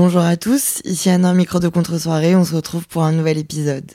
Bonjour 0.00 0.22
à 0.22 0.36
tous, 0.36 0.80
ici 0.84 1.10
Anna, 1.10 1.34
micro 1.34 1.58
de 1.58 1.66
contre-soirée, 1.66 2.36
on 2.36 2.44
se 2.44 2.54
retrouve 2.54 2.86
pour 2.86 3.02
un 3.02 3.10
nouvel 3.10 3.36
épisode. 3.36 3.90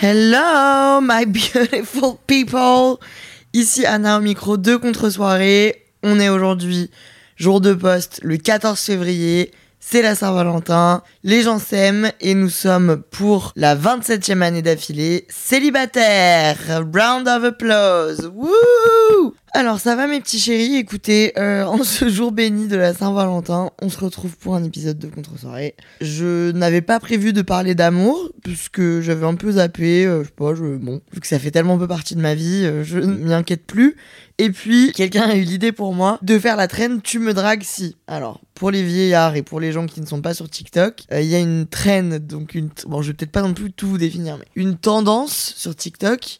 Hello 0.00 1.00
my 1.02 1.26
beautiful 1.26 2.14
people 2.28 3.04
Ici 3.52 3.84
Anna 3.84 4.18
au 4.18 4.20
micro 4.20 4.56
de 4.56 4.76
contre-soirée. 4.76 5.82
On 6.04 6.20
est 6.20 6.28
aujourd'hui 6.28 6.92
jour 7.34 7.60
de 7.60 7.74
poste 7.74 8.20
le 8.22 8.36
14 8.36 8.78
février 8.78 9.50
c'est 9.88 10.02
la 10.02 10.16
Saint-Valentin, 10.16 11.04
les 11.22 11.42
gens 11.42 11.60
s'aiment 11.60 12.10
et 12.20 12.34
nous 12.34 12.48
sommes 12.48 13.04
pour 13.12 13.52
la 13.54 13.76
27e 13.76 14.42
année 14.42 14.60
d'affilée 14.60 15.28
célibataire. 15.28 16.56
Round 16.92 17.28
of 17.28 17.44
applause. 17.44 18.32
Woo 18.34 19.34
alors 19.56 19.80
ça 19.80 19.96
va 19.96 20.06
mes 20.06 20.20
petits 20.20 20.38
chéris, 20.38 20.76
écoutez, 20.76 21.32
euh, 21.38 21.64
en 21.64 21.82
ce 21.82 22.10
jour 22.10 22.30
béni 22.30 22.68
de 22.68 22.76
la 22.76 22.92
Saint-Valentin, 22.92 23.70
on 23.80 23.88
se 23.88 23.98
retrouve 23.98 24.36
pour 24.36 24.54
un 24.54 24.62
épisode 24.62 24.98
de 24.98 25.08
Contre-soirée. 25.08 25.74
Je 26.02 26.50
n'avais 26.52 26.82
pas 26.82 27.00
prévu 27.00 27.32
de 27.32 27.40
parler 27.40 27.74
d'amour, 27.74 28.30
puisque 28.44 29.00
j'avais 29.00 29.24
un 29.24 29.34
peu 29.34 29.52
zappé, 29.52 30.04
euh, 30.04 30.22
je 30.22 30.28
sais 30.28 30.34
pas, 30.36 30.54
je, 30.54 30.76
bon, 30.76 31.00
vu 31.10 31.20
que 31.20 31.26
ça 31.26 31.38
fait 31.38 31.50
tellement 31.50 31.78
peu 31.78 31.88
partie 31.88 32.14
de 32.14 32.20
ma 32.20 32.34
vie, 32.34 32.66
euh, 32.66 32.84
je 32.84 32.98
ne 32.98 33.14
m'y 33.14 33.32
inquiète 33.32 33.64
plus. 33.64 33.96
Et 34.36 34.50
puis, 34.50 34.92
quelqu'un 34.92 35.22
a 35.22 35.36
eu 35.36 35.42
l'idée 35.42 35.72
pour 35.72 35.94
moi 35.94 36.18
de 36.20 36.38
faire 36.38 36.56
la 36.56 36.68
traîne 36.68 37.00
Tu 37.00 37.18
me 37.18 37.32
dragues 37.32 37.62
si. 37.62 37.96
Alors, 38.06 38.42
pour 38.52 38.70
les 38.70 38.82
vieillards 38.82 39.36
et 39.36 39.42
pour 39.42 39.60
les 39.60 39.72
gens 39.72 39.86
qui 39.86 40.02
ne 40.02 40.06
sont 40.06 40.20
pas 40.20 40.34
sur 40.34 40.50
TikTok, 40.50 41.04
il 41.10 41.24
y 41.24 41.34
a 41.34 41.38
une 41.38 41.66
traîne, 41.66 42.18
donc 42.18 42.54
une... 42.54 42.68
Bon, 42.86 43.00
je 43.00 43.08
vais 43.08 43.14
peut-être 43.14 43.32
pas 43.32 43.40
non 43.40 43.54
plus 43.54 43.72
tout 43.72 43.88
vous 43.88 43.96
définir, 43.96 44.36
mais 44.36 44.44
une 44.54 44.76
tendance 44.76 45.54
sur 45.56 45.74
TikTok 45.74 46.38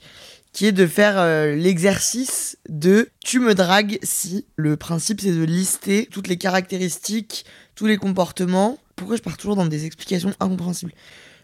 qui 0.56 0.64
est 0.64 0.72
de 0.72 0.86
faire 0.86 1.18
euh, 1.18 1.54
l'exercice 1.54 2.56
de 2.66 3.10
tu 3.22 3.40
me 3.40 3.54
dragues 3.54 3.98
si. 4.02 4.46
Le 4.56 4.78
principe 4.78 5.20
c'est 5.20 5.34
de 5.34 5.44
lister 5.44 6.08
toutes 6.10 6.28
les 6.28 6.38
caractéristiques, 6.38 7.44
tous 7.74 7.84
les 7.84 7.98
comportements. 7.98 8.78
Pourquoi 8.96 9.16
je 9.16 9.22
pars 9.22 9.36
toujours 9.36 9.56
dans 9.56 9.66
des 9.66 9.84
explications 9.84 10.32
incompréhensibles? 10.40 10.94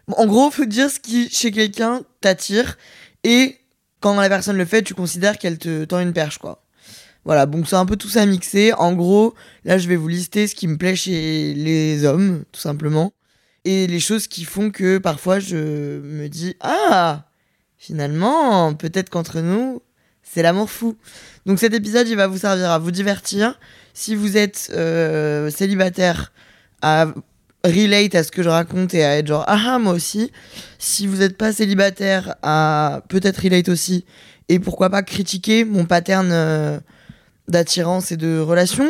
En 0.07 0.25
gros, 0.25 0.49
faut 0.49 0.65
dire 0.65 0.89
ce 0.89 0.99
qui 0.99 1.29
chez 1.29 1.51
quelqu'un 1.51 2.01
t'attire 2.21 2.79
et 3.23 3.59
quand 3.99 4.19
la 4.19 4.29
personne 4.29 4.57
le 4.57 4.65
fait, 4.65 4.81
tu 4.81 4.95
considères 4.95 5.37
qu'elle 5.37 5.59
te 5.59 5.85
tend 5.85 5.99
une 5.99 6.13
perche 6.13 6.39
quoi. 6.39 6.63
Voilà, 7.23 7.45
donc 7.45 7.67
c'est 7.69 7.75
un 7.75 7.85
peu 7.85 7.97
tout 7.97 8.09
ça 8.09 8.25
mixé. 8.25 8.73
En 8.73 8.93
gros, 8.93 9.35
là 9.63 9.77
je 9.77 9.87
vais 9.87 9.95
vous 9.95 10.07
lister 10.07 10.47
ce 10.47 10.55
qui 10.55 10.67
me 10.67 10.79
plaît 10.79 10.95
chez 10.95 11.53
les 11.53 12.03
hommes, 12.03 12.45
tout 12.51 12.59
simplement. 12.59 13.13
Et 13.63 13.85
les 13.85 13.99
choses 13.99 14.25
qui 14.25 14.43
font 14.43 14.71
que 14.71 14.97
parfois 14.97 15.37
je 15.37 15.99
me 15.99 16.29
dis 16.29 16.55
Ah 16.61 17.27
finalement, 17.83 18.73
peut-être 18.73 19.09
qu'entre 19.09 19.41
nous, 19.41 19.81
c'est 20.23 20.41
l'amour 20.41 20.69
fou. 20.69 20.95
Donc 21.45 21.59
cet 21.59 21.73
épisode, 21.73 22.07
il 22.07 22.15
va 22.15 22.27
vous 22.27 22.37
servir 22.37 22.71
à 22.71 22.79
vous 22.79 22.91
divertir. 22.91 23.59
Si 23.93 24.15
vous 24.15 24.37
êtes 24.37 24.71
euh, 24.73 25.49
célibataire, 25.49 26.31
à 26.81 27.07
relate 27.65 28.15
à 28.15 28.23
ce 28.23 28.31
que 28.31 28.41
je 28.41 28.47
raconte 28.47 28.93
et 28.93 29.03
à 29.03 29.17
être 29.17 29.27
genre, 29.27 29.43
ah, 29.47 29.59
ah 29.67 29.79
moi 29.79 29.91
aussi. 29.91 30.31
Si 30.79 31.07
vous 31.07 31.17
n'êtes 31.17 31.37
pas 31.37 31.51
célibataire, 31.51 32.35
à 32.41 33.01
peut-être 33.09 33.41
relate 33.41 33.67
aussi. 33.67 34.05
Et 34.47 34.59
pourquoi 34.59 34.89
pas 34.89 35.03
critiquer 35.03 35.65
mon 35.65 35.83
pattern 35.83 36.29
euh, 36.31 36.79
d'attirance 37.49 38.13
et 38.13 38.17
de 38.17 38.39
relation. 38.39 38.89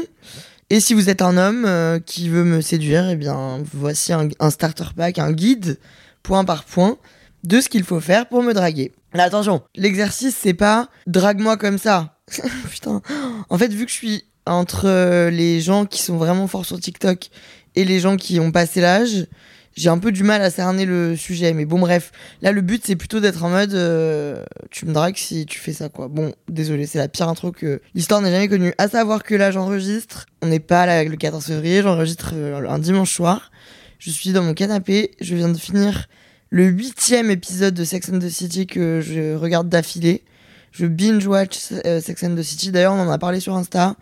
Et 0.70 0.80
si 0.80 0.94
vous 0.94 1.10
êtes 1.10 1.24
un 1.24 1.36
homme 1.36 1.66
euh, 1.66 2.00
qui 2.00 2.30
veut 2.30 2.44
me 2.44 2.62
séduire, 2.62 3.10
eh 3.10 3.16
bien, 3.16 3.64
voici 3.74 4.14
un, 4.14 4.30
un 4.40 4.52
starter 4.52 4.90
pack, 4.96 5.18
un 5.18 5.32
guide, 5.32 5.80
point 6.22 6.46
par 6.46 6.64
point 6.64 6.98
de 7.44 7.62
ce 7.62 7.70
qu'il 7.70 7.84
faut 7.84 8.00
faire 8.00 8.28
pour 8.28 8.44
me 8.44 8.54
draguer. 8.54 8.92
Là, 9.14 9.24
attention, 9.24 9.62
l'exercice, 9.76 10.36
c'est 10.40 10.54
pas 10.54 10.90
drague-moi 11.08 11.58
comme 11.58 11.78
ça. 11.78 12.18
Putain. 12.72 13.02
En 13.50 13.58
fait, 13.58 13.72
vu 13.72 13.86
que 13.86 13.92
je 13.92 13.98
suis 13.98 14.24
entre 14.46 14.88
euh, 14.88 15.30
les 15.30 15.62
gens 15.62 15.86
qui 15.86 16.02
sont 16.02 16.18
vraiment 16.18 16.48
forts 16.48 16.66
sur 16.66 16.80
TikTok 16.80 17.30
et 17.76 17.86
les 17.86 18.00
gens 18.00 18.18
qui 18.18 18.40
ont 18.40 18.52
passé 18.52 18.82
l'âge, 18.82 19.28
j'ai 19.76 19.90
un 19.90 19.98
peu 19.98 20.12
du 20.12 20.24
mal 20.24 20.42
à 20.42 20.50
cerner 20.50 20.86
le 20.86 21.16
sujet. 21.16 21.54
Mais 21.54 21.66
bon, 21.66 21.80
bref, 21.80 22.12
là, 22.42 22.52
le 22.52 22.62
but, 22.62 22.84
c'est 22.86 22.96
plutôt 22.96 23.20
d'être 23.20 23.44
en 23.44 23.50
mode 23.50 23.74
euh, 23.74 24.44
tu 24.72 24.86
me 24.86 24.94
dragues 24.94 25.18
si 25.18 25.46
tu 25.46 25.60
fais 25.60 25.74
ça, 25.74 25.90
quoi. 25.90 26.08
Bon, 26.08 26.34
désolé, 26.48 26.86
c'est 26.86 27.00
la 27.00 27.08
pire 27.08 27.28
intro 27.28 27.52
que 27.52 27.82
l'histoire 27.94 28.22
n'a 28.22 28.32
jamais 28.32 28.48
connue. 28.48 28.74
À 28.78 28.88
savoir 28.88 29.24
que 29.24 29.36
là, 29.36 29.52
j'enregistre, 29.52 30.26
on 30.42 30.48
n'est 30.48 30.60
pas 30.60 30.86
là 30.86 31.04
le 31.04 31.16
14 31.16 31.46
février, 31.46 31.82
j'enregistre 31.82 32.32
euh, 32.34 32.70
un 32.70 32.80
dimanche 32.80 33.14
soir. 33.14 33.52
Je 34.00 34.12
suis 34.12 34.32
dans 34.32 34.44
mon 34.44 34.54
canapé, 34.54 35.12
je 35.22 35.36
viens 35.36 35.50
de 35.50 35.58
finir 35.58 36.08
le 36.54 36.66
huitième 36.66 37.32
épisode 37.32 37.74
de 37.74 37.84
Sex 37.84 38.10
and 38.10 38.20
the 38.20 38.30
City 38.30 38.68
que 38.68 39.02
je 39.02 39.36
regarde 39.36 39.70
d'affilée. 39.70 40.24
Je 40.72 40.86
binge-watch 40.86 41.58
euh, 41.88 42.00
Sex 42.00 42.24
and 42.24 42.36
the 42.36 42.44
City. 42.44 42.72
D'ailleurs, 42.72 42.94
on 42.94 43.00
en 43.00 43.10
a 43.10 43.18
parlé 43.18 43.40
sur 43.40 43.56
Insta. 43.56 43.96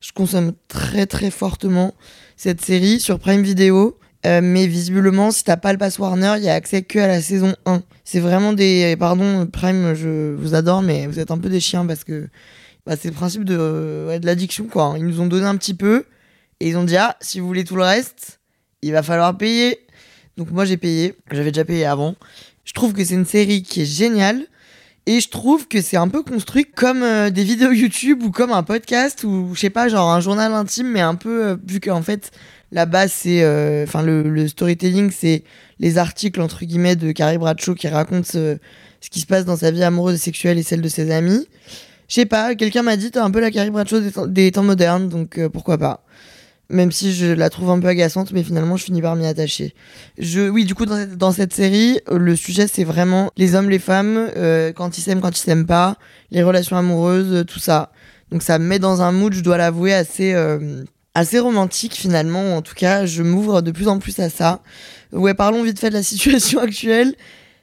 Je 0.00 0.12
consomme 0.12 0.52
très 0.68 1.06
très 1.06 1.32
fortement 1.32 1.94
cette 2.36 2.64
série 2.64 3.00
sur 3.00 3.18
Prime 3.18 3.42
Video. 3.42 3.98
Euh, 4.24 4.40
mais 4.40 4.68
visiblement, 4.68 5.32
si 5.32 5.42
t'as 5.42 5.56
pas 5.56 5.72
le 5.72 5.78
pass 5.78 5.98
Warner, 5.98 6.34
il 6.36 6.44
y 6.44 6.48
a 6.48 6.54
accès 6.54 6.82
que 6.82 7.00
à 7.00 7.08
la 7.08 7.20
saison 7.20 7.56
1. 7.66 7.82
C'est 8.04 8.20
vraiment 8.20 8.52
des. 8.52 8.94
Pardon, 8.96 9.44
Prime, 9.48 9.94
je 9.94 10.32
vous 10.36 10.54
adore, 10.54 10.82
mais 10.82 11.08
vous 11.08 11.18
êtes 11.18 11.32
un 11.32 11.38
peu 11.38 11.48
des 11.48 11.58
chiens 11.58 11.86
parce 11.86 12.04
que 12.04 12.28
bah, 12.86 12.94
c'est 12.94 13.08
le 13.08 13.14
principe 13.14 13.42
de, 13.42 14.16
de 14.16 14.26
l'addiction, 14.26 14.68
quoi. 14.68 14.94
Ils 14.96 15.04
nous 15.04 15.20
ont 15.20 15.26
donné 15.26 15.46
un 15.46 15.56
petit 15.56 15.74
peu 15.74 16.04
et 16.60 16.68
ils 16.68 16.76
ont 16.76 16.84
dit 16.84 16.96
Ah, 16.96 17.16
si 17.20 17.40
vous 17.40 17.48
voulez 17.48 17.64
tout 17.64 17.74
le 17.74 17.82
reste, 17.82 18.38
il 18.82 18.92
va 18.92 19.02
falloir 19.02 19.36
payer. 19.36 19.85
Donc 20.36 20.50
moi 20.50 20.64
j'ai 20.64 20.76
payé, 20.76 21.14
j'avais 21.30 21.50
déjà 21.50 21.64
payé 21.64 21.84
avant. 21.84 22.14
Je 22.64 22.72
trouve 22.72 22.92
que 22.92 23.04
c'est 23.04 23.14
une 23.14 23.24
série 23.24 23.62
qui 23.62 23.82
est 23.82 23.86
géniale. 23.86 24.46
Et 25.08 25.20
je 25.20 25.28
trouve 25.28 25.68
que 25.68 25.80
c'est 25.80 25.96
un 25.96 26.08
peu 26.08 26.24
construit 26.24 26.64
comme 26.64 27.04
euh, 27.04 27.30
des 27.30 27.44
vidéos 27.44 27.70
YouTube 27.70 28.24
ou 28.24 28.32
comme 28.32 28.50
un 28.50 28.64
podcast 28.64 29.22
ou 29.22 29.52
je 29.54 29.60
sais 29.60 29.70
pas, 29.70 29.86
genre 29.88 30.10
un 30.10 30.18
journal 30.18 30.52
intime, 30.52 30.88
mais 30.88 31.00
un 31.00 31.14
peu, 31.14 31.46
euh, 31.46 31.56
vu 31.64 31.78
qu'en 31.78 32.02
fait, 32.02 32.32
la 32.72 32.86
base 32.86 33.12
c'est. 33.12 33.44
Euh, 33.44 33.84
enfin, 33.84 34.02
le, 34.02 34.48
storytelling, 34.48 35.12
c'est 35.12 35.44
les 35.78 35.98
articles 35.98 36.40
entre 36.40 36.64
guillemets 36.64 36.96
de 36.96 37.12
Carrie 37.12 37.38
Bradshaw 37.38 37.76
qui 37.76 37.86
racontent 37.86 38.24
ce, 38.24 38.58
qui 39.08 39.20
se 39.20 39.26
passe 39.26 39.44
dans 39.44 39.56
sa 39.56 39.70
vie 39.70 39.84
amoureuse 39.84 40.16
et 40.16 40.18
sexuelle 40.18 40.58
et 40.58 40.64
celle 40.64 40.80
de 40.80 40.88
ses 40.88 41.12
amis. 41.12 41.46
Je 42.08 42.14
sais 42.14 42.26
pas, 42.26 42.56
quelqu'un 42.56 42.82
m'a 42.82 42.96
dit, 42.96 43.12
t'as 43.12 43.22
un 43.22 43.30
peu 43.30 43.40
la 43.40 43.52
Carrie 43.52 43.70
Bradshaw 43.70 44.26
des 44.26 44.50
temps 44.50 44.64
modernes, 44.64 45.08
donc 45.08 45.40
pourquoi 45.52 45.78
pas? 45.78 46.04
Même 46.68 46.90
si 46.90 47.14
je 47.14 47.26
la 47.26 47.50
trouve 47.50 47.70
un 47.70 47.78
peu 47.78 47.88
agaçante, 47.88 48.32
mais 48.32 48.42
finalement 48.42 48.76
je 48.76 48.84
finis 48.84 49.02
par 49.02 49.16
m'y 49.16 49.26
attacher. 49.26 49.74
Je, 50.18 50.48
oui, 50.48 50.64
du 50.64 50.74
coup 50.74 50.86
dans 50.86 50.96
cette, 50.96 51.16
dans 51.16 51.32
cette 51.32 51.54
série, 51.54 52.00
euh, 52.10 52.18
le 52.18 52.34
sujet 52.36 52.66
c'est 52.66 52.84
vraiment 52.84 53.30
les 53.36 53.54
hommes, 53.54 53.70
les 53.70 53.78
femmes, 53.78 54.30
euh, 54.36 54.72
quand 54.72 54.98
ils 54.98 55.02
s'aiment, 55.02 55.20
quand 55.20 55.36
ils 55.36 55.42
s'aiment 55.42 55.66
pas, 55.66 55.96
les 56.30 56.42
relations 56.42 56.76
amoureuses, 56.76 57.32
euh, 57.32 57.44
tout 57.44 57.60
ça. 57.60 57.92
Donc 58.32 58.42
ça 58.42 58.58
me 58.58 58.66
met 58.66 58.78
dans 58.78 59.02
un 59.02 59.12
mood, 59.12 59.32
je 59.32 59.40
dois 59.40 59.56
l'avouer, 59.56 59.94
assez 59.94 60.34
assez 61.14 61.38
romantique 61.38 61.94
finalement. 61.94 62.56
En 62.56 62.62
tout 62.62 62.74
cas, 62.74 63.06
je 63.06 63.22
m'ouvre 63.22 63.62
de 63.62 63.70
plus 63.70 63.86
en 63.86 64.00
plus 64.00 64.18
à 64.18 64.28
ça. 64.28 64.62
Ouais, 65.12 65.32
parlons 65.32 65.62
vite 65.62 65.78
fait 65.78 65.90
de 65.90 65.94
la 65.94 66.02
situation 66.02 66.58
actuelle. 66.58 67.14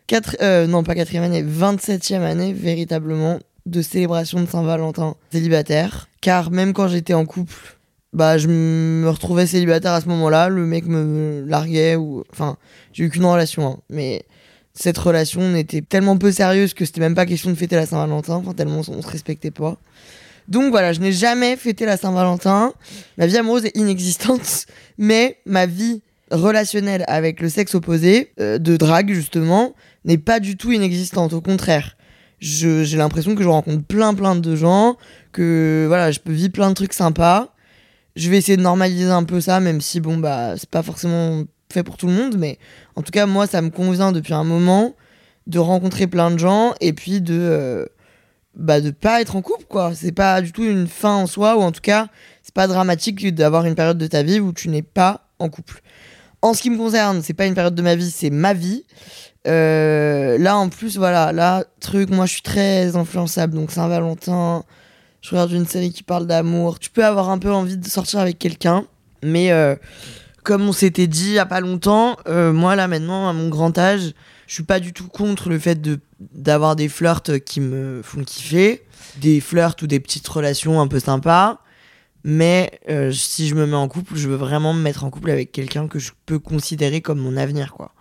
Quatre, 0.08 0.38
non 0.68 0.84
pas 0.84 0.96
quatrième 0.96 1.24
année, 1.26 1.44
27e 1.44 2.22
année 2.22 2.54
véritablement 2.54 3.40
de 3.66 3.82
célébration 3.82 4.40
de 4.40 4.46
Saint-Valentin 4.48 5.16
célibataire. 5.34 6.08
Car 6.22 6.50
même 6.50 6.72
quand 6.72 6.88
j'étais 6.88 7.14
en 7.14 7.26
couple, 7.26 7.78
bah 8.14 8.38
je 8.38 8.48
me 8.48 9.10
retrouvais 9.10 9.48
célibataire 9.48 9.92
à 9.92 10.02
ce 10.02 10.08
moment-là, 10.08 10.50
le 10.50 10.66
mec 10.66 10.86
me 10.86 11.44
larguait 11.48 11.96
ou 11.96 12.24
enfin, 12.32 12.58
j'ai 12.94 13.06
eu 13.06 13.10
qu'une 13.10 13.26
relation 13.26 13.68
hein. 13.68 13.78
mais 13.90 14.26
cette 14.74 14.98
relation 14.98 15.50
n'était 15.50 15.82
tellement 15.82 16.18
peu 16.18 16.32
sérieuse 16.32 16.74
que 16.74 16.86
c'était 16.86 17.02
même 17.02 17.16
pas 17.16 17.26
question 17.26 17.50
de 17.50 17.56
fêter 17.56 17.76
la 17.76 17.86
Saint-Valentin, 17.86 18.36
enfin 18.36 18.54
tellement 18.54 18.82
on 18.88 19.02
se 19.02 19.08
respectait 19.08 19.52
pas. 19.52 19.78
Donc 20.48 20.72
voilà, 20.72 20.94
je 20.94 21.00
n'ai 21.00 21.12
jamais 21.12 21.56
fêté 21.56 21.86
la 21.86 21.96
Saint-Valentin. 21.96 22.74
Ma 23.18 23.28
vie 23.28 23.38
amoureuse 23.38 23.66
est 23.66 23.78
inexistante, 23.78 24.66
mais 24.98 25.38
ma 25.46 25.66
vie 25.66 26.02
relationnelle 26.32 27.06
avec 27.08 27.40
le 27.40 27.50
sexe 27.50 27.76
opposé, 27.76 28.34
euh, 28.40 28.58
de 28.58 28.76
drague 28.76 29.14
justement, 29.14 29.74
n'est 30.06 30.18
pas 30.18 30.40
du 30.40 30.58
tout 30.58 30.72
inexistante. 30.72 31.34
Au 31.34 31.42
contraire, 31.42 31.96
j'ai 32.40 32.98
l'impression 32.98 33.36
que 33.36 33.44
je 33.44 33.48
rencontre 33.48 33.84
plein 33.84 34.14
plein 34.14 34.36
de 34.36 34.56
gens, 34.56 34.98
que 35.32 35.86
voilà, 35.88 36.12
je 36.12 36.20
peux 36.20 36.34
vivre 36.34 36.52
plein 36.52 36.70
de 36.70 36.76
trucs 36.76 36.94
sympas 36.94 37.53
Je 38.16 38.30
vais 38.30 38.38
essayer 38.38 38.58
de 38.58 38.62
normaliser 38.62 39.10
un 39.10 39.24
peu 39.24 39.42
ça, 39.42 39.60
même 39.60 39.82
si 39.82 40.00
bon 40.00 40.18
bah 40.18 40.56
c'est 40.58 40.70
pas 40.70 40.84
forcément 40.84 41.44
fait 41.72 41.84
pour 41.84 41.98
tout 41.98 42.08
le 42.08 42.14
monde, 42.14 42.38
mais 42.38 42.60
en 42.96 43.02
tout 43.02 43.12
cas 43.12 43.26
moi 43.26 43.48
ça 43.48 43.62
me 43.62 43.70
convient 43.70 44.12
depuis 44.12 44.34
un 44.34 44.44
moment 44.44 44.96
de 45.48 45.60
rencontrer 45.60 46.08
plein 46.08 46.32
de 46.32 46.38
gens 46.38 46.74
et 46.80 46.94
puis 46.94 47.20
de 47.20 47.38
euh, 47.38 47.86
bah 48.56 48.82
de 48.82 48.92
pas 48.92 49.22
être 49.22 49.36
en 49.36 49.42
couple 49.42 49.66
quoi. 49.68 49.94
C'est 49.96 50.12
pas 50.12 50.42
du 50.42 50.52
tout 50.52 50.64
une 50.64 50.88
fin 50.88 51.14
en 51.14 51.28
soi 51.28 51.58
ou 51.58 51.62
en 51.62 51.72
tout 51.72 51.82
cas 51.82 52.08
c'est 52.44 52.54
pas 52.54 52.68
dramatique 52.68 53.34
d'avoir 53.34 53.66
une 53.66 53.76
période 53.76 53.98
de 53.98 54.08
ta 54.08 54.24
vie 54.24 54.40
où 54.40 54.54
tu 54.54 54.70
n'es 54.70 54.84
pas 54.84 55.28
en 55.40 55.50
couple. 55.50 55.82
En 56.42 56.54
ce 56.54 56.62
qui 56.62 56.70
me 56.70 56.78
concerne, 56.78 57.22
c'est 57.24 57.34
pas 57.34 57.46
une 57.46 57.56
période 57.56 57.76
de 57.76 57.82
ma 57.82 57.96
vie, 57.96 58.12
c'est 58.12 58.30
ma 58.30 58.54
vie. 58.54 58.84
Euh, 59.48 60.38
là 60.38 60.58
en 60.58 60.70
plus 60.70 60.98
voilà, 60.98 61.32
là 61.34 61.66
truc, 61.80 62.10
moi 62.10 62.26
je 62.26 62.34
suis 62.34 62.42
très 62.42 62.96
influençable 62.96 63.56
donc 63.56 63.72
Saint-Valentin, 63.72 64.64
je 65.24 65.30
regarde 65.32 65.52
une 65.54 65.66
série 65.66 65.92
qui 65.92 66.04
parle 66.04 66.28
d'amour. 66.28 66.78
Tu 66.80 66.90
peux 66.90 67.04
avoir 67.04 67.30
un 67.30 67.40
peu 67.40 67.52
envie 67.52 67.78
de 67.78 67.88
sortir 67.88 68.20
avec 68.20 68.38
quelqu'un, 68.38 68.86
mais 69.24 69.52
euh, 69.52 69.76
comme 70.44 70.68
on 70.68 70.74
s'était 70.74 71.08
dit 71.08 71.30
il 71.30 71.34
y 71.34 71.40
a 71.40 71.46
pas 71.46 71.62
longtemps, 71.62 72.18
euh, 72.28 72.52
moi 72.52 72.76
là 72.76 72.88
maintenant 72.88 73.28
à 73.30 73.34
mon 73.34 73.48
grand 73.48 73.76
âge, 73.78 74.14
je 74.48 74.54
suis 74.54 74.64
pas 74.64 74.82
du 74.82 74.92
tout 74.94 75.08
contre 75.08 75.50
le 75.50 75.58
fait 75.58 75.82
de 75.82 76.00
d'avoir 76.20 76.76
des 76.76 76.90
flirts 76.90 77.44
qui 77.46 77.62
me 77.62 78.02
font 78.04 78.24
kiffer, 78.24 78.84
des 79.18 79.40
flirts 79.40 79.76
ou 79.82 79.88
des 79.88 80.00
petites 80.00 80.28
relations 80.28 80.80
un 80.80 80.88
peu 80.88 81.00
sympas. 81.00 81.60
Mais 82.26 82.80
euh, 82.90 83.12
si 83.12 83.48
je 83.48 83.56
me 83.56 83.66
mets 83.66 83.76
en 83.76 83.90
couple, 83.90 84.16
je 84.16 84.30
veux 84.30 84.36
vraiment 84.36 84.74
me 84.74 84.82
mettre 84.82 85.04
en 85.04 85.10
couple 85.10 85.32
avec 85.32 85.52
quelqu'un 85.52 85.88
que 85.88 86.00
je 86.00 86.12
peux 86.26 86.40
considérer 86.40 87.02
comme 87.02 87.20
mon 87.20 87.36
avenir, 87.36 87.74
quoi. 87.74 87.92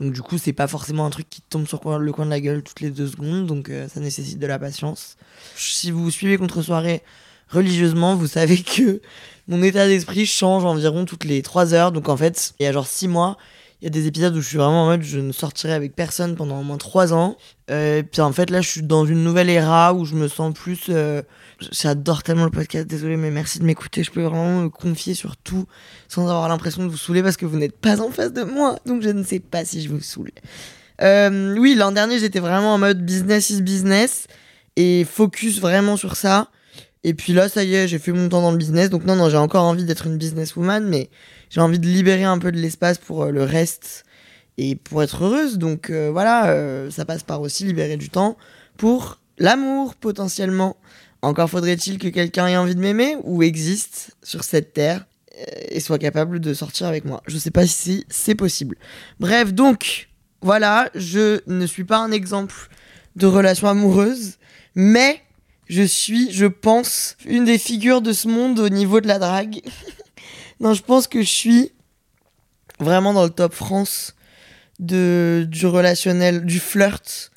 Donc 0.00 0.12
du 0.12 0.22
coup, 0.22 0.38
c'est 0.38 0.52
pas 0.52 0.66
forcément 0.66 1.06
un 1.06 1.10
truc 1.10 1.28
qui 1.28 1.42
tombe 1.42 1.66
sur 1.66 1.98
le 1.98 2.12
coin 2.12 2.24
de 2.24 2.30
la 2.30 2.40
gueule 2.40 2.62
toutes 2.62 2.80
les 2.80 2.90
deux 2.90 3.06
secondes, 3.06 3.46
donc 3.46 3.68
euh, 3.68 3.88
ça 3.88 4.00
nécessite 4.00 4.38
de 4.38 4.46
la 4.46 4.58
patience. 4.58 5.16
Si 5.56 5.90
vous 5.90 6.10
suivez 6.10 6.38
Contre 6.38 6.62
Soirée 6.62 7.02
religieusement, 7.48 8.16
vous 8.16 8.26
savez 8.26 8.56
que 8.62 9.00
mon 9.48 9.62
état 9.62 9.86
d'esprit 9.86 10.26
change 10.26 10.64
environ 10.64 11.04
toutes 11.04 11.24
les 11.24 11.42
3 11.42 11.74
heures. 11.74 11.92
Donc 11.92 12.08
en 12.08 12.16
fait, 12.16 12.54
il 12.58 12.64
y 12.64 12.66
a 12.66 12.72
genre 12.72 12.86
6 12.86 13.08
mois, 13.08 13.36
il 13.80 13.84
y 13.84 13.86
a 13.86 13.90
des 13.90 14.06
épisodes 14.06 14.34
où 14.34 14.40
je 14.40 14.48
suis 14.48 14.58
vraiment 14.58 14.84
en 14.84 14.86
mode 14.86 15.02
je 15.02 15.18
ne 15.18 15.32
sortirai 15.32 15.72
avec 15.72 15.94
personne 15.94 16.36
pendant 16.36 16.60
au 16.60 16.64
moins 16.64 16.78
3 16.78 17.12
ans. 17.12 17.36
Euh, 17.70 17.98
et 17.98 18.02
puis 18.02 18.20
en 18.22 18.32
fait, 18.32 18.50
là, 18.50 18.60
je 18.60 18.68
suis 18.68 18.82
dans 18.82 19.06
une 19.06 19.22
nouvelle 19.22 19.50
era 19.50 19.94
où 19.94 20.04
je 20.04 20.14
me 20.14 20.28
sens 20.28 20.54
plus. 20.54 20.86
Euh, 20.88 21.22
j'adore 21.70 22.22
tellement 22.22 22.44
le 22.44 22.50
podcast, 22.50 22.86
désolé, 22.86 23.16
mais 23.16 23.30
merci 23.30 23.58
de 23.58 23.64
m'écouter. 23.64 24.02
Je 24.02 24.10
peux 24.10 24.22
vraiment 24.22 24.62
me 24.62 24.68
confier 24.68 25.14
sur 25.14 25.36
tout 25.36 25.66
sans 26.08 26.22
avoir 26.22 26.48
l'impression 26.48 26.82
de 26.84 26.88
vous 26.88 26.96
saouler 26.96 27.22
parce 27.22 27.36
que 27.36 27.46
vous 27.46 27.56
n'êtes 27.56 27.76
pas 27.76 28.00
en 28.00 28.10
face 28.10 28.32
de 28.32 28.42
moi. 28.42 28.78
Donc 28.86 29.02
je 29.02 29.10
ne 29.10 29.22
sais 29.22 29.40
pas 29.40 29.64
si 29.64 29.82
je 29.82 29.88
vous 29.88 30.00
saoule. 30.00 30.30
Euh, 31.00 31.56
oui, 31.58 31.74
l'an 31.74 31.92
dernier, 31.92 32.18
j'étais 32.18 32.40
vraiment 32.40 32.74
en 32.74 32.78
mode 32.78 33.04
business 33.04 33.50
is 33.50 33.62
business 33.62 34.26
et 34.76 35.04
focus 35.04 35.60
vraiment 35.60 35.96
sur 35.96 36.16
ça. 36.16 36.48
Et 37.04 37.14
puis 37.14 37.32
là, 37.32 37.48
ça 37.48 37.64
y 37.64 37.74
est, 37.74 37.88
j'ai 37.88 37.98
fait 37.98 38.12
mon 38.12 38.28
temps 38.28 38.42
dans 38.42 38.52
le 38.52 38.58
business. 38.58 38.90
Donc 38.90 39.04
non, 39.04 39.16
non, 39.16 39.28
j'ai 39.28 39.36
encore 39.36 39.64
envie 39.64 39.84
d'être 39.84 40.06
une 40.06 40.18
businesswoman, 40.18 40.86
mais 40.86 41.10
j'ai 41.50 41.60
envie 41.60 41.78
de 41.78 41.86
libérer 41.86 42.24
un 42.24 42.38
peu 42.38 42.52
de 42.52 42.58
l'espace 42.58 42.98
pour 42.98 43.24
euh, 43.24 43.30
le 43.30 43.42
reste 43.42 44.04
et 44.58 44.76
pour 44.76 45.02
être 45.02 45.24
heureuse. 45.24 45.58
Donc 45.58 45.90
euh, 45.90 46.10
voilà, 46.12 46.90
ça 46.90 47.04
passe 47.04 47.22
par 47.22 47.40
aussi 47.40 47.64
libérer 47.64 47.96
du 47.96 48.08
temps 48.08 48.36
pour 48.76 49.18
l'amour 49.38 49.94
potentiellement. 49.96 50.76
Encore 51.22 51.48
faudrait-il 51.48 51.98
que 51.98 52.08
quelqu'un 52.08 52.48
ait 52.48 52.56
envie 52.56 52.74
de 52.74 52.80
m'aimer 52.80 53.16
ou 53.22 53.42
existe 53.42 54.16
sur 54.22 54.42
cette 54.42 54.72
terre 54.72 55.06
et 55.68 55.80
soit 55.80 55.98
capable 55.98 56.40
de 56.40 56.52
sortir 56.52 56.86
avec 56.88 57.04
moi. 57.04 57.22
Je 57.26 57.38
sais 57.38 57.50
pas 57.50 57.66
si 57.66 58.04
c'est 58.08 58.34
possible. 58.34 58.76
Bref, 59.20 59.52
donc 59.52 60.08
voilà, 60.40 60.90
je 60.94 61.40
ne 61.46 61.66
suis 61.66 61.84
pas 61.84 61.98
un 61.98 62.12
exemple 62.12 62.54
de 63.16 63.26
relation 63.26 63.68
amoureuse, 63.68 64.38
mais 64.74 65.22
je 65.68 65.82
suis, 65.82 66.32
je 66.32 66.46
pense, 66.46 67.16
une 67.24 67.44
des 67.44 67.58
figures 67.58 68.02
de 68.02 68.12
ce 68.12 68.28
monde 68.28 68.58
au 68.58 68.68
niveau 68.68 69.00
de 69.00 69.08
la 69.08 69.18
drague. 69.18 69.60
non, 70.60 70.74
je 70.74 70.82
pense 70.82 71.06
que 71.06 71.22
je 71.22 71.28
suis 71.28 71.72
vraiment 72.80 73.12
dans 73.12 73.24
le 73.24 73.30
top 73.30 73.54
France 73.54 74.14
du 74.80 75.66
relationnel, 75.66 76.44
du 76.44 76.58
flirt. 76.58 77.30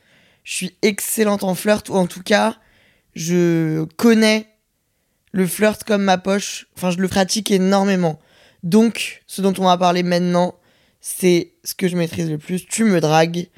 Je 0.43 0.53
suis 0.53 0.75
excellente 0.81 1.43
en 1.43 1.53
flirt, 1.53 1.89
ou 1.89 1.93
en 1.93 2.07
tout 2.07 2.23
cas, 2.23 2.57
je 3.15 3.85
connais 3.95 4.47
le 5.31 5.47
flirt 5.47 5.83
comme 5.83 6.03
ma 6.03 6.17
poche. 6.17 6.67
Enfin, 6.75 6.91
je 6.91 6.97
le 6.97 7.07
pratique 7.07 7.51
énormément. 7.51 8.19
Donc, 8.63 9.23
ce 9.27 9.41
dont 9.41 9.53
on 9.57 9.65
va 9.65 9.77
parler 9.77 10.03
maintenant, 10.03 10.55
c'est 11.01 11.53
ce 11.63 11.75
que 11.75 11.87
je 11.87 11.95
maîtrise 11.97 12.29
le 12.29 12.37
plus. 12.37 12.65
Tu 12.65 12.83
me 12.83 12.99
dragues. 12.99 13.49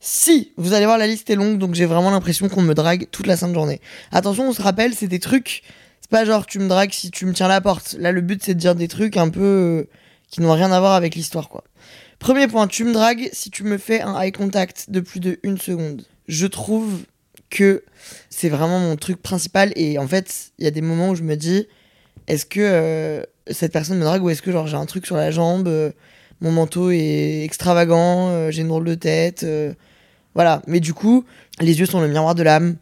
Si, 0.00 0.52
vous 0.56 0.74
allez 0.74 0.84
voir, 0.84 0.98
la 0.98 1.06
liste 1.06 1.30
est 1.30 1.34
longue, 1.34 1.58
donc 1.58 1.74
j'ai 1.74 1.86
vraiment 1.86 2.10
l'impression 2.10 2.48
qu'on 2.48 2.62
me 2.62 2.74
drague 2.74 3.08
toute 3.10 3.26
la 3.26 3.36
sainte 3.36 3.54
journée. 3.54 3.80
Attention, 4.12 4.48
on 4.48 4.52
se 4.52 4.60
rappelle, 4.60 4.94
c'est 4.94 5.08
des 5.08 5.18
trucs. 5.18 5.62
C'est 6.00 6.10
pas 6.10 6.26
genre 6.26 6.44
tu 6.44 6.58
me 6.58 6.68
dragues 6.68 6.92
si 6.92 7.10
tu 7.10 7.24
me 7.24 7.32
tiens 7.32 7.48
la 7.48 7.62
porte. 7.62 7.96
Là, 7.98 8.12
le 8.12 8.20
but 8.20 8.42
c'est 8.44 8.52
de 8.52 8.60
dire 8.60 8.74
des 8.74 8.88
trucs 8.88 9.16
un 9.16 9.30
peu 9.30 9.40
euh, 9.40 9.88
qui 10.28 10.42
n'ont 10.42 10.52
rien 10.52 10.70
à 10.72 10.78
voir 10.78 10.92
avec 10.92 11.14
l'histoire, 11.14 11.48
quoi. 11.48 11.64
Premier 12.18 12.46
point, 12.48 12.66
tu 12.66 12.84
me 12.84 12.92
dragues 12.92 13.30
si 13.32 13.50
tu 13.50 13.64
me 13.64 13.78
fais 13.78 14.02
un 14.02 14.20
eye 14.20 14.32
contact 14.32 14.90
de 14.90 15.00
plus 15.00 15.20
de 15.20 15.38
une 15.42 15.56
seconde. 15.56 16.04
Je 16.28 16.46
trouve 16.46 17.04
que 17.54 17.84
c'est 18.30 18.48
vraiment 18.48 18.78
mon 18.78 18.96
truc 18.96 19.22
principal 19.22 19.72
et 19.76 19.98
en 19.98 20.06
fait, 20.08 20.52
il 20.58 20.64
y 20.64 20.68
a 20.68 20.70
des 20.70 20.82
moments 20.82 21.10
où 21.10 21.14
je 21.14 21.22
me 21.22 21.36
dis 21.36 21.66
est-ce 22.26 22.46
que 22.46 22.60
euh, 22.60 23.22
cette 23.50 23.72
personne 23.72 23.98
me 23.98 24.04
drague 24.04 24.22
ou 24.22 24.30
est-ce 24.30 24.42
que 24.42 24.52
genre 24.52 24.66
j'ai 24.66 24.76
un 24.76 24.86
truc 24.86 25.06
sur 25.06 25.16
la 25.16 25.30
jambe, 25.30 25.68
euh, 25.68 25.90
mon 26.40 26.52
manteau 26.52 26.90
est 26.90 27.44
extravagant, 27.44 28.50
j'ai 28.50 28.62
une 28.62 28.68
drôle 28.68 28.84
de 28.84 28.94
tête 28.94 29.46
voilà, 30.34 30.62
mais 30.66 30.80
du 30.80 30.94
coup, 30.94 31.24
les 31.60 31.78
yeux 31.78 31.86
sont 31.86 32.00
le 32.00 32.08
miroir 32.08 32.34
de 32.34 32.42
l'âme. 32.42 32.76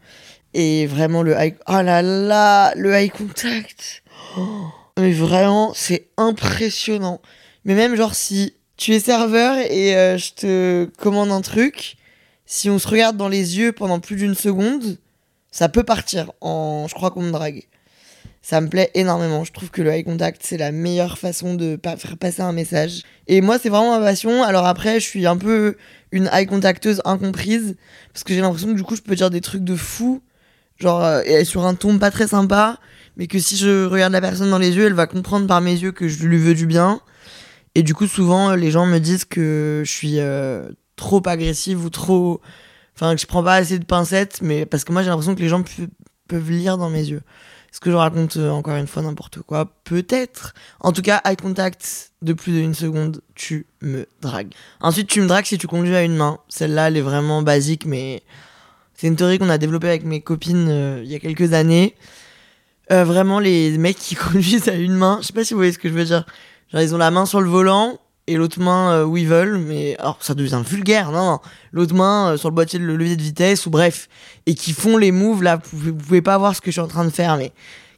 Et 0.53 0.85
vraiment, 0.87 1.23
le 1.23 1.33
eye... 1.33 1.55
Oh 1.67 1.81
là 1.81 2.01
là, 2.01 2.73
le 2.75 2.93
eye 2.93 3.09
contact. 3.09 4.03
Oh, 4.37 4.65
mais 4.97 5.11
vraiment, 5.11 5.73
c'est 5.75 6.07
impressionnant. 6.17 7.21
Mais 7.65 7.75
même, 7.75 7.95
genre, 7.95 8.15
si 8.15 8.55
tu 8.77 8.93
es 8.93 8.99
serveur 8.99 9.57
et 9.57 9.95
euh, 9.95 10.17
je 10.17 10.33
te 10.33 10.85
commande 10.97 11.31
un 11.31 11.41
truc, 11.41 11.95
si 12.45 12.69
on 12.69 12.79
se 12.79 12.87
regarde 12.87 13.17
dans 13.17 13.29
les 13.29 13.57
yeux 13.57 13.71
pendant 13.71 13.99
plus 13.99 14.15
d'une 14.15 14.35
seconde, 14.35 14.97
ça 15.51 15.69
peut 15.69 15.83
partir 15.83 16.31
en 16.41 16.87
je 16.89 16.93
crois 16.95 17.11
qu'on 17.11 17.21
me 17.21 17.31
drague. 17.31 17.67
Ça 18.41 18.59
me 18.59 18.67
plaît 18.67 18.91
énormément. 18.93 19.45
Je 19.45 19.53
trouve 19.53 19.71
que 19.71 19.81
le 19.81 19.89
eye 19.91 20.03
contact, 20.03 20.41
c'est 20.43 20.57
la 20.57 20.73
meilleure 20.73 21.17
façon 21.17 21.53
de 21.53 21.79
faire 21.81 22.17
passer 22.17 22.41
un 22.41 22.51
message. 22.51 23.03
Et 23.27 23.39
moi, 23.39 23.57
c'est 23.57 23.69
vraiment 23.69 23.97
ma 23.97 24.05
passion. 24.05 24.43
Alors 24.43 24.65
après, 24.65 24.99
je 24.99 25.05
suis 25.05 25.25
un 25.25 25.37
peu 25.37 25.77
une 26.11 26.29
eye 26.33 26.45
contacteuse 26.45 27.01
incomprise. 27.05 27.77
Parce 28.11 28.25
que 28.25 28.33
j'ai 28.33 28.41
l'impression 28.41 28.67
que 28.67 28.73
du 28.73 28.83
coup, 28.83 28.97
je 28.97 29.01
peux 29.01 29.15
dire 29.15 29.29
des 29.29 29.39
trucs 29.39 29.63
de 29.63 29.77
fou. 29.77 30.21
Genre, 30.75 31.01
euh, 31.01 31.43
sur 31.45 31.65
un 31.65 31.73
ton 31.73 31.97
pas 31.99 32.11
très 32.11 32.27
sympa. 32.27 32.79
Mais 33.15 33.27
que 33.27 33.39
si 33.39 33.55
je 33.55 33.85
regarde 33.85 34.11
la 34.11 34.19
personne 34.19 34.49
dans 34.49 34.57
les 34.57 34.75
yeux, 34.75 34.87
elle 34.87 34.93
va 34.93 35.07
comprendre 35.07 35.47
par 35.47 35.61
mes 35.61 35.71
yeux 35.75 35.93
que 35.93 36.09
je 36.09 36.25
lui 36.25 36.37
veux 36.37 36.53
du 36.53 36.65
bien. 36.65 36.99
Et 37.75 37.81
du 37.81 37.95
coup, 37.95 38.07
souvent, 38.07 38.55
les 38.55 38.71
gens 38.71 38.85
me 38.85 38.99
disent 38.99 39.23
que 39.23 39.83
je 39.85 39.89
suis 39.91 40.19
euh, 40.19 40.67
trop 41.03 41.21
agressive 41.27 41.83
ou 41.83 41.89
trop. 41.89 42.41
Enfin, 42.95 43.15
que 43.15 43.21
je 43.21 43.25
prends 43.25 43.43
pas 43.43 43.55
assez 43.55 43.77
de 43.77 43.85
pincettes. 43.85 44.39
Mais 44.41 44.65
parce 44.65 44.83
que 44.83 44.93
moi, 44.93 45.03
j'ai 45.03 45.09
l'impression 45.09 45.35
que 45.35 45.41
les 45.41 45.49
gens 45.49 45.63
peuvent 46.27 46.51
lire 46.51 46.77
dans 46.77 46.89
mes 46.89 47.03
yeux. 47.03 47.21
Est-ce 47.71 47.81
que 47.81 47.89
je 47.89 47.95
raconte 47.95 48.37
euh, 48.37 48.51
encore 48.51 48.75
une 48.75 48.87
fois 48.87 49.01
n'importe 49.01 49.39
quoi 49.41 49.65
Peut-être. 49.83 50.53
En 50.79 50.91
tout 50.91 51.01
cas, 51.01 51.21
eye 51.25 51.35
contact 51.35 52.11
de 52.21 52.33
plus 52.33 52.51
d'une 52.51 52.75
seconde, 52.75 53.21
tu 53.35 53.65
me 53.81 54.05
dragues. 54.21 54.53
Ensuite, 54.79 55.07
tu 55.07 55.21
me 55.21 55.27
dragues 55.27 55.45
si 55.45 55.57
tu 55.57 55.67
conduis 55.67 55.95
à 55.95 56.03
une 56.03 56.15
main. 56.15 56.37
Celle-là, 56.49 56.89
elle 56.89 56.97
est 56.97 57.01
vraiment 57.01 57.41
basique, 57.41 57.85
mais 57.85 58.21
c'est 58.93 59.07
une 59.07 59.15
théorie 59.15 59.39
qu'on 59.39 59.49
a 59.49 59.57
développée 59.57 59.89
avec 59.89 60.05
mes 60.05 60.21
copines 60.21 60.67
euh, 60.69 61.01
il 61.03 61.11
y 61.11 61.15
a 61.15 61.19
quelques 61.19 61.53
années. 61.53 61.95
Euh, 62.91 63.03
vraiment, 63.03 63.39
les 63.39 63.75
mecs 63.79 63.97
qui 63.97 64.15
conduisent 64.31 64.69
à 64.69 64.75
une 64.75 64.93
main, 64.95 65.17
je 65.21 65.27
sais 65.27 65.33
pas 65.33 65.43
si 65.43 65.53
vous 65.53 65.59
voyez 65.59 65.73
ce 65.73 65.79
que 65.79 65.89
je 65.89 65.95
veux 65.95 66.05
dire. 66.05 66.25
Genre, 66.71 66.81
ils 66.81 66.93
ont 66.93 66.99
la 66.99 67.11
main 67.11 67.25
sur 67.25 67.41
le 67.41 67.49
volant 67.49 67.99
et 68.27 68.35
l'autre 68.35 68.59
main 68.59 68.91
euh, 68.91 69.05
où 69.05 69.17
mais 69.59 69.97
alors 69.97 70.17
ça 70.21 70.33
devient 70.33 70.61
vulgaire, 70.65 71.11
non. 71.11 71.39
L'autre 71.71 71.93
main 71.93 72.31
euh, 72.33 72.37
sur 72.37 72.49
le 72.49 72.55
boîtier 72.55 72.79
de 72.79 72.85
le 72.85 72.95
levier 72.95 73.15
de 73.15 73.21
vitesse, 73.21 73.65
ou 73.65 73.69
bref, 73.69 74.07
et 74.45 74.55
qui 74.55 74.73
font 74.73 74.97
les 74.97 75.11
moves, 75.11 75.43
là, 75.43 75.59
vous 75.71 75.93
pouvez, 75.93 76.21
pas 76.21 76.37
voir 76.37 76.55
ce 76.55 76.61
que 76.61 76.67
je 76.67 76.73
suis 76.73 76.81
en 76.81 76.87
train 76.87 77.05
de 77.05 77.09
faire, 77.09 77.37
mais 77.37 77.51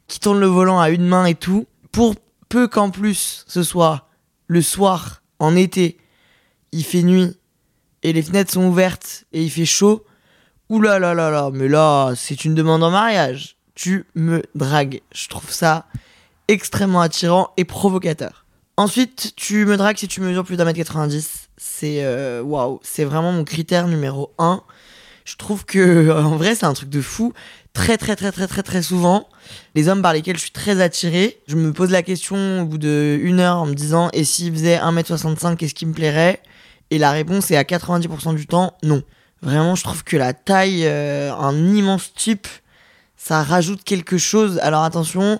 qui 0.08 0.20
tournent 0.20 0.40
le 0.40 0.46
volant 0.46 0.80
à 0.80 0.90
une 0.90 1.06
main 1.06 1.26
et 1.26 1.34
tout, 1.34 1.66
pour 1.92 2.14
peu 2.48 2.68
qu'en 2.68 2.90
plus 2.90 3.44
ce 3.46 3.62
soit 3.62 4.08
le 4.46 4.62
soir, 4.62 5.22
en 5.38 5.54
été, 5.56 5.98
il 6.72 6.84
fait 6.84 7.02
nuit, 7.02 7.36
et 8.02 8.12
les 8.12 8.22
fenêtres 8.22 8.52
sont 8.52 8.66
ouvertes, 8.66 9.24
et 9.32 9.42
il 9.42 9.50
fait 9.50 9.64
chaud, 9.64 10.04
là, 10.70 11.50
mais 11.52 11.68
là, 11.68 12.12
c'est 12.16 12.44
une 12.44 12.54
demande 12.54 12.82
en 12.82 12.90
mariage. 12.90 13.56
Tu 13.74 14.06
me 14.14 14.42
dragues. 14.54 15.02
Je 15.12 15.28
trouve 15.28 15.50
ça 15.50 15.86
extrêmement 16.48 17.00
attirant 17.00 17.50
et 17.56 17.64
provocateur. 17.64 18.45
Ensuite, 18.78 19.32
tu 19.36 19.64
me 19.64 19.78
dragues 19.78 19.96
si 19.96 20.06
tu 20.06 20.20
mesures 20.20 20.44
plus 20.44 20.58
d'un 20.58 20.66
mètre 20.66 20.76
90. 20.76 21.48
C'est 21.56 22.04
euh, 22.04 22.42
waouh, 22.42 22.78
c'est 22.82 23.04
vraiment 23.04 23.32
mon 23.32 23.44
critère 23.44 23.88
numéro 23.88 24.34
1. 24.38 24.62
Je 25.24 25.36
trouve 25.36 25.64
que 25.64 26.10
en 26.10 26.36
vrai, 26.36 26.54
c'est 26.54 26.66
un 26.66 26.74
truc 26.74 26.90
de 26.90 27.00
fou. 27.00 27.32
Très 27.72 27.96
très 27.96 28.16
très 28.16 28.32
très 28.32 28.46
très 28.46 28.62
très 28.62 28.82
souvent, 28.82 29.28
les 29.74 29.88
hommes 29.88 30.00
par 30.00 30.14
lesquels 30.14 30.36
je 30.36 30.42
suis 30.42 30.50
très 30.50 30.80
attiré, 30.80 31.42
je 31.46 31.56
me 31.56 31.74
pose 31.74 31.90
la 31.90 32.02
question 32.02 32.62
au 32.62 32.64
bout 32.64 32.78
de 32.78 33.18
une 33.20 33.38
heure 33.40 33.58
en 33.58 33.66
me 33.66 33.74
disant 33.74 34.08
et 34.14 34.24
s'il 34.24 34.50
faisait 34.52 34.78
1m65, 34.78 35.56
qu'est-ce 35.56 35.74
qui 35.74 35.84
me 35.84 35.92
plairait? 35.92 36.40
Et 36.90 36.96
la 36.96 37.10
réponse 37.10 37.50
est 37.50 37.56
à 37.56 37.64
90% 37.64 38.34
du 38.34 38.46
temps 38.46 38.74
non. 38.82 39.02
Vraiment, 39.42 39.74
je 39.74 39.84
trouve 39.84 40.04
que 40.04 40.16
la 40.16 40.32
taille, 40.32 40.86
euh, 40.86 41.34
un 41.34 41.74
immense 41.74 42.14
type, 42.14 42.48
ça 43.18 43.42
rajoute 43.42 43.84
quelque 43.84 44.16
chose. 44.16 44.58
Alors 44.62 44.82
attention, 44.82 45.38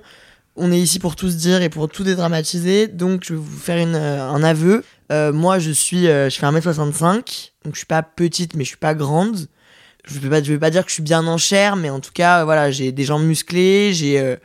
On 0.56 0.72
est 0.72 0.78
ici 0.78 0.98
pour 0.98 1.16
tout 1.16 1.28
se 1.28 1.36
dire 1.36 1.60
et 1.62 1.68
pour 1.68 1.88
tout 1.88 2.02
dédramatiser. 2.02 2.88
Donc, 2.88 3.24
je 3.24 3.34
vais 3.34 3.40
vous 3.40 3.58
faire 3.58 3.76
euh, 3.86 4.22
un 4.22 4.42
aveu. 4.42 4.84
Euh, 5.12 5.32
moi, 5.32 5.58
je 5.58 5.70
suis, 5.70 6.08
euh, 6.08 6.30
je 6.30 6.38
fais 6.38 6.46
1m65. 6.46 7.52
Donc, 7.64 7.74
je 7.74 7.78
suis 7.78 7.86
pas 7.86 8.02
petite, 8.02 8.54
mais 8.54 8.64
je 8.64 8.68
suis 8.68 8.78
pas 8.78 8.94
grande. 8.94 9.48
Je 10.04 10.14
je 10.14 10.18
vais 10.18 10.58
pas 10.58 10.70
dire 10.70 10.84
que 10.84 10.88
je 10.88 10.94
suis 10.94 11.02
bien 11.02 11.26
en 11.26 11.36
chair, 11.36 11.76
mais 11.76 11.90
en 11.90 12.00
tout 12.00 12.12
cas, 12.14 12.44
voilà, 12.44 12.70
j'ai 12.70 12.92
des 12.92 13.04
jambes 13.04 13.24
musclées, 13.24 13.92
j'ai 13.92 14.36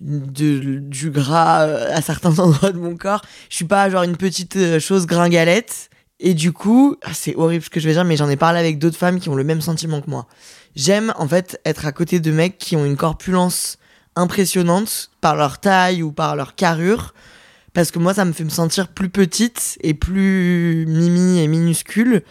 du 0.00 1.10
gras 1.10 1.60
à 1.62 2.02
certains 2.02 2.36
endroits 2.40 2.72
de 2.72 2.78
mon 2.78 2.96
corps. 2.96 3.22
Je 3.48 3.54
suis 3.54 3.64
pas 3.64 3.88
genre 3.88 4.02
une 4.02 4.16
petite 4.16 4.80
chose 4.80 5.06
gringalette. 5.06 5.88
Et 6.20 6.34
du 6.34 6.52
coup, 6.52 6.96
ah, 7.02 7.10
c'est 7.12 7.36
horrible 7.36 7.64
ce 7.64 7.70
que 7.70 7.80
je 7.80 7.86
vais 7.88 7.94
dire, 7.94 8.04
mais 8.04 8.16
j'en 8.16 8.28
ai 8.28 8.36
parlé 8.36 8.58
avec 8.58 8.78
d'autres 8.78 8.96
femmes 8.96 9.20
qui 9.20 9.28
ont 9.28 9.34
le 9.34 9.44
même 9.44 9.60
sentiment 9.60 10.00
que 10.00 10.10
moi. 10.10 10.26
J'aime 10.74 11.12
en 11.16 11.28
fait 11.28 11.60
être 11.64 11.86
à 11.86 11.92
côté 11.92 12.18
de 12.18 12.32
mecs 12.32 12.58
qui 12.58 12.76
ont 12.76 12.84
une 12.84 12.96
corpulence 12.96 13.78
impressionnante 14.16 15.10
par 15.20 15.36
leur 15.36 15.58
taille 15.58 16.02
ou 16.02 16.12
par 16.12 16.36
leur 16.36 16.54
carrure. 16.54 17.14
Parce 17.72 17.90
que 17.90 17.98
moi, 17.98 18.14
ça 18.14 18.24
me 18.24 18.32
fait 18.32 18.44
me 18.44 18.50
sentir 18.50 18.88
plus 18.88 19.08
petite 19.08 19.78
et 19.82 19.94
plus 19.94 20.86
mimi 20.88 21.40
et 21.40 21.48
minuscule. 21.48 22.22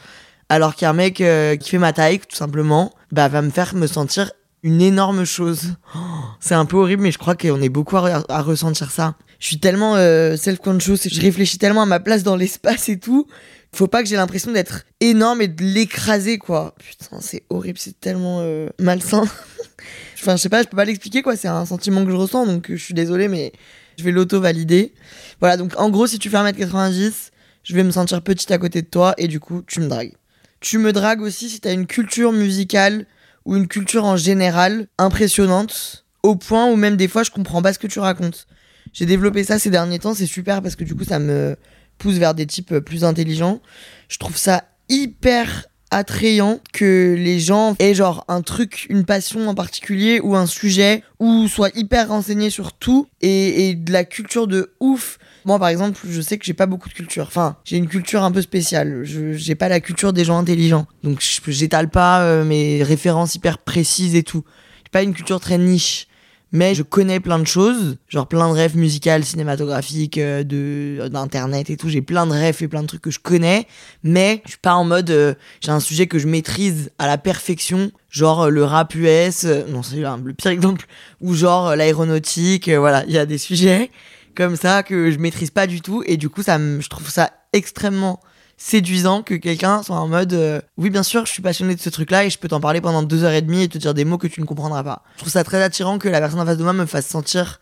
Alors 0.50 0.76
qu'un 0.76 0.94
mec 0.94 1.20
euh, 1.20 1.56
qui 1.58 1.72
fait 1.72 1.78
ma 1.78 1.94
taille, 1.94 2.20
tout 2.20 2.36
simplement, 2.36 2.94
bah, 3.12 3.28
va 3.28 3.42
me 3.42 3.50
faire 3.50 3.76
me 3.76 3.88
sentir 3.88 4.32
une 4.64 4.82
énorme 4.82 5.26
chose. 5.26 5.76
Oh, 5.96 6.00
c'est 6.40 6.56
un 6.56 6.66
peu 6.66 6.78
horrible, 6.78 7.04
mais 7.04 7.12
je 7.12 7.18
crois 7.18 7.36
qu'on 7.36 7.62
est 7.62 7.70
beaucoup 7.70 7.98
à, 7.98 8.42
ressentir 8.42 8.92
ça. 8.92 9.16
Je 9.40 9.48
suis 9.48 9.60
tellement 9.60 9.96
euh, 9.98 10.38
self-conscious, 10.38 11.10
je 11.10 11.22
réfléchis 11.22 11.58
tellement 11.58 11.82
à 11.82 11.86
ma 11.86 12.00
place 12.00 12.24
dans 12.24 12.38
l'espace 12.38 12.88
et 12.88 12.98
tout. 12.98 13.28
Faut 13.74 13.88
pas 13.88 14.02
que 14.04 14.08
j'ai 14.08 14.16
l'impression 14.16 14.52
d'être 14.52 14.84
énorme 15.02 15.42
et 15.42 15.48
de 15.50 15.64
l'écraser, 15.64 16.38
quoi. 16.38 16.76
Putain, 16.78 17.18
c'est 17.20 17.44
horrible, 17.50 17.78
c'est 17.78 18.00
tellement 18.00 18.38
euh, 18.42 18.70
malsain. 18.80 19.26
enfin, 20.24 20.38
je 20.38 20.42
sais 20.42 20.50
pas, 20.50 20.64
je 20.64 20.68
peux 20.68 20.78
pas 20.78 20.86
l'expliquer, 20.86 21.22
quoi. 21.22 21.36
C'est 21.36 21.48
un 21.48 21.66
sentiment 21.66 22.04
que 22.06 22.12
je 22.12 22.16
ressens, 22.16 22.46
donc 22.46 22.70
euh, 22.70 22.76
je 22.76 22.84
suis 22.84 22.94
désolée, 22.94 23.28
mais 23.28 23.52
je 23.98 24.04
vais 24.04 24.12
l'auto-valider. 24.12 24.94
Voilà, 25.40 25.58
donc 25.58 25.74
en 25.78 25.90
gros, 25.90 26.08
si 26.08 26.20
tu 26.20 26.30
fais 26.30 26.38
1m90, 26.38 27.32
je 27.64 27.76
vais 27.76 27.84
me 27.84 27.92
sentir 27.92 28.22
petite 28.22 28.52
à 28.52 28.58
côté 28.58 28.82
de 28.82 28.88
toi 28.88 29.14
et 29.18 29.28
du 29.28 29.40
coup, 29.40 29.64
tu 29.68 29.80
me 29.80 29.88
dragues. 29.88 30.14
Tu 30.60 30.78
me 30.78 30.94
dragues 30.94 31.22
aussi 31.22 31.50
si 31.50 31.60
t'as 31.60 31.74
une 31.74 31.88
culture 31.88 32.32
musicale 32.32 33.06
ou 33.46 33.56
une 33.56 33.68
culture 33.68 34.06
en 34.06 34.16
général 34.16 34.88
impressionnante, 34.98 36.06
au 36.24 36.36
point 36.36 36.68
où 36.72 36.76
même 36.76 36.96
des 36.96 37.10
fois, 37.10 37.24
je 37.24 37.32
comprends 37.32 37.62
pas 37.62 37.74
ce 37.74 37.80
que 37.80 37.88
tu 37.88 38.00
racontes. 38.00 38.48
J'ai 38.94 39.06
développé 39.06 39.44
ça 39.44 39.60
ces 39.60 39.70
derniers 39.70 40.00
temps, 40.00 40.14
c'est 40.14 40.26
super 40.26 40.62
parce 40.62 40.76
que 40.76 40.84
du 40.84 40.96
coup, 40.96 41.04
ça 41.04 41.20
me 41.20 41.58
pousse 41.98 42.16
vers 42.16 42.34
des 42.34 42.46
types 42.46 42.80
plus 42.80 43.04
intelligents. 43.04 43.62
Je 44.08 44.18
trouve 44.18 44.38
ça 44.38 44.64
hyper 44.88 45.66
attrayant 45.94 46.60
que 46.74 47.16
les 47.18 47.40
gens 47.40 47.76
aient 47.80 47.94
genre 47.94 48.26
un 48.28 48.42
truc, 48.42 48.88
une 48.90 49.06
passion 49.06 49.48
en 49.48 49.56
particulier 49.56 50.20
ou 50.22 50.36
un 50.36 50.46
sujet 50.46 51.04
ou 51.20 51.48
soient 51.48 51.70
hyper 51.76 52.10
renseignés 52.10 52.50
sur 52.50 52.74
tout 52.74 53.08
et, 53.22 53.76
de 53.76 53.92
la 53.92 54.04
culture 54.04 54.48
de 54.48 54.74
ouf. 54.80 55.20
Moi 55.46 55.60
par 55.60 55.70
exemple, 55.70 56.00
je 56.10 56.22
sais 56.22 56.38
que 56.38 56.46
j'ai 56.46 56.54
pas 56.54 56.66
beaucoup 56.66 56.90
de 56.90 56.94
culture. 56.94 57.26
Enfin, 57.28 57.58
j'ai 57.64 57.78
une 57.78 57.88
culture 57.88 58.24
un 58.24 58.32
peu 58.32 58.42
spéciale. 58.42 59.04
Je 59.04 59.34
j'ai 59.34 59.56
pas 59.56 59.70
la 59.70 59.80
culture 59.80 60.14
des 60.14 60.26
gens 60.26 60.38
intelligents. 60.38 60.88
Donc 61.04 61.24
j'étale 61.48 61.90
pas 61.90 62.22
euh, 62.24 62.44
mes 62.44 62.82
références 62.84 63.36
hyper 63.36 63.60
précises 63.60 64.16
et 64.16 64.24
tout. 64.24 64.44
J'ai 64.84 64.92
pas 64.92 65.04
une 65.04 65.14
culture 65.14 65.40
très 65.40 65.58
niche 65.58 66.08
mais 66.54 66.76
je 66.76 66.84
connais 66.84 67.20
plein 67.20 67.40
de 67.40 67.48
choses, 67.48 67.98
genre 68.08 68.28
plein 68.28 68.48
de 68.48 68.54
rêves 68.54 68.78
musicales, 68.78 69.26
cinématographiques, 69.26 70.20
euh, 70.20 70.44
de 70.44 71.10
d'internet 71.10 71.70
et 71.72 71.78
tout. 71.78 71.90
J'ai 71.90 72.04
plein 72.04 72.28
de 72.28 72.32
rêves 72.32 72.58
et 72.62 72.68
plein 72.68 72.84
de 72.84 72.88
trucs 72.88 73.02
que 73.02 73.12
je 73.12 73.20
connais, 73.20 73.68
mais 74.04 74.42
je 74.46 74.52
suis 74.52 74.60
pas 74.60 74.76
en 74.76 74.86
mode 74.86 75.10
euh, 75.10 75.34
j'ai 75.62 75.72
un 75.72 75.80
sujet 75.80 76.06
que 76.06 76.20
je 76.20 76.28
maîtrise 76.28 76.92
à 77.00 77.08
la 77.08 77.18
perfection, 77.18 77.92
genre 78.10 78.44
euh, 78.44 78.50
le 78.50 78.64
rap 78.64 78.94
US, 78.94 79.44
euh, 79.46 79.64
non 79.68 79.82
c'est 79.82 79.98
le 79.98 80.34
pire 80.34 80.52
exemple, 80.52 80.86
ou 81.22 81.34
genre 81.34 81.70
euh, 81.70 81.76
l'aéronautique. 81.76 82.70
euh, 82.70 82.78
voilà, 82.80 83.04
il 83.08 83.14
y 83.14 83.18
a 83.18 83.26
des 83.26 83.38
sujets 83.50 83.90
comme 84.36 84.56
ça 84.56 84.84
que 84.84 85.12
je 85.12 85.18
maîtrise 85.20 85.52
pas 85.52 85.68
du 85.68 85.82
tout 85.82 86.04
et 86.06 86.18
du 86.18 86.30
coup 86.30 86.44
ça, 86.44 86.58
je 86.58 86.88
trouve 86.88 87.10
ça 87.10 87.32
extrêmement 87.52 88.20
séduisant 88.58 89.24
que 89.24 89.34
quelqu'un 89.34 89.84
soit 89.84 89.98
en 89.98 90.08
mode 90.08 90.34
euh, 90.34 90.62
oui 90.78 90.90
bien 90.90 91.04
sûr 91.04 91.26
je 91.26 91.32
suis 91.32 91.42
passionné 91.42 91.76
de 91.76 91.80
ce 91.80 91.90
truc 91.90 92.12
là 92.12 92.26
et 92.26 92.30
je 92.30 92.38
peux 92.38 92.48
t'en 92.48 92.60
parler 92.60 92.82
pendant 92.82 93.04
deux 93.04 93.24
heures 93.24 93.32
et 93.32 93.42
demie 93.42 93.64
et 93.64 93.70
te 93.70 93.78
dire 93.78 93.94
des 93.94 94.06
mots 94.06 94.18
que 94.18 94.28
tu 94.28 94.42
ne 94.42 94.46
comprendras 94.46 94.84
pas. 94.84 95.04
Je 95.16 95.20
trouve 95.20 95.32
ça 95.32 95.44
très 95.44 95.62
attirant 95.62 96.00
que 96.00 96.08
la 96.10 96.20
personne 96.20 96.40
en 96.40 96.46
face 96.46 96.58
de 96.58 96.64
moi 96.64 96.74
me 96.74 96.86
fasse 96.86 97.08
sentir 97.08 97.60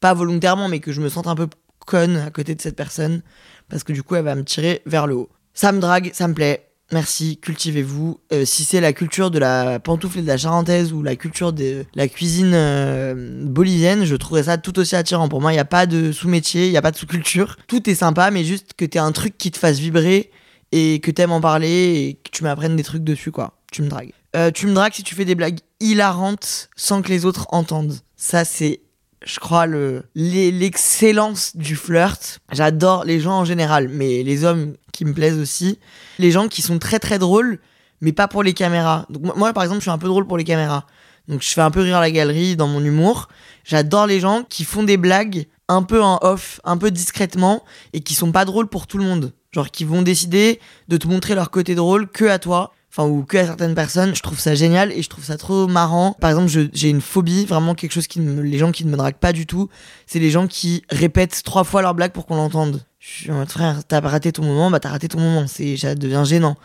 pas 0.00 0.14
volontairement 0.14 0.68
mais 0.68 0.80
que 0.80 0.92
je 0.92 1.00
me 1.00 1.08
sente 1.08 1.26
un 1.26 1.34
peu 1.34 1.48
conne 1.86 2.16
à 2.16 2.30
côté 2.30 2.54
de 2.54 2.60
cette 2.60 2.76
personne 2.76 3.22
parce 3.68 3.82
que 3.84 3.92
du 3.92 4.02
coup 4.02 4.14
elle 4.14 4.24
va 4.24 4.34
me 4.34 4.44
tirer 4.44 4.82
vers 4.86 5.06
le 5.06 5.16
haut. 5.16 5.28
Ça 5.54 5.72
me 5.72 5.80
drague 5.80 6.10
ça 6.14 6.28
me 6.28 6.34
plaît 6.34 6.67
Merci, 6.90 7.36
cultivez-vous. 7.36 8.18
Euh, 8.32 8.46
si 8.46 8.64
c'est 8.64 8.80
la 8.80 8.94
culture 8.94 9.30
de 9.30 9.38
la 9.38 9.78
pantoufle 9.78 10.20
et 10.20 10.22
de 10.22 10.26
la 10.26 10.38
charentaise 10.38 10.92
ou 10.94 11.02
la 11.02 11.16
culture 11.16 11.52
de 11.52 11.84
la 11.94 12.08
cuisine 12.08 12.52
euh, 12.54 13.44
bolivienne, 13.44 14.04
je 14.04 14.16
trouverais 14.16 14.44
ça 14.44 14.56
tout 14.56 14.78
aussi 14.78 14.96
attirant. 14.96 15.28
Pour 15.28 15.42
moi, 15.42 15.52
il 15.52 15.56
n'y 15.56 15.60
a 15.60 15.66
pas 15.66 15.84
de 15.84 16.12
sous-métier, 16.12 16.66
il 16.66 16.70
n'y 16.70 16.78
a 16.78 16.82
pas 16.82 16.90
de 16.90 16.96
sous-culture. 16.96 17.56
Tout 17.66 17.90
est 17.90 17.94
sympa, 17.94 18.30
mais 18.30 18.42
juste 18.42 18.72
que 18.74 18.86
t'aies 18.86 18.98
un 18.98 19.12
truc 19.12 19.36
qui 19.36 19.50
te 19.50 19.58
fasse 19.58 19.78
vibrer 19.78 20.30
et 20.72 21.00
que 21.00 21.10
t'aimes 21.10 21.32
en 21.32 21.42
parler 21.42 22.06
et 22.08 22.14
que 22.14 22.30
tu 22.30 22.42
m'apprennes 22.42 22.76
des 22.76 22.84
trucs 22.84 23.04
dessus, 23.04 23.32
quoi. 23.32 23.58
Tu 23.70 23.82
me 23.82 23.88
dragues. 23.88 24.12
Euh, 24.34 24.50
tu 24.50 24.66
me 24.66 24.72
dragues 24.72 24.94
si 24.94 25.02
tu 25.02 25.14
fais 25.14 25.26
des 25.26 25.34
blagues 25.34 25.58
hilarantes 25.80 26.70
sans 26.74 27.02
que 27.02 27.08
les 27.08 27.26
autres 27.26 27.46
entendent. 27.50 27.96
Ça, 28.16 28.46
c'est, 28.46 28.80
je 29.24 29.38
crois, 29.40 29.66
le 29.66 30.04
l'e- 30.14 30.50
l'excellence 30.50 31.56
du 31.56 31.76
flirt. 31.76 32.38
J'adore 32.52 33.04
les 33.04 33.20
gens 33.20 33.38
en 33.40 33.44
général, 33.44 33.88
mais 33.88 34.22
les 34.22 34.44
hommes 34.44 34.74
qui 34.92 35.04
me 35.04 35.12
plaisent 35.12 35.38
aussi. 35.38 35.78
Les 36.18 36.30
gens 36.30 36.48
qui 36.48 36.62
sont 36.62 36.78
très 36.78 36.98
très 36.98 37.18
drôles, 37.18 37.58
mais 38.00 38.12
pas 38.12 38.28
pour 38.28 38.42
les 38.42 38.54
caméras. 38.54 39.06
Donc 39.10 39.22
moi- 39.24 39.34
moi, 39.36 39.52
par 39.52 39.62
exemple, 39.64 39.80
je 39.80 39.84
suis 39.84 39.90
un 39.90 39.98
peu 39.98 40.06
drôle 40.08 40.26
pour 40.26 40.38
les 40.38 40.44
caméras. 40.44 40.86
Donc 41.26 41.42
je 41.42 41.48
fais 41.48 41.60
un 41.60 41.70
peu 41.70 41.80
rire 41.82 42.00
la 42.00 42.10
galerie 42.10 42.56
dans 42.56 42.68
mon 42.68 42.82
humour. 42.82 43.28
J'adore 43.64 44.06
les 44.06 44.20
gens 44.20 44.44
qui 44.48 44.64
font 44.64 44.82
des 44.82 44.96
blagues 44.96 45.46
un 45.68 45.82
peu 45.82 46.02
en 46.02 46.18
off, 46.22 46.60
un 46.64 46.78
peu 46.78 46.90
discrètement, 46.90 47.64
et 47.92 48.00
qui 48.00 48.14
sont 48.14 48.32
pas 48.32 48.46
drôles 48.46 48.68
pour 48.68 48.86
tout 48.86 48.96
le 48.98 49.04
monde. 49.04 49.32
Genre 49.52 49.70
qui 49.70 49.84
vont 49.84 50.00
décider 50.02 50.60
de 50.88 50.96
te 50.96 51.06
montrer 51.06 51.34
leur 51.34 51.50
côté 51.50 51.74
drôle 51.74 52.08
que 52.08 52.24
à 52.24 52.38
toi. 52.38 52.72
Enfin, 52.98 53.08
ou 53.08 53.22
que 53.22 53.36
à 53.36 53.46
certaines 53.46 53.76
personnes, 53.76 54.16
je 54.16 54.22
trouve 54.22 54.40
ça 54.40 54.56
génial 54.56 54.90
et 54.90 55.02
je 55.02 55.08
trouve 55.08 55.24
ça 55.24 55.36
trop 55.36 55.68
marrant. 55.68 56.16
Par 56.20 56.30
exemple, 56.30 56.50
j'ai 56.72 56.90
une 56.90 57.00
phobie, 57.00 57.44
vraiment 57.44 57.76
quelque 57.76 57.92
chose 57.92 58.08
qui 58.08 58.18
me, 58.18 58.42
les 58.42 58.58
gens 58.58 58.72
qui 58.72 58.84
ne 58.84 58.90
me 58.90 58.96
draguent 58.96 59.14
pas 59.14 59.32
du 59.32 59.46
tout, 59.46 59.68
c'est 60.08 60.18
les 60.18 60.30
gens 60.30 60.48
qui 60.48 60.82
répètent 60.90 61.44
trois 61.44 61.62
fois 61.62 61.80
leur 61.80 61.94
blague 61.94 62.10
pour 62.10 62.26
qu'on 62.26 62.34
l'entende. 62.34 62.82
Je 62.98 63.08
suis 63.08 63.30
en 63.30 63.36
mode 63.36 63.50
frère, 63.50 63.84
t'as 63.86 64.00
raté 64.00 64.32
ton 64.32 64.42
moment, 64.42 64.68
bah 64.68 64.80
t'as 64.80 64.88
raté 64.88 65.06
ton 65.06 65.20
moment, 65.20 65.46
c'est, 65.46 65.76
ça 65.76 65.94
devient 65.94 66.24
gênant. 66.24 66.56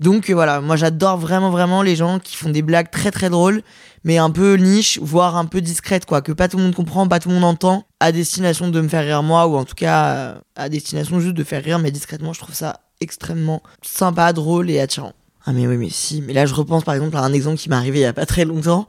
Donc 0.00 0.28
euh, 0.28 0.34
voilà, 0.34 0.60
moi 0.60 0.74
j'adore 0.74 1.18
vraiment 1.18 1.50
vraiment 1.50 1.82
les 1.82 1.94
gens 1.94 2.18
qui 2.18 2.36
font 2.36 2.50
des 2.50 2.62
blagues 2.62 2.90
très 2.90 3.12
très 3.12 3.30
drôles, 3.30 3.62
mais 4.02 4.18
un 4.18 4.30
peu 4.30 4.56
niche, 4.56 4.98
voire 5.00 5.36
un 5.36 5.44
peu 5.44 5.60
discrètes 5.60 6.04
quoi, 6.04 6.20
que 6.20 6.32
pas 6.32 6.48
tout 6.48 6.56
le 6.56 6.64
monde 6.64 6.74
comprend, 6.74 7.06
pas 7.06 7.20
tout 7.20 7.28
le 7.28 7.36
monde 7.36 7.44
entend, 7.44 7.84
à 8.00 8.10
destination 8.10 8.68
de 8.70 8.80
me 8.80 8.88
faire 8.88 9.04
rire 9.04 9.22
moi, 9.22 9.46
ou 9.46 9.54
en 9.54 9.64
tout 9.64 9.76
cas 9.76 10.06
euh, 10.06 10.34
à 10.56 10.68
destination 10.68 11.20
juste 11.20 11.36
de 11.36 11.44
faire 11.44 11.62
rire, 11.62 11.78
mais 11.78 11.92
discrètement, 11.92 12.32
je 12.32 12.40
trouve 12.40 12.56
ça 12.56 12.80
extrêmement 13.00 13.62
sympa, 13.82 14.32
drôle 14.32 14.68
et 14.68 14.80
attirant. 14.80 15.12
Ah 15.46 15.52
mais 15.52 15.66
oui 15.68 15.76
mais 15.76 15.90
si, 15.90 16.22
mais 16.22 16.32
là 16.32 16.44
je 16.44 16.54
repense 16.54 16.82
par 16.82 16.94
exemple 16.94 17.16
à 17.16 17.20
un 17.20 17.32
exemple 17.32 17.56
qui 17.56 17.68
m'est 17.68 17.76
arrivé 17.76 18.00
il 18.00 18.02
y 18.02 18.06
a 18.06 18.12
pas 18.12 18.26
très 18.26 18.44
longtemps. 18.44 18.88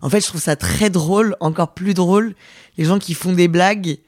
En 0.00 0.08
fait 0.08 0.20
je 0.20 0.28
trouve 0.28 0.40
ça 0.40 0.54
très 0.54 0.88
drôle, 0.88 1.36
encore 1.40 1.74
plus 1.74 1.94
drôle, 1.94 2.34
les 2.78 2.84
gens 2.84 3.00
qui 3.00 3.12
font 3.12 3.32
des 3.32 3.48
blagues 3.48 3.98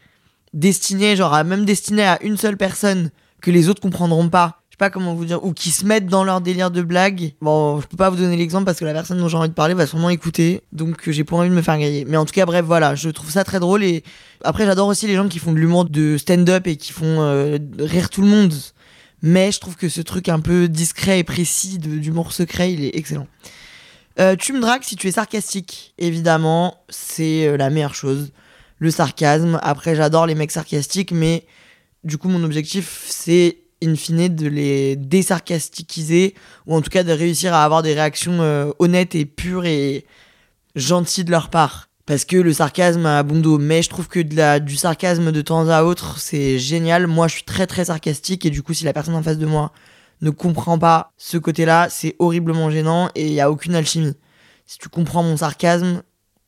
destinées, 0.55 1.17
genre 1.17 1.35
à 1.35 1.43
même 1.43 1.65
destinées 1.65 2.05
à 2.05 2.23
une 2.23 2.37
seule 2.37 2.57
personne 2.57 3.11
que 3.41 3.51
les 3.51 3.69
autres 3.69 3.81
comprendront 3.81 4.29
pas. 4.29 4.63
Je 4.69 4.75
sais 4.75 4.79
pas 4.79 4.91
comment 4.91 5.15
vous 5.15 5.25
dire, 5.25 5.45
ou 5.45 5.53
qui 5.53 5.71
se 5.71 5.85
mettent 5.85 6.07
dans 6.07 6.23
leur 6.23 6.41
délire 6.41 6.71
de 6.71 6.83
blague. 6.83 7.33
Bon, 7.41 7.81
je 7.81 7.87
peux 7.89 7.97
pas 7.97 8.11
vous 8.11 8.17
donner 8.17 8.37
l'exemple 8.37 8.65
parce 8.65 8.79
que 8.79 8.85
la 8.85 8.93
personne 8.93 9.19
dont 9.19 9.27
j'ai 9.27 9.37
envie 9.37 9.49
de 9.49 9.55
parler 9.55 9.75
va 9.75 9.89
sûrement 9.89 10.11
écouter, 10.11 10.63
donc 10.71 11.11
j'ai 11.11 11.25
pas 11.25 11.37
envie 11.37 11.51
de 11.51 11.55
me 11.55 11.63
faire 11.63 11.79
griller. 11.79 12.05
Mais 12.07 12.17
en 12.17 12.25
tout 12.25 12.33
cas, 12.33 12.47
bref, 12.47 12.65
voilà, 12.65 12.95
je 12.95 13.09
trouve 13.09 13.31
ça 13.31 13.43
très 13.43 13.59
drôle 13.59 13.83
et 13.83 14.05
après 14.45 14.67
j'adore 14.67 14.87
aussi 14.87 15.09
les 15.09 15.17
gens 15.17 15.27
qui 15.27 15.41
font 15.41 15.53
de 15.53 15.59
l'humour 15.59 15.85
de 15.85 16.17
stand-up 16.17 16.69
et 16.69 16.77
qui 16.77 16.93
font 16.93 17.23
euh, 17.23 17.59
rire 17.81 18.09
tout 18.09 18.23
le 18.23 18.29
monde. 18.29 18.55
Mais 19.23 19.51
je 19.51 19.61
trouve 19.61 19.77
que 19.77 19.89
ce 19.89 20.01
truc 20.01 20.29
un 20.29 20.41
peu 20.41 20.69
discret 20.69 21.19
et 21.19 21.25
précis 21.25 21.79
d'humour 21.79 22.33
secret, 22.33 22.73
il 22.73 22.85
est 22.85 22.97
excellent. 22.97 23.27
Euh, 24.21 24.37
tu 24.37 24.53
me 24.53 24.61
dragues 24.61 24.83
si 24.83 24.97
tu 24.97 25.09
es 25.09 25.13
sarcastique. 25.13 25.95
Évidemment, 25.99 26.83
c'est 26.89 27.47
euh, 27.47 27.57
la 27.57 27.71
meilleure 27.71 27.95
chose. 27.95 28.33
Le 28.79 28.91
sarcasme. 28.91 29.59
Après, 29.63 29.95
j'adore 29.95 30.27
les 30.27 30.35
mecs 30.35 30.51
sarcastiques, 30.51 31.13
mais 31.13 31.47
du 32.05 32.19
coup, 32.19 32.29
mon 32.29 32.43
objectif, 32.45 33.05
c'est 33.09 33.59
in 33.83 33.95
fine 33.95 34.29
de 34.29 34.49
les 34.49 34.97
désarcastiquiser, 34.97 36.35
ou 36.67 36.75
en 36.75 36.81
tout 36.81 36.91
cas 36.91 37.05
de 37.05 37.13
réussir 37.13 37.55
à 37.55 37.65
avoir 37.65 37.83
des 37.83 37.95
réactions 37.95 38.41
euh, 38.41 38.71
honnêtes 38.79 39.15
et 39.15 39.25
pures 39.25 39.67
et 39.67 40.05
gentilles 40.75 41.25
de 41.25 41.31
leur 41.31 41.51
part. 41.51 41.88
Parce 42.09 42.25
que 42.25 42.39
le 42.39 42.55
sarcasme 42.55 43.05
a 43.05 43.23
bon 43.23 43.39
dos, 43.39 43.59
mais 43.59 43.83
je 43.83 43.91
trouve 43.91 44.09
que 44.09 44.21
de 44.21 44.35
la, 44.35 44.61
du 44.61 44.77
sarcasme 44.77 45.31
de 45.31 45.43
temps 45.43 45.69
à 45.69 45.83
autre, 45.83 46.19
c'est 46.19 46.59
génial. 46.59 47.07
Moi, 47.07 47.29
je 47.29 47.35
suis 47.35 47.43
très 47.43 47.67
très 47.67 47.85
sarcastique, 47.85 48.47
et 48.47 48.51
du 48.51 48.63
coup, 48.63 48.73
si 48.73 48.87
la 48.87 48.95
personne 48.95 49.15
en 49.15 49.23
face 49.23 49.37
de 49.37 49.45
moi 49.45 49.73
ne 50.23 50.31
comprend 50.31 50.79
pas 50.79 51.13
ce 51.19 51.37
côté-là, 51.37 51.89
c'est 51.91 52.17
horriblement 52.19 52.71
gênant 52.71 53.11
et 53.15 53.27
il 53.27 53.33
n'y 53.33 53.43
a 53.43 53.51
aucune 53.51 53.75
alchimie. 53.75 54.15
Si 54.65 54.79
tu 54.79 54.89
comprends 54.89 55.23
mon 55.23 55.37
sarcasme, 55.37 56.03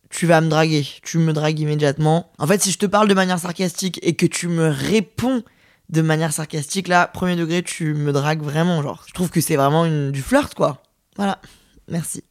tu 0.09 0.25
vas 0.25 0.41
me 0.41 0.49
draguer. 0.49 0.87
Tu 1.03 1.19
me 1.19 1.35
dragues 1.35 1.61
immédiatement. 1.61 2.33
En 2.39 2.47
fait, 2.47 2.63
si 2.63 2.73
je 2.73 2.79
te 2.79 2.87
parle 2.87 3.09
de 3.09 3.15
manière 3.15 3.39
sarcastique 3.39 4.01
et 4.03 4.15
que 4.17 4.25
tu 4.25 4.49
me 4.49 4.71
réponds 4.71 5.43
de 5.91 6.01
manière 6.01 6.33
sarcastique, 6.33 6.89
là, 6.89 7.07
premier 7.07 7.37
degré, 7.37 7.63
tu 7.63 7.93
me 7.93 8.13
dragues 8.13 8.43
vraiment. 8.43 8.83
Genre, 8.83 9.05
je 9.07 9.13
trouve 9.13 9.29
que 9.29 9.43
c'est 9.43 9.57
vraiment 9.57 9.87
du 10.11 10.23
flirt, 10.23 10.55
quoi. 10.55 10.83
Voilà. 11.17 11.39
Merci. 11.87 12.25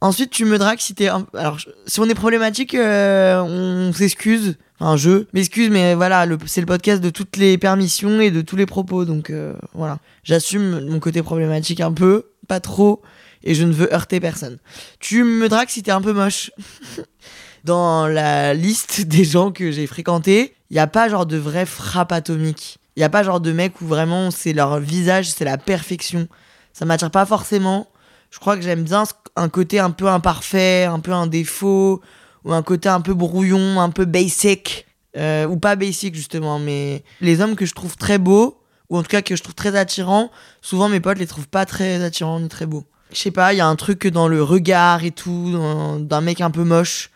Ensuite, 0.00 0.30
tu 0.30 0.44
me 0.44 0.58
dragues 0.58 0.78
si 0.78 0.94
t'es. 0.94 1.08
un- 1.08 1.26
Alors, 1.34 1.58
si 1.86 2.00
on 2.00 2.04
est 2.04 2.14
problématique, 2.14 2.74
euh, 2.74 3.40
on 3.40 3.92
s'excuse. 3.92 4.56
Enfin, 4.78 4.96
je 4.96 5.24
m'excuse, 5.32 5.70
mais 5.70 5.94
voilà, 5.94 6.26
c'est 6.46 6.60
le 6.60 6.66
podcast 6.66 7.02
de 7.02 7.08
toutes 7.10 7.36
les 7.38 7.56
permissions 7.56 8.20
et 8.20 8.30
de 8.30 8.42
tous 8.42 8.56
les 8.56 8.66
propos. 8.66 9.04
Donc, 9.06 9.30
euh, 9.30 9.54
voilà. 9.72 9.98
J'assume 10.22 10.80
mon 10.86 11.00
côté 11.00 11.22
problématique 11.22 11.80
un 11.80 11.92
peu, 11.92 12.26
pas 12.46 12.60
trop, 12.60 13.00
et 13.42 13.54
je 13.54 13.64
ne 13.64 13.72
veux 13.72 13.92
heurter 13.94 14.20
personne. 14.20 14.58
Tu 15.00 15.24
me 15.24 15.48
dragues 15.48 15.70
si 15.70 15.82
t'es 15.82 15.92
un 15.92 16.02
peu 16.02 16.12
moche. 16.12 16.50
Dans 17.64 18.06
la 18.06 18.54
liste 18.54 19.00
des 19.06 19.24
gens 19.24 19.50
que 19.50 19.70
j'ai 19.72 19.86
fréquentés, 19.86 20.54
il 20.70 20.74
n'y 20.74 20.78
a 20.80 20.86
pas 20.86 21.08
genre 21.08 21.26
de 21.26 21.36
vraie 21.36 21.66
frappe 21.66 22.12
atomique. 22.12 22.78
Il 22.96 23.00
n'y 23.00 23.04
a 23.04 23.08
pas 23.08 23.22
genre 23.22 23.40
de 23.40 23.52
mec 23.52 23.80
où 23.80 23.86
vraiment 23.86 24.30
c'est 24.30 24.52
leur 24.52 24.78
visage, 24.78 25.30
c'est 25.30 25.44
la 25.44 25.58
perfection. 25.58 26.28
Ça 26.72 26.84
m'attire 26.84 27.10
pas 27.10 27.26
forcément. 27.26 27.88
Je 28.30 28.38
crois 28.38 28.56
que 28.56 28.62
j'aime 28.62 28.82
bien 28.84 29.04
ce- 29.04 29.12
un 29.36 29.48
côté 29.48 29.78
un 29.78 29.90
peu 29.90 30.08
imparfait, 30.08 30.84
un 30.84 31.00
peu 31.00 31.12
un 31.12 31.26
défaut, 31.26 32.00
ou 32.44 32.52
un 32.52 32.62
côté 32.62 32.88
un 32.88 33.00
peu 33.00 33.14
brouillon, 33.14 33.80
un 33.80 33.90
peu 33.90 34.04
basic. 34.04 34.86
Euh, 35.16 35.46
ou 35.46 35.56
pas 35.56 35.76
basic 35.76 36.14
justement, 36.14 36.58
mais 36.58 37.02
les 37.22 37.40
hommes 37.40 37.56
que 37.56 37.64
je 37.64 37.74
trouve 37.74 37.96
très 37.96 38.18
beaux, 38.18 38.60
ou 38.90 38.98
en 38.98 39.02
tout 39.02 39.08
cas 39.08 39.22
que 39.22 39.34
je 39.34 39.42
trouve 39.42 39.54
très 39.54 39.74
attirants, 39.74 40.30
souvent 40.60 40.90
mes 40.90 41.00
potes 41.00 41.18
les 41.18 41.26
trouvent 41.26 41.48
pas 41.48 41.64
très 41.64 42.04
attirants 42.04 42.38
ni 42.38 42.48
très 42.48 42.66
beaux. 42.66 42.84
Je 43.12 43.18
sais 43.18 43.30
pas, 43.30 43.54
il 43.54 43.56
y 43.56 43.60
a 43.60 43.66
un 43.66 43.76
truc 43.76 44.06
dans 44.06 44.28
le 44.28 44.42
regard 44.42 45.04
et 45.04 45.12
tout, 45.12 45.56
d'un 46.00 46.20
mec 46.20 46.40
un 46.40 46.50
peu 46.50 46.64
moche. 46.64 47.10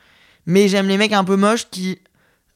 Mais 0.47 0.69
j'aime 0.69 0.89
les 0.89 0.97
mecs 0.97 1.13
un 1.13 1.25
peu 1.25 1.37
moches 1.37 1.69
qui. 1.71 1.99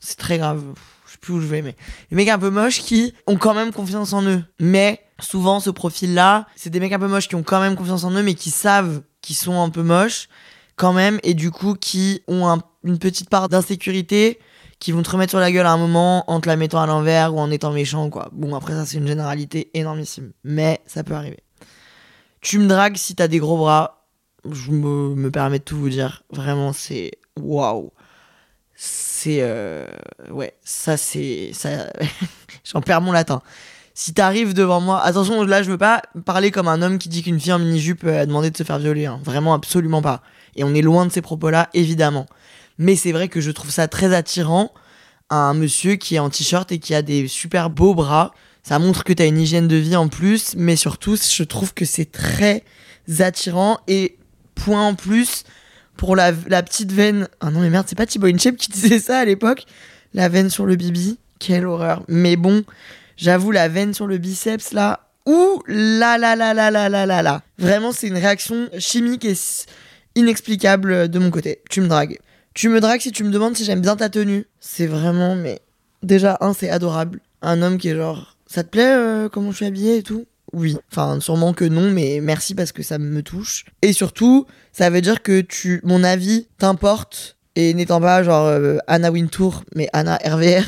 C'est 0.01 0.17
très 0.17 0.39
grave, 0.39 0.63
je 1.07 1.13
sais 1.13 1.19
plus 1.19 1.35
où 1.35 1.41
je 1.41 1.47
vais, 1.47 1.61
mais. 1.61 1.77
Les 2.11 2.17
mecs 2.17 2.29
un 2.29 2.39
peu 2.39 2.51
moches 2.51 2.81
qui 2.81 3.13
ont 3.27 3.37
quand 3.37 3.55
même 3.55 3.73
confiance 3.73 4.13
en 4.13 4.23
eux. 4.23 4.43
Mais 4.61 5.05
souvent, 5.21 5.61
ce 5.61 5.71
profil-là, 5.71 6.47
c'est 6.57 6.71
des 6.71 6.81
mecs 6.81 6.93
un 6.93 6.99
peu 6.99 7.09
moches 7.09 7.29
qui 7.29 7.35
ont 7.35 7.43
quand 7.43 7.61
même 7.61 7.77
confiance 7.77 8.05
en 8.05 8.13
eux, 8.13 8.23
mais 8.23 8.35
qui 8.35 8.51
savent 8.51 9.03
qu'ils 9.25 9.37
sont 9.37 9.61
un 9.61 9.71
peu 9.71 9.83
moches, 9.83 10.29
quand 10.77 10.93
même, 10.93 11.19
et 11.23 11.35
du 11.35 11.51
coup, 11.51 11.75
qui 11.75 12.23
ont 12.29 12.47
un- 12.49 12.63
une 12.85 12.99
petite 12.99 13.31
part 13.31 13.49
d'insécurité, 13.49 14.39
qui 14.81 14.93
vont 14.93 15.03
te 15.03 15.11
remettre 15.11 15.31
sur 15.31 15.39
la 15.41 15.51
gueule 15.51 15.65
à 15.67 15.73
un 15.73 15.79
moment 15.79 16.31
en 16.31 16.41
te 16.41 16.49
la 16.49 16.57
mettant 16.57 16.81
à 16.83 16.87
l'envers 16.87 17.35
ou 17.35 17.39
en 17.41 17.51
étant 17.51 17.73
méchant, 17.73 18.11
quoi. 18.11 18.29
Bon, 18.33 18.55
après, 18.55 18.75
ça, 18.75 18.85
c'est 18.85 18.99
une 18.99 19.07
généralité 19.07 19.71
énormissime. 19.75 20.33
Mais 20.43 20.81
ça 20.87 21.03
peut 21.05 21.15
arriver. 21.15 21.39
Tu 22.43 22.59
me 22.59 22.67
dragues 22.67 22.97
si 22.97 23.15
t'as 23.15 23.29
des 23.29 23.39
gros 23.39 23.57
bras. 23.57 24.05
Je 24.51 24.73
me, 24.73 25.15
me 25.15 25.31
permets 25.31 25.61
de 25.61 25.65
tout 25.65 25.79
vous 25.79 25.89
dire. 25.89 26.23
Vraiment, 26.31 26.73
c'est. 26.75 27.13
Waouh! 27.41 27.93
C'est. 28.75 29.39
euh, 29.41 29.87
Ouais, 30.31 30.55
ça, 30.65 30.97
c'est. 30.99 31.53
Ça... 31.55 31.87
J'en 32.65 32.83
perds 32.83 33.01
mon 33.01 33.13
latin. 33.13 33.41
Si 33.97 34.13
t'arrives 34.13 34.55
devant 34.55 34.81
moi. 34.81 35.01
Attention, 35.01 35.45
là, 35.45 35.63
je 35.63 35.71
veux 35.71 35.79
pas 35.79 36.03
parler 36.25 36.51
comme 36.51 36.67
un 36.67 36.83
homme 36.83 36.99
qui 36.99 37.09
dit 37.09 37.23
qu'une 37.23 37.39
fille 37.39 37.53
en 37.53 37.61
mini-jupe 37.61 38.03
euh, 38.05 38.23
a 38.23 38.27
demandé 38.27 38.51
de 38.51 38.57
se 38.57 38.65
faire 38.65 38.81
violer. 38.81 39.07
hein. 39.07 39.21
Vraiment, 39.25 39.55
absolument 39.55 40.03
pas. 40.03 40.21
Et 40.57 40.65
on 40.65 40.75
est 40.75 40.83
loin 40.83 41.07
de 41.07 41.13
ces 41.13 41.23
propos-là, 41.23 41.71
évidemment. 41.75 42.27
Mais 42.77 42.97
c'est 42.97 43.13
vrai 43.13 43.29
que 43.29 43.41
je 43.41 43.53
trouve 43.53 43.71
ça 43.71 43.87
très 43.87 44.13
attirant. 44.13 44.73
Un 45.31 45.55
monsieur 45.55 45.95
qui 45.95 46.17
est 46.17 46.19
en 46.19 46.29
t-shirt 46.29 46.71
et 46.73 46.81
qui 46.81 46.93
a 46.93 47.03
des 47.03 47.29
super 47.29 47.71
beaux 47.71 47.95
bras. 47.95 48.35
Ça 48.65 48.81
montre 48.81 49.05
que 49.05 49.13
t'as 49.13 49.27
une 49.27 49.39
hygiène 49.39 49.69
de 49.69 49.77
vie 49.77 49.95
en 49.95 50.09
plus, 50.09 50.55
mais 50.57 50.75
surtout, 50.75 51.17
je 51.17 51.43
trouve 51.45 51.73
que 51.73 51.85
c'est 51.85 52.11
très 52.11 52.65
attirant. 53.21 53.79
Et 53.87 54.19
point 54.57 54.89
en 54.89 54.95
plus, 54.95 55.45
pour 55.97 56.17
la, 56.17 56.33
petite 56.33 56.91
veine. 56.91 57.29
Ah 57.41 57.53
non, 57.53 57.61
mais 57.61 57.71
merde, 57.71 57.87
c'est 57.89 57.97
pas 57.97 58.07
Thibaut 58.07 58.27
InShape 58.27 58.57
qui 58.57 58.73
disait 58.73 58.99
ça 58.99 59.19
à 59.19 59.25
l'époque. 59.25 59.67
La 60.15 60.29
veine 60.29 60.51
sur 60.51 60.67
le 60.67 60.75
bibi. 60.75 61.19
Quelle 61.39 61.67
horreur. 61.67 62.03
Mais 62.09 62.37
bon, 62.37 62.65
j'avoue, 63.17 63.51
la 63.51 63.69
veine 63.69 63.95
sur 63.95 64.07
le 64.07 64.19
biceps, 64.19 64.73
là. 64.73 65.01
Ouh 65.27 65.63
là 65.67 66.19
là 66.19 66.37
là 66.37 66.53
là 66.53 66.71
là 66.71 66.89
là 66.89 67.07
là 67.07 67.23
là. 67.23 67.43
Vraiment, 67.59 67.93
c'est 67.93 68.09
une 68.09 68.19
réaction 68.19 68.69
chimique 68.79 69.25
et 69.25 69.35
inexplicable 70.17 71.09
de 71.09 71.19
mon 71.19 71.31
côté. 71.31 71.63
Tu 71.71 71.81
me 71.81 71.89
dragues. 71.89 72.19
Tu 72.53 72.69
me 72.69 72.81
dragues 72.81 73.01
si 73.01 73.11
tu 73.11 73.25
me 73.25 73.31
demandes 73.31 73.57
si 73.57 73.65
j'aime 73.65 73.81
bien 73.81 73.97
ta 73.97 74.09
tenue. 74.09 74.47
C'est 74.61 74.87
vraiment, 74.87 75.35
mais. 75.35 75.61
Déjà, 76.03 76.37
un, 76.41 76.53
c'est 76.53 76.69
adorable. 76.69 77.21
Un 77.41 77.63
homme 77.63 77.79
qui 77.79 77.89
est 77.89 77.97
genre. 77.97 78.37
Ça 78.47 78.63
te 78.63 78.69
plaît 78.69 78.95
euh, 78.95 79.29
comment 79.29 79.51
je 79.51 79.57
suis 79.57 79.67
habillée 79.67 79.97
et 79.99 80.03
tout? 80.03 80.27
Oui. 80.53 80.77
Enfin, 80.93 81.19
sûrement 81.21 81.53
que 81.53 81.65
non, 81.65 81.91
mais 81.91 82.21
merci 82.23 82.55
parce 82.55 82.71
que 82.73 82.83
ça 82.83 82.99
me 82.99 83.23
touche. 83.23 83.65
Et 83.83 83.93
surtout, 83.93 84.47
ça 84.73 84.91
veut 84.91 85.01
dire 85.01 85.23
que 85.23 85.41
tu, 85.41 85.81
mon 85.83 86.05
avis 86.05 86.47
t'importe. 86.59 87.37
Et 87.57 87.73
n'étant 87.75 88.01
pas 88.01 88.23
genre 88.23 88.47
euh, 88.47 88.79
Anna 88.87 89.11
Wintour, 89.11 89.65
mais 89.75 89.89
Anna 89.93 90.19
RVR, 90.25 90.65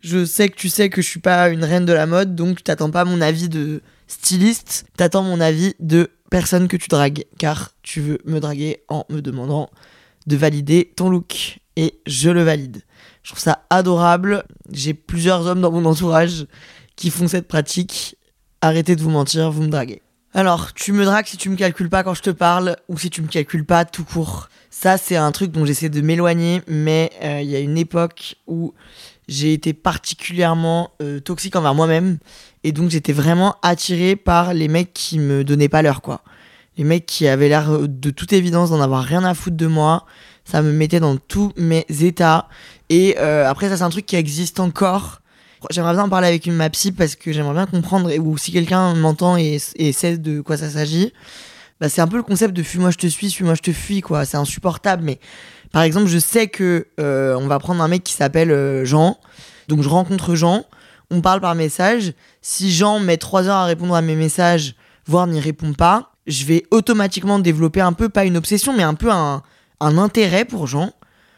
je 0.00 0.24
sais 0.24 0.48
que 0.48 0.56
tu 0.56 0.68
sais 0.68 0.88
que 0.88 1.02
je 1.02 1.06
suis 1.06 1.20
pas 1.20 1.48
une 1.48 1.64
reine 1.64 1.86
de 1.86 1.92
la 1.92 2.06
mode, 2.06 2.34
donc 2.34 2.58
tu 2.58 2.62
t'attends 2.62 2.90
pas 2.90 3.04
mon 3.04 3.20
avis 3.20 3.48
de 3.48 3.82
styliste, 4.06 4.86
t'attends 4.96 5.22
mon 5.22 5.40
avis 5.40 5.74
de 5.80 6.10
personne 6.30 6.68
que 6.68 6.76
tu 6.76 6.88
dragues, 6.88 7.24
car 7.38 7.72
tu 7.82 8.00
veux 8.00 8.18
me 8.24 8.40
draguer 8.40 8.82
en 8.88 9.04
me 9.10 9.20
demandant 9.20 9.70
de 10.26 10.36
valider 10.36 10.92
ton 10.96 11.10
look. 11.10 11.58
Et 11.76 12.00
je 12.06 12.30
le 12.30 12.42
valide. 12.42 12.82
Je 13.22 13.30
trouve 13.30 13.42
ça 13.42 13.64
adorable. 13.70 14.44
J'ai 14.70 14.92
plusieurs 14.92 15.46
hommes 15.46 15.60
dans 15.60 15.70
mon 15.70 15.84
entourage 15.84 16.46
qui 16.96 17.10
font 17.10 17.28
cette 17.28 17.48
pratique. 17.48 18.16
Arrêtez 18.60 18.96
de 18.96 19.02
vous 19.02 19.10
mentir, 19.10 19.50
vous 19.50 19.62
me 19.62 19.68
draguez. 19.68 20.02
Alors, 20.32 20.74
tu 20.74 20.92
me 20.92 21.04
dragues 21.04 21.26
si 21.26 21.36
tu 21.36 21.48
me 21.48 21.56
calcules 21.56 21.88
pas 21.88 22.04
quand 22.04 22.14
je 22.14 22.22
te 22.22 22.30
parle, 22.30 22.76
ou 22.88 22.98
si 22.98 23.10
tu 23.10 23.22
me 23.22 23.28
calcules 23.28 23.64
pas 23.64 23.84
tout 23.84 24.04
court. 24.04 24.48
Ça, 24.70 24.96
c'est 24.98 25.16
un 25.16 25.32
truc 25.32 25.50
dont 25.50 25.64
j'essaie 25.64 25.88
de 25.88 26.00
m'éloigner, 26.00 26.62
mais 26.68 27.10
euh, 27.22 27.40
il 27.40 27.50
y 27.50 27.56
a 27.56 27.60
une 27.60 27.78
époque 27.78 28.36
où 28.46 28.74
j'ai 29.30 29.52
été 29.52 29.72
particulièrement 29.72 30.90
euh, 31.00 31.20
toxique 31.20 31.54
envers 31.54 31.74
moi-même, 31.74 32.18
et 32.64 32.72
donc 32.72 32.90
j'étais 32.90 33.12
vraiment 33.12 33.54
attiré 33.62 34.16
par 34.16 34.52
les 34.52 34.66
mecs 34.66 34.92
qui 34.92 35.20
me 35.20 35.44
donnaient 35.44 35.68
pas 35.68 35.82
l'heure, 35.82 36.02
quoi. 36.02 36.22
Les 36.76 36.82
mecs 36.82 37.06
qui 37.06 37.28
avaient 37.28 37.48
l'air 37.48 37.70
euh, 37.70 37.86
de 37.86 38.10
toute 38.10 38.32
évidence 38.32 38.70
d'en 38.70 38.80
avoir 38.80 39.04
rien 39.04 39.22
à 39.22 39.32
foutre 39.34 39.56
de 39.56 39.68
moi, 39.68 40.04
ça 40.44 40.62
me 40.62 40.72
mettait 40.72 40.98
dans 40.98 41.16
tous 41.16 41.52
mes 41.56 41.86
états. 42.00 42.48
Et 42.88 43.16
euh, 43.18 43.48
après, 43.48 43.68
ça, 43.68 43.76
c'est 43.76 43.84
un 43.84 43.90
truc 43.90 44.04
qui 44.04 44.16
existe 44.16 44.58
encore. 44.58 45.20
J'aimerais 45.70 45.92
bien 45.92 46.04
en 46.04 46.08
parler 46.08 46.26
avec 46.26 46.46
une 46.46 46.54
ma 46.54 46.68
psy 46.70 46.90
parce 46.90 47.14
que 47.14 47.32
j'aimerais 47.32 47.54
bien 47.54 47.66
comprendre, 47.66 48.12
ou 48.18 48.36
si 48.36 48.50
quelqu'un 48.50 48.94
m'entend 48.94 49.36
et 49.36 49.58
sait 49.92 50.18
de 50.18 50.40
quoi 50.40 50.56
ça 50.56 50.70
s'agit. 50.70 51.12
Bah, 51.80 51.88
c'est 51.88 52.00
un 52.00 52.08
peu 52.08 52.16
le 52.16 52.22
concept 52.22 52.54
de 52.54 52.62
fuis-moi 52.62 52.90
je 52.90 52.98
te 52.98 53.06
suis, 53.06 53.30
suis-moi 53.30 53.54
je 53.54 53.62
te 53.62 53.72
fuis, 53.72 54.02
quoi. 54.02 54.24
C'est 54.24 54.36
insupportable, 54.36 55.02
mais 55.02 55.18
par 55.72 55.82
exemple, 55.82 56.08
je 56.08 56.18
sais 56.18 56.48
que 56.48 56.88
euh, 56.98 57.34
on 57.36 57.46
va 57.46 57.58
prendre 57.58 57.82
un 57.82 57.88
mec 57.88 58.04
qui 58.04 58.12
s'appelle 58.12 58.50
euh, 58.50 58.84
Jean. 58.84 59.18
Donc 59.68 59.82
je 59.82 59.88
rencontre 59.88 60.34
Jean, 60.34 60.64
on 61.10 61.20
parle 61.20 61.40
par 61.40 61.54
message. 61.54 62.12
Si 62.42 62.72
Jean 62.72 62.98
met 62.98 63.16
trois 63.16 63.48
heures 63.48 63.56
à 63.56 63.64
répondre 63.64 63.94
à 63.94 64.02
mes 64.02 64.16
messages, 64.16 64.74
voire 65.06 65.26
n'y 65.26 65.40
répond 65.40 65.72
pas, 65.72 66.12
je 66.26 66.44
vais 66.44 66.64
automatiquement 66.70 67.38
développer 67.38 67.80
un 67.80 67.92
peu, 67.92 68.08
pas 68.08 68.24
une 68.24 68.36
obsession, 68.36 68.74
mais 68.76 68.82
un 68.82 68.94
peu 68.94 69.10
un, 69.10 69.42
un 69.80 69.98
intérêt 69.98 70.44
pour 70.44 70.66
Jean, 70.66 70.92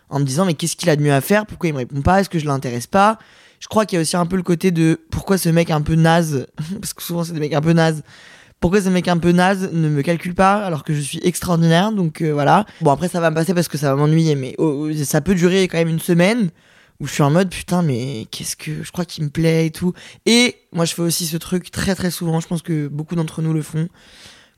en 0.08 0.18
me 0.18 0.24
disant 0.24 0.44
mais 0.44 0.54
qu'est-ce 0.54 0.76
qu'il 0.76 0.90
a 0.90 0.96
de 0.96 1.02
mieux 1.02 1.12
à 1.12 1.20
faire, 1.20 1.46
pourquoi 1.46 1.68
il 1.68 1.72
me 1.72 1.78
répond 1.78 2.02
pas, 2.02 2.20
est-ce 2.20 2.28
que 2.28 2.38
je 2.38 2.46
l'intéresse 2.46 2.86
pas? 2.86 3.18
Je 3.60 3.68
crois 3.68 3.86
qu'il 3.86 3.96
y 3.96 3.98
a 3.98 4.02
aussi 4.02 4.16
un 4.16 4.26
peu 4.26 4.36
le 4.36 4.42
côté 4.42 4.72
de 4.72 5.00
pourquoi 5.10 5.38
ce 5.38 5.48
mec 5.48 5.70
un 5.70 5.82
peu 5.82 5.94
naze, 5.94 6.46
parce 6.80 6.94
que 6.94 7.02
souvent 7.02 7.22
c'est 7.22 7.32
des 7.32 7.40
mecs 7.40 7.54
un 7.54 7.60
peu 7.60 7.72
nazes, 7.72 8.02
pourquoi 8.62 8.80
ce 8.80 8.88
mec 8.88 9.08
un 9.08 9.18
peu 9.18 9.32
naze 9.32 9.70
ne 9.72 9.88
me 9.88 10.02
calcule 10.02 10.34
pas 10.34 10.64
alors 10.64 10.84
que 10.84 10.94
je 10.94 11.00
suis 11.00 11.18
extraordinaire, 11.24 11.90
donc 11.90 12.22
euh, 12.22 12.32
voilà. 12.32 12.64
Bon 12.80 12.92
après 12.92 13.08
ça 13.08 13.20
va 13.20 13.30
me 13.30 13.34
passer 13.34 13.54
parce 13.54 13.66
que 13.66 13.76
ça 13.76 13.90
va 13.90 13.96
m'ennuyer, 13.96 14.36
mais 14.36 14.54
oh, 14.56 14.88
oh, 14.88 15.04
ça 15.04 15.20
peut 15.20 15.34
durer 15.34 15.66
quand 15.66 15.78
même 15.78 15.88
une 15.88 15.98
semaine 15.98 16.50
où 17.00 17.08
je 17.08 17.12
suis 17.12 17.24
en 17.24 17.30
mode 17.30 17.50
putain 17.50 17.82
mais 17.82 18.28
qu'est-ce 18.30 18.54
que 18.54 18.84
je 18.84 18.92
crois 18.92 19.04
qu'il 19.04 19.24
me 19.24 19.30
plaît 19.30 19.66
et 19.66 19.70
tout. 19.72 19.92
Et 20.26 20.54
moi 20.72 20.84
je 20.84 20.94
fais 20.94 21.02
aussi 21.02 21.26
ce 21.26 21.36
truc 21.36 21.72
très 21.72 21.96
très 21.96 22.12
souvent, 22.12 22.38
je 22.38 22.46
pense 22.46 22.62
que 22.62 22.86
beaucoup 22.86 23.16
d'entre 23.16 23.42
nous 23.42 23.52
le 23.52 23.62
font. 23.62 23.88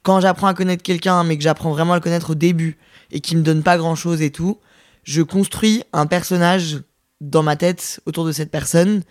Quand 0.02 0.20
j'apprends 0.20 0.48
à 0.48 0.54
connaître 0.54 0.82
quelqu'un 0.82 1.24
mais 1.24 1.38
que 1.38 1.42
j'apprends 1.42 1.70
vraiment 1.70 1.94
à 1.94 1.96
le 1.96 2.02
connaître 2.02 2.30
au 2.30 2.34
début 2.34 2.76
et 3.10 3.20
qui 3.20 3.36
me 3.36 3.42
donne 3.42 3.62
pas 3.62 3.78
grand 3.78 3.94
chose 3.94 4.20
et 4.20 4.30
tout, 4.30 4.60
je 5.04 5.22
construis 5.22 5.82
un 5.94 6.04
personnage 6.04 6.82
dans 7.22 7.42
ma 7.42 7.56
tête 7.56 8.00
autour 8.04 8.26
de 8.26 8.32
cette 8.32 8.50
personne 8.50 9.02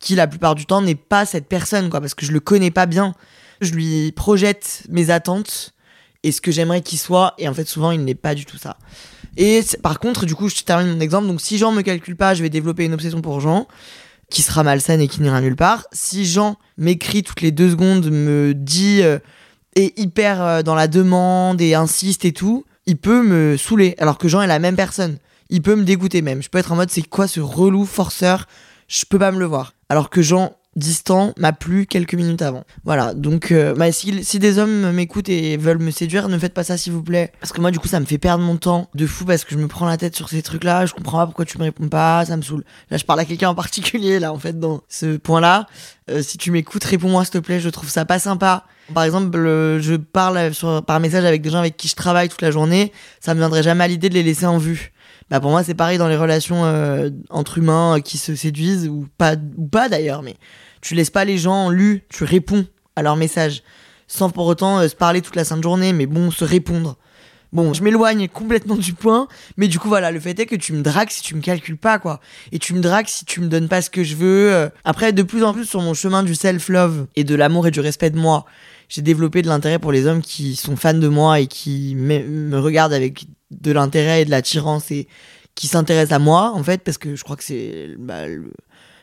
qui 0.00 0.16
la 0.16 0.26
plupart 0.26 0.56
du 0.56 0.66
temps 0.66 0.82
n'est 0.82 0.96
pas 0.96 1.24
cette 1.24 1.46
personne 1.46 1.88
quoi 1.88 2.00
parce 2.00 2.14
que 2.14 2.26
je 2.26 2.32
le 2.32 2.40
connais 2.40 2.72
pas 2.72 2.86
bien. 2.86 3.14
Je 3.60 3.72
lui 3.72 4.12
projette 4.12 4.84
mes 4.88 5.10
attentes 5.10 5.74
et 6.22 6.32
ce 6.32 6.40
que 6.40 6.50
j'aimerais 6.50 6.82
qu'il 6.82 6.98
soit 6.98 7.34
et 7.38 7.48
en 7.48 7.54
fait 7.54 7.66
souvent 7.66 7.90
il 7.90 8.04
n'est 8.04 8.14
pas 8.14 8.34
du 8.34 8.44
tout 8.44 8.58
ça. 8.58 8.76
Et 9.36 9.60
par 9.82 9.98
contre, 9.98 10.26
du 10.26 10.34
coup, 10.34 10.48
je 10.48 10.62
termine 10.62 10.92
mon 10.92 11.00
exemple. 11.00 11.26
Donc, 11.26 11.40
si 11.40 11.58
Jean 11.58 11.72
me 11.72 11.82
calcule 11.82 12.16
pas, 12.16 12.34
je 12.34 12.42
vais 12.42 12.50
développer 12.50 12.84
une 12.84 12.94
obsession 12.94 13.22
pour 13.22 13.40
Jean, 13.40 13.66
qui 14.28 14.42
sera 14.42 14.62
malsaine 14.62 15.00
et 15.00 15.08
qui 15.08 15.22
n'ira 15.22 15.40
nulle 15.40 15.56
part. 15.56 15.86
Si 15.92 16.24
Jean 16.24 16.56
m'écrit 16.76 17.22
toutes 17.22 17.40
les 17.40 17.52
deux 17.52 17.70
secondes, 17.70 18.10
me 18.10 18.54
dit 18.54 19.02
euh, 19.02 19.18
est 19.76 19.98
hyper 19.98 20.42
euh, 20.42 20.62
dans 20.62 20.74
la 20.74 20.88
demande 20.88 21.60
et 21.60 21.74
insiste 21.74 22.24
et 22.24 22.32
tout, 22.32 22.64
il 22.86 22.96
peut 22.96 23.22
me 23.22 23.56
saouler. 23.56 23.94
Alors 23.98 24.18
que 24.18 24.28
Jean 24.28 24.42
est 24.42 24.46
la 24.46 24.58
même 24.58 24.76
personne. 24.76 25.18
Il 25.48 25.62
peut 25.62 25.74
me 25.74 25.84
dégoûter 25.84 26.22
même. 26.22 26.42
Je 26.42 26.48
peux 26.48 26.58
être 26.58 26.72
en 26.72 26.76
mode 26.76 26.90
c'est 26.90 27.02
quoi 27.02 27.26
ce 27.26 27.40
relou 27.40 27.84
forceur? 27.84 28.46
Je 28.88 29.04
peux 29.08 29.18
pas 29.18 29.32
me 29.32 29.38
le 29.38 29.46
voir. 29.46 29.74
Alors 29.88 30.10
que 30.10 30.22
Jean 30.22 30.52
distant 30.76 31.32
m'a 31.36 31.52
plu 31.52 31.86
quelques 31.86 32.14
minutes 32.14 32.42
avant. 32.42 32.64
Voilà, 32.84 33.12
donc 33.14 33.50
euh, 33.50 33.74
bah, 33.74 33.90
si, 33.90 34.24
si, 34.24 34.38
des 34.38 34.58
hommes 34.58 34.92
m'écoutent 34.92 35.28
et 35.28 35.56
veulent 35.56 35.80
me 35.80 35.90
séduire, 35.90 36.28
ne 36.28 36.38
faites 36.38 36.54
pas 36.54 36.64
ça 36.64 36.76
s'il 36.76 36.92
vous 36.92 37.02
plaît. 37.02 37.32
Parce 37.40 37.52
que 37.52 37.60
moi, 37.60 37.70
du 37.70 37.78
coup, 37.78 37.88
ça 37.88 37.98
me 37.98 38.04
fait 38.04 38.18
perdre 38.18 38.44
mon 38.44 38.56
temps 38.56 38.88
de 38.94 39.06
fou 39.06 39.24
parce 39.24 39.44
que 39.44 39.52
je 39.52 39.58
me 39.58 39.66
prends 39.66 39.86
la 39.86 39.96
tête 39.96 40.14
sur 40.14 40.28
ces 40.28 40.42
trucs-là, 40.42 40.86
je 40.86 40.94
comprends 40.94 41.18
pas 41.18 41.26
pourquoi 41.26 41.44
tu 41.44 41.58
me 41.58 41.64
réponds 41.64 41.88
pas, 41.88 42.24
ça 42.24 42.36
me 42.36 42.42
saoule. 42.42 42.64
Là, 42.90 42.96
je 42.96 43.04
parle 43.04 43.20
à 43.20 43.24
quelqu'un 43.24 43.48
en 43.48 43.54
particulier, 43.54 44.20
là, 44.20 44.32
en 44.32 44.38
fait, 44.38 44.58
dans 44.58 44.82
ce 44.88 45.16
point-là. 45.16 45.66
Euh, 46.08 46.22
si 46.22 46.38
tu 46.38 46.50
m'écoutes, 46.50 46.84
réponds-moi 46.84 47.24
s'il 47.24 47.32
te 47.32 47.38
plaît, 47.38 47.60
je 47.60 47.68
trouve 47.68 47.88
ça 47.88 48.04
pas 48.04 48.18
sympa. 48.18 48.64
Par 48.94 49.04
exemple, 49.04 49.36
je 49.36 49.96
parle 49.96 50.52
sur, 50.52 50.84
par 50.84 50.98
message 50.98 51.24
avec 51.24 51.42
des 51.42 51.50
gens 51.50 51.58
avec 51.58 51.76
qui 51.76 51.88
je 51.88 51.94
travaille 51.94 52.28
toute 52.28 52.42
la 52.42 52.50
journée, 52.50 52.92
ça 53.20 53.34
me 53.34 53.40
viendrait 53.40 53.62
jamais 53.62 53.84
à 53.84 53.88
l'idée 53.88 54.08
de 54.08 54.14
les 54.14 54.24
laisser 54.24 54.46
en 54.46 54.58
vue. 54.58 54.92
Bah 55.30 55.38
pour 55.38 55.52
moi 55.52 55.62
c'est 55.62 55.74
pareil 55.74 55.96
dans 55.96 56.08
les 56.08 56.16
relations 56.16 56.64
euh, 56.64 57.10
entre 57.30 57.58
humains 57.58 58.00
qui 58.00 58.18
se 58.18 58.34
séduisent 58.34 58.88
ou 58.88 59.06
pas 59.16 59.36
ou 59.56 59.68
pas 59.68 59.88
d'ailleurs 59.88 60.22
mais 60.22 60.34
tu 60.80 60.96
laisses 60.96 61.10
pas 61.10 61.24
les 61.24 61.38
gens 61.38 61.70
lus 61.70 62.02
tu 62.08 62.24
réponds 62.24 62.66
à 62.96 63.02
leurs 63.02 63.14
messages 63.14 63.62
sans 64.08 64.30
pour 64.30 64.46
autant 64.46 64.80
euh, 64.80 64.88
se 64.88 64.96
parler 64.96 65.20
toute 65.22 65.36
la 65.36 65.44
sainte 65.44 65.62
journée 65.62 65.92
mais 65.92 66.06
bon 66.06 66.32
se 66.32 66.44
répondre. 66.44 66.96
Bon 67.52 67.72
je 67.74 67.84
m'éloigne 67.84 68.26
complètement 68.26 68.74
du 68.74 68.92
point 68.92 69.28
mais 69.56 69.68
du 69.68 69.78
coup 69.78 69.86
voilà 69.86 70.10
le 70.10 70.18
fait 70.18 70.36
est 70.40 70.46
que 70.46 70.56
tu 70.56 70.72
me 70.72 70.82
dragues 70.82 71.10
si 71.10 71.22
tu 71.22 71.36
me 71.36 71.40
calcules 71.40 71.78
pas 71.78 72.00
quoi. 72.00 72.18
Et 72.50 72.58
tu 72.58 72.74
me 72.74 72.80
dragues 72.80 73.06
si 73.06 73.24
tu 73.24 73.40
me 73.40 73.46
donnes 73.46 73.68
pas 73.68 73.82
ce 73.82 73.90
que 73.90 74.02
je 74.02 74.16
veux 74.16 74.52
euh. 74.52 74.68
après 74.82 75.12
de 75.12 75.22
plus 75.22 75.44
en 75.44 75.54
plus 75.54 75.64
sur 75.64 75.80
mon 75.80 75.94
chemin 75.94 76.24
du 76.24 76.34
self 76.34 76.68
love 76.68 77.06
et 77.14 77.22
de 77.22 77.36
l'amour 77.36 77.68
et 77.68 77.70
du 77.70 77.78
respect 77.78 78.10
de 78.10 78.18
moi 78.18 78.46
j'ai 78.88 79.02
développé 79.02 79.42
de 79.42 79.46
l'intérêt 79.46 79.78
pour 79.78 79.92
les 79.92 80.08
hommes 80.08 80.22
qui 80.22 80.56
sont 80.56 80.74
fans 80.74 80.92
de 80.92 81.06
moi 81.06 81.38
et 81.38 81.46
qui 81.46 81.94
me 81.94 82.58
regardent 82.58 82.92
avec 82.92 83.26
de 83.60 83.72
l'intérêt 83.72 84.22
et 84.22 84.24
de 84.24 84.30
l'attirance 84.30 84.90
et 84.90 85.08
qui 85.54 85.66
s'intéressent 85.66 86.16
à 86.16 86.18
moi, 86.18 86.52
en 86.54 86.62
fait, 86.62 86.82
parce 86.82 86.98
que 86.98 87.16
je 87.16 87.24
crois 87.24 87.36
que 87.36 87.44
c'est 87.44 87.94
bah, 87.98 88.22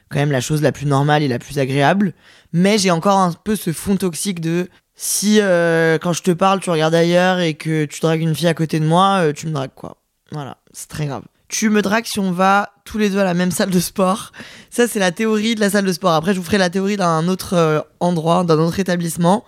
quand 0.09 0.19
même 0.19 0.31
la 0.31 0.41
chose 0.41 0.61
la 0.61 0.71
plus 0.71 0.85
normale 0.85 1.23
et 1.23 1.27
la 1.27 1.39
plus 1.39 1.59
agréable. 1.59 2.13
Mais 2.53 2.77
j'ai 2.77 2.91
encore 2.91 3.19
un 3.19 3.31
peu 3.31 3.55
ce 3.55 3.73
fond 3.73 3.95
toxique 3.97 4.39
de 4.41 4.69
si 4.95 5.39
euh, 5.39 5.99
quand 5.99 6.13
je 6.13 6.23
te 6.23 6.31
parle, 6.31 6.59
tu 6.59 6.71
regardes 6.71 6.95
ailleurs 6.95 7.39
et 7.39 7.53
que 7.53 7.85
tu 7.85 7.99
dragues 7.99 8.21
une 8.21 8.35
fille 8.35 8.47
à 8.47 8.55
côté 8.55 8.79
de 8.79 8.85
moi, 8.85 9.19
euh, 9.21 9.33
tu 9.33 9.45
me 9.47 9.51
dragues 9.51 9.75
quoi. 9.75 9.97
Voilà, 10.31 10.57
c'est 10.73 10.89
très 10.89 11.05
grave. 11.05 11.23
Tu 11.49 11.69
me 11.69 11.81
dragues 11.81 12.05
si 12.05 12.19
on 12.19 12.31
va 12.31 12.73
tous 12.83 12.97
les 12.97 13.09
deux 13.09 13.19
à 13.19 13.23
la 13.23 13.33
même 13.33 13.51
salle 13.51 13.69
de 13.69 13.79
sport. 13.79 14.31
Ça, 14.69 14.87
c'est 14.87 14.99
la 14.99 15.11
théorie 15.11 15.55
de 15.55 15.61
la 15.61 15.69
salle 15.69 15.85
de 15.85 15.93
sport. 15.93 16.11
Après, 16.11 16.33
je 16.33 16.39
vous 16.39 16.45
ferai 16.45 16.57
la 16.57 16.69
théorie 16.69 16.97
d'un 16.97 17.27
autre 17.29 17.53
euh, 17.53 17.79
endroit, 17.99 18.43
d'un 18.43 18.57
autre 18.57 18.79
établissement. 18.79 19.45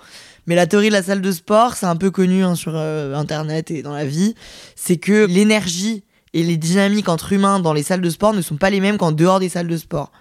Mais 0.49 0.55
la 0.55 0.65
théorie 0.65 0.87
de 0.87 0.93
la 0.93 1.03
salle 1.03 1.21
de 1.21 1.31
sport, 1.31 1.75
c'est 1.75 1.85
un 1.85 1.95
peu 1.95 2.09
connu 2.09 2.43
hein, 2.43 2.55
sur 2.55 2.71
euh, 2.75 3.13
Internet 3.13 3.69
et 3.69 3.83
dans 3.83 3.93
la 3.93 4.03
vie, 4.03 4.33
c'est 4.75 4.97
que 4.97 5.27
l'énergie 5.27 6.03
et 6.33 6.41
les 6.41 6.57
dynamiques 6.57 7.07
entre 7.07 7.33
humains 7.33 7.59
dans 7.59 7.71
les 7.71 7.83
salles 7.83 8.01
de 8.01 8.09
sport 8.09 8.33
ne 8.33 8.41
sont 8.41 8.57
pas 8.57 8.71
les 8.71 8.79
mêmes 8.79 8.97
qu'en 8.97 9.11
dehors 9.11 9.39
des 9.39 9.47
salles 9.47 9.67
de 9.67 9.77
sport. 9.77 10.11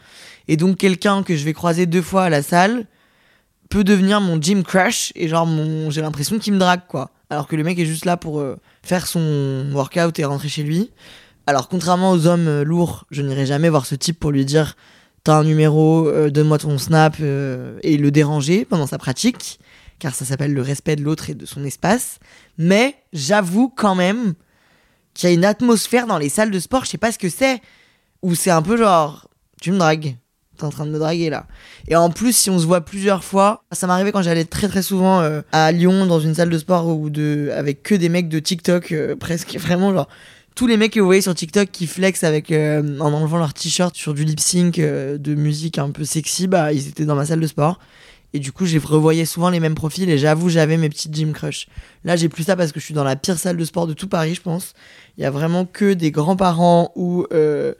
Et 0.46 0.58
donc 0.58 0.76
quelqu'un 0.76 1.22
que 1.22 1.34
je 1.34 1.46
vais 1.46 1.54
croiser 1.54 1.86
deux 1.86 2.02
fois 2.02 2.24
à 2.24 2.28
la 2.28 2.42
salle 2.42 2.84
peut 3.70 3.84
devenir 3.84 4.20
mon 4.20 4.38
gym 4.38 4.64
crush 4.64 5.14
et 5.16 5.28
genre 5.28 5.46
mon 5.46 5.88
j'ai 5.88 6.02
l'impression 6.02 6.38
qu'il 6.38 6.52
me 6.52 6.58
drague 6.58 6.86
quoi. 6.86 7.10
Alors 7.30 7.46
que 7.46 7.56
le 7.56 7.64
mec 7.64 7.78
est 7.78 7.86
juste 7.86 8.04
là 8.04 8.18
pour 8.18 8.38
euh, 8.38 8.58
faire 8.82 9.06
son 9.06 9.70
workout 9.72 10.18
et 10.18 10.26
rentrer 10.26 10.50
chez 10.50 10.62
lui. 10.62 10.90
Alors 11.46 11.70
contrairement 11.70 12.10
aux 12.10 12.26
hommes 12.26 12.48
euh, 12.48 12.64
lourds, 12.64 13.06
je 13.10 13.22
n'irai 13.22 13.46
jamais 13.46 13.70
voir 13.70 13.86
ce 13.86 13.94
type 13.94 14.20
pour 14.20 14.30
lui 14.30 14.44
dire 14.44 14.76
t'as 15.24 15.38
un 15.38 15.44
numéro, 15.44 16.10
donne-moi 16.30 16.58
ton 16.58 16.76
snap 16.78 17.18
et 17.18 17.96
le 17.96 18.10
déranger 18.10 18.64
pendant 18.64 18.86
sa 18.86 18.98
pratique 18.98 19.58
car 19.98 20.14
ça 20.14 20.24
s'appelle 20.24 20.52
le 20.52 20.62
respect 20.62 20.96
de 20.96 21.02
l'autre 21.02 21.30
et 21.30 21.34
de 21.34 21.46
son 21.46 21.64
espace. 21.64 22.18
Mais 22.56 22.94
j'avoue 23.12 23.68
quand 23.68 23.94
même 23.94 24.34
qu'il 25.14 25.28
y 25.28 25.32
a 25.32 25.34
une 25.34 25.44
atmosphère 25.44 26.06
dans 26.06 26.18
les 26.18 26.28
salles 26.28 26.50
de 26.50 26.60
sport, 26.60 26.84
je 26.84 26.90
sais 26.90 26.98
pas 26.98 27.12
ce 27.12 27.18
que 27.18 27.28
c'est, 27.28 27.60
où 28.22 28.34
c'est 28.34 28.50
un 28.50 28.62
peu 28.62 28.76
genre, 28.76 29.28
tu 29.60 29.72
me 29.72 29.78
dragues, 29.78 30.16
t'es 30.56 30.64
en 30.64 30.70
train 30.70 30.86
de 30.86 30.90
me 30.90 30.98
draguer 30.98 31.30
là. 31.30 31.46
Et 31.88 31.96
en 31.96 32.10
plus, 32.10 32.36
si 32.36 32.50
on 32.50 32.58
se 32.58 32.66
voit 32.66 32.82
plusieurs 32.82 33.24
fois, 33.24 33.64
ça 33.72 33.86
m'arrivait 33.86 34.12
quand 34.12 34.22
j'allais 34.22 34.44
très 34.44 34.68
très 34.68 34.82
souvent 34.82 35.20
euh, 35.20 35.40
à 35.52 35.72
Lyon 35.72 36.06
dans 36.06 36.20
une 36.20 36.34
salle 36.34 36.50
de 36.50 36.58
sport 36.58 36.88
ou 36.88 37.10
de, 37.10 37.50
avec 37.54 37.82
que 37.82 37.94
des 37.94 38.08
mecs 38.08 38.28
de 38.28 38.38
TikTok, 38.38 38.92
euh, 38.92 39.16
presque 39.20 39.56
vraiment 39.56 39.92
genre 39.92 40.08
tous 40.54 40.66
les 40.66 40.76
mecs 40.76 40.92
que 40.92 41.00
vous 41.00 41.06
voyez 41.06 41.22
sur 41.22 41.34
TikTok 41.34 41.70
qui 41.70 41.86
flex 41.86 42.24
avec 42.24 42.50
euh, 42.50 42.98
en 42.98 43.12
enlevant 43.12 43.38
leur 43.38 43.54
t-shirt 43.54 43.94
sur 43.94 44.12
du 44.12 44.24
lip 44.24 44.40
sync 44.40 44.78
de 44.78 45.34
musique 45.34 45.78
un 45.78 45.90
peu 45.90 46.04
sexy, 46.04 46.48
bah 46.48 46.72
ils 46.72 46.88
étaient 46.88 47.04
dans 47.04 47.14
ma 47.14 47.24
salle 47.24 47.40
de 47.40 47.46
sport. 47.46 47.78
Et 48.34 48.40
du 48.40 48.52
coup, 48.52 48.66
j'ai 48.66 48.78
revoyais 48.78 49.24
souvent 49.24 49.48
les 49.48 49.60
mêmes 49.60 49.74
profils 49.74 50.08
et 50.08 50.18
j'avoue, 50.18 50.50
j'avais 50.50 50.76
mes 50.76 50.88
petites 50.88 51.14
gym 51.14 51.32
crush. 51.32 51.66
Là, 52.04 52.16
j'ai 52.16 52.28
plus 52.28 52.44
ça 52.44 52.56
parce 52.56 52.72
que 52.72 52.80
je 52.80 52.84
suis 52.84 52.94
dans 52.94 53.04
la 53.04 53.16
pire 53.16 53.38
salle 53.38 53.56
de 53.56 53.64
sport 53.64 53.86
de 53.86 53.94
tout 53.94 54.08
Paris, 54.08 54.34
je 54.34 54.42
pense. 54.42 54.74
Il 55.16 55.22
y 55.22 55.26
a 55.26 55.30
vraiment 55.30 55.64
que 55.64 55.94
des 55.94 56.10
grands-parents 56.10 56.92
ou 56.94 57.26
euh, 57.32 57.74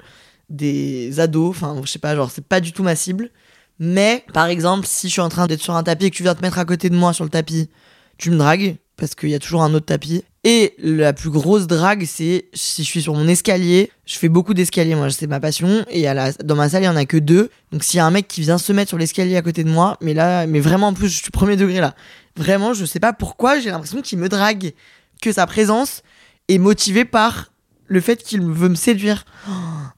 des 0.48 1.20
ados. 1.20 1.50
Enfin, 1.50 1.78
je 1.84 1.90
sais 1.90 1.98
pas, 1.98 2.16
genre, 2.16 2.30
c'est 2.30 2.46
pas 2.46 2.60
du 2.60 2.72
tout 2.72 2.82
ma 2.82 2.96
cible. 2.96 3.30
Mais, 3.78 4.24
par 4.32 4.46
exemple, 4.46 4.86
si 4.86 5.08
je 5.08 5.12
suis 5.12 5.20
en 5.20 5.28
train 5.28 5.46
d'être 5.46 5.60
sur 5.60 5.76
un 5.76 5.82
tapis 5.82 6.06
et 6.06 6.10
que 6.10 6.16
tu 6.16 6.22
viens 6.22 6.34
te 6.34 6.42
mettre 6.42 6.58
à 6.58 6.64
côté 6.64 6.88
de 6.88 6.96
moi 6.96 7.12
sur 7.12 7.24
le 7.24 7.30
tapis, 7.30 7.68
tu 8.16 8.30
me 8.30 8.38
dragues 8.38 8.76
parce 8.96 9.14
qu'il 9.14 9.28
y 9.28 9.34
a 9.34 9.38
toujours 9.38 9.62
un 9.62 9.72
autre 9.74 9.86
tapis. 9.86 10.24
Et 10.44 10.74
la 10.78 11.12
plus 11.12 11.30
grosse 11.30 11.66
drague, 11.66 12.04
c'est 12.06 12.46
si 12.54 12.84
je 12.84 12.88
suis 12.88 13.02
sur 13.02 13.14
mon 13.14 13.26
escalier, 13.26 13.90
je 14.06 14.16
fais 14.16 14.28
beaucoup 14.28 14.54
d'escaliers, 14.54 14.94
moi, 14.94 15.10
c'est 15.10 15.26
ma 15.26 15.40
passion. 15.40 15.84
Et 15.90 16.06
à 16.06 16.32
dans 16.32 16.54
ma 16.54 16.68
salle, 16.68 16.82
il 16.82 16.86
y 16.86 16.88
en 16.88 16.96
a 16.96 17.04
que 17.06 17.16
deux. 17.16 17.50
Donc 17.72 17.82
s'il 17.82 17.98
y 17.98 18.00
a 18.00 18.06
un 18.06 18.10
mec 18.10 18.28
qui 18.28 18.42
vient 18.42 18.58
se 18.58 18.72
mettre 18.72 18.88
sur 18.88 18.98
l'escalier 18.98 19.36
à 19.36 19.42
côté 19.42 19.64
de 19.64 19.70
moi, 19.70 19.96
mais 20.00 20.14
là, 20.14 20.46
mais 20.46 20.60
vraiment, 20.60 20.88
en 20.88 20.94
plus, 20.94 21.08
je 21.08 21.20
suis 21.22 21.30
premier 21.30 21.56
degré 21.56 21.80
là. 21.80 21.94
Vraiment, 22.36 22.72
je 22.72 22.84
sais 22.84 23.00
pas 23.00 23.12
pourquoi, 23.12 23.58
j'ai 23.58 23.70
l'impression 23.70 24.00
qu'il 24.00 24.18
me 24.18 24.28
drague. 24.28 24.72
Que 25.20 25.32
sa 25.32 25.46
présence 25.46 26.02
est 26.46 26.58
motivée 26.58 27.04
par 27.04 27.50
le 27.88 28.00
fait 28.00 28.22
qu'il 28.22 28.42
veut 28.42 28.68
me 28.68 28.76
séduire. 28.76 29.24
Oh, 29.48 29.52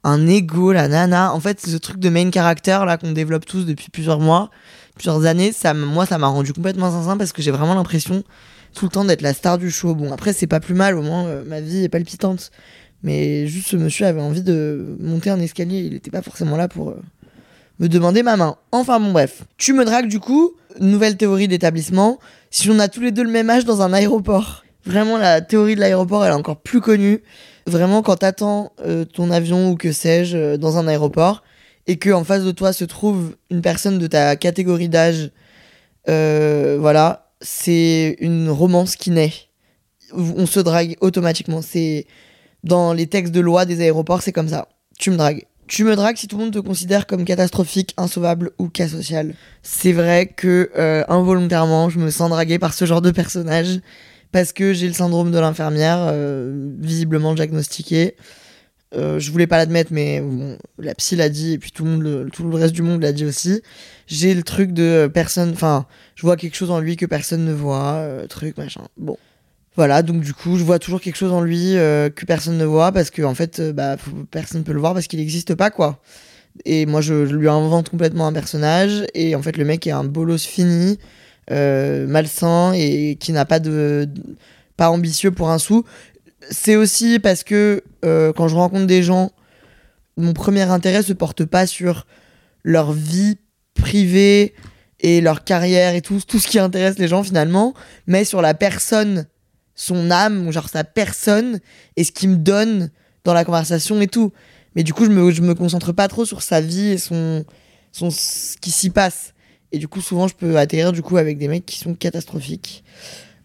un 0.05 0.27
ego, 0.27 0.73
la 0.73 0.89
nana. 0.89 1.35
En 1.35 1.41
fait, 1.41 1.61
ce 1.61 1.77
truc 1.77 1.99
de 1.99 2.09
main 2.09 2.31
character 2.33 2.79
là 2.87 2.97
qu'on 2.97 3.13
développe 3.13 3.45
tous 3.45 3.67
depuis 3.67 3.91
plusieurs 3.91 4.21
mois, 4.21 4.51
plusieurs 4.95 5.27
années, 5.27 5.53
ça, 5.53 5.75
moi, 5.75 6.07
ça 6.07 6.17
m'a 6.17 6.29
rendu 6.29 6.55
complètement 6.55 6.91
sincère 6.91 7.19
parce 7.19 7.33
que 7.33 7.43
j'ai 7.43 7.51
vraiment 7.51 7.75
l'impression 7.75 8.25
tout 8.75 8.87
le 8.87 8.91
temps 8.91 9.05
d'être 9.05 9.23
la 9.23 9.35
star 9.35 9.59
du 9.59 9.71
show. 9.71 9.95
Bon, 9.95 10.13
après, 10.13 10.33
c'est 10.33 10.47
pas 10.47 10.61
plus 10.61 10.75
mal, 10.75 10.97
au 10.97 11.03
moins, 11.03 11.27
euh, 11.27 11.45
ma 11.47 11.61
vie 11.61 11.85
est 11.85 11.89
palpitante. 11.89 12.51
Mais 13.03 13.47
juste, 13.47 13.69
ce 13.69 13.77
monsieur 13.77 14.07
avait 14.07 14.21
envie 14.21 14.43
de 14.43 14.97
monter 15.01 15.31
un 15.31 15.41
escalier, 15.41 15.81
il 15.81 15.95
était 15.95 16.11
pas 16.11 16.23
forcément 16.23 16.57
là 16.57 16.69
pour 16.69 16.91
euh, 16.91 17.03
me 17.79 17.89
demander 17.89 18.23
ma 18.23 18.37
main. 18.37 18.57
Enfin, 18.73 19.01
bon, 19.01 19.13
bref. 19.13 19.45
Tu 19.57 19.73
me 19.73 19.85
dragues, 19.85 20.09
du 20.09 20.21
coup, 20.21 20.53
nouvelle 20.81 21.17
théorie 21.17 21.49
d'établissement. 21.49 22.19
Si 22.51 22.69
on 22.71 22.79
a 22.79 22.89
tous 22.89 23.01
les 23.01 23.11
deux 23.11 23.25
le 23.25 23.31
même 23.31 23.49
âge 23.51 23.65
dans 23.65 23.83
un 23.83 23.93
aéroport. 23.93 24.65
Vraiment, 24.85 25.19
la 25.19 25.41
théorie 25.41 25.75
de 25.75 25.81
l'aéroport, 25.81 26.25
elle 26.25 26.33
est 26.33 26.37
encore 26.37 26.61
plus 26.61 26.81
connue. 26.81 27.23
Vraiment, 27.67 28.03
quand 28.03 28.17
t'attends 28.17 28.73
euh, 28.85 29.05
ton 29.05 29.31
avion 29.31 29.71
ou 29.71 29.77
que 29.77 29.93
sais-je 29.93 30.57
dans 30.57 30.79
un 30.79 30.89
aéroport 30.89 31.43
et 31.87 31.97
que 31.97 32.11
en 32.11 32.25
face 32.25 32.45
de 32.45 32.51
toi 32.51 32.73
se 32.73 32.85
trouve 32.85 33.37
une 33.51 33.63
personne 33.63 33.99
de 33.99 34.07
ta 34.07 34.37
catégorie 34.37 34.89
d'âge, 34.89 35.31
voilà, 36.07 37.30
c'est 37.41 38.17
une 38.21 38.51
romance 38.51 38.97
qui 38.97 39.11
naît. 39.11 39.33
On 40.13 40.47
se 40.47 40.61
drague 40.61 40.97
automatiquement. 41.01 41.63
C'est 41.63 42.07
dans 42.65 42.93
les 42.93 43.07
textes 43.07 43.33
de 43.33 43.41
loi 43.41 43.65
des 43.65 43.81
aéroports, 43.81 44.23
c'est 44.23 44.33
comme 44.33 44.49
ça. 44.49 44.69
Tu 44.99 45.11
me 45.11 45.17
dragues. 45.17 45.45
Tu 45.67 45.85
me 45.85 45.95
dragues 45.95 46.17
si 46.17 46.27
tout 46.27 46.37
le 46.37 46.45
monde 46.45 46.53
te 46.53 46.59
considère 46.59 47.07
comme 47.07 47.25
catastrophique, 47.25 47.95
insauvable 47.97 48.51
ou 48.59 48.69
cas 48.69 48.89
social. 48.89 49.35
C'est 49.63 49.93
vrai 49.93 50.27
que 50.27 50.71
euh, 50.77 51.05
involontairement, 51.09 51.89
je 51.91 52.01
me 52.01 52.11
sens 52.11 52.29
draguée 52.29 52.59
par 52.59 52.75
ce 52.75 52.85
genre 52.87 53.01
de 53.01 53.13
personnage 53.13 53.81
parce 54.33 54.53
que 54.53 54.73
j'ai 54.73 54.89
le 54.89 54.93
syndrome 54.93 55.31
de 55.31 55.39
l'infirmière, 55.39 55.99
euh, 56.11 56.73
visiblement 56.79 57.35
diagnostiqué. 57.35 58.17
Euh, 58.97 59.21
je 59.21 59.31
voulais 59.31 59.47
pas 59.47 59.59
l'admettre, 59.59 59.93
mais 59.93 60.23
la 60.79 60.95
psy 60.97 61.15
l'a 61.15 61.29
dit, 61.29 61.53
et 61.53 61.59
puis 61.59 61.71
tout 61.71 61.85
le, 61.85 61.91
monde, 61.91 62.31
tout 62.33 62.49
le 62.49 62.57
reste 62.57 62.75
du 62.75 62.83
monde 62.83 63.03
l'a 63.03 63.13
dit 63.13 63.25
aussi. 63.25 63.63
J'ai 64.11 64.35
le 64.35 64.43
truc 64.43 64.73
de 64.73 65.11
personne, 65.13 65.53
enfin, 65.53 65.87
je 66.17 66.23
vois 66.23 66.37
quelque 66.37 66.57
chose 66.57 66.71
en 66.71 66.81
lui 66.81 66.97
que 66.97 67.07
personne 67.07 67.45
ne 67.45 67.53
voit, 67.53 67.95
euh, 67.95 68.27
truc, 68.27 68.57
machin. 68.59 68.83
Bon. 68.97 69.17
Voilà, 69.77 70.03
donc 70.03 70.21
du 70.21 70.35
coup, 70.35 70.59
je 70.59 70.65
vois 70.65 70.79
toujours 70.79 71.01
quelque 71.01 71.17
chose 71.17 71.33
en 71.33 71.41
lui 71.41 71.77
euh, 71.77 72.11
que 72.11 72.27
personne 72.27 72.59
ne 72.59 72.65
voit, 72.65 72.91
parce 72.93 73.11
que 73.11 73.23
en 73.23 73.35
fait, 73.35 73.61
bah, 73.73 73.97
personne 74.31 74.61
ne 74.61 74.65
peut 74.65 74.73
le 74.73 74.81
voir 74.81 74.95
parce 74.95 75.07
qu'il 75.07 75.21
n'existe 75.21 75.55
pas, 75.55 75.71
quoi. 75.71 76.03
Et 76.65 76.87
moi, 76.87 77.01
je, 77.01 77.15
lui 77.15 77.49
invente 77.49 77.89
complètement 77.89 78.27
un 78.27 78.33
personnage, 78.33 79.05
et 79.15 79.37
en 79.37 79.43
fait, 79.43 79.57
le 79.57 79.65
mec 79.65 79.87
est 79.87 79.93
un 79.93 80.05
bolos 80.05 80.45
fini, 80.45 80.99
malsain, 81.49 82.73
et 82.75 83.17
qui 83.17 83.33
n'a 83.33 83.45
pas 83.45 83.61
de 83.61 84.09
pas 84.77 84.91
ambitieux 84.91 85.31
pour 85.31 85.51
un 85.51 85.59
sou 85.59 85.85
c'est 86.51 86.77
aussi 86.77 87.19
parce 87.19 87.45
que 87.45 87.83
euh, 88.05 88.33
quand 88.33 88.49
je 88.49 88.57
rencontre 88.57 88.87
des 88.87 89.03
gens, 89.03 89.31
mon 90.17 90.33
premier 90.33 90.63
intérêt 90.63 91.03
se 91.03 91.13
porte 91.13 91.45
pas 91.45 91.67
sur 91.67 92.07
leur 92.65 92.93
vie 92.93 93.39
privée 93.81 94.55
et 95.01 95.21
leur 95.21 95.45
carrière 95.45 95.95
et 95.95 96.03
tout, 96.03 96.21
tout 96.27 96.39
ce 96.39 96.49
qui 96.49 96.59
intéresse 96.59 96.99
les 96.99 97.09
gens 97.09 97.23
finalement, 97.23 97.75
mais 98.07 98.25
sur 98.25 98.43
la 98.43 98.55
personne, 98.55 99.27
son 99.75 100.11
âme, 100.11 100.53
genre 100.53 100.69
sa 100.69 100.85
personne 100.85 101.61
et 101.97 102.05
ce 102.05 102.13
qu'il 102.13 102.31
me 102.31 102.37
donne 102.37 102.91
dans 103.25 103.35
la 103.35 103.45
conversation 103.45 104.01
et 104.01 104.09
tout. 104.09 104.33
Mais 104.77 104.83
du 104.83 104.93
coup, 104.93 105.05
je 105.05 105.11
me, 105.11 105.31
je 105.31 105.43
me 105.43 105.55
concentre 105.55 105.93
pas 105.93 106.09
trop 106.09 106.25
sur 106.25 106.43
sa 106.43 106.61
vie 106.61 106.89
et 106.89 106.99
son, 106.99 107.45
son 107.93 108.11
ce 108.11 108.57
qui 108.59 108.71
s'y 108.71 108.91
passe. 108.91 109.35
Et 109.73 109.79
du 109.79 109.89
coup, 109.89 110.01
souvent, 110.01 110.29
je 110.29 110.35
peux 110.35 110.59
atterrir 110.59 110.93
du 110.93 111.03
coup 111.03 111.17
avec 111.17 111.39
des 111.39 111.49
mecs 111.49 111.67
qui 111.67 111.79
sont 111.79 111.95
catastrophiques. 111.95 112.85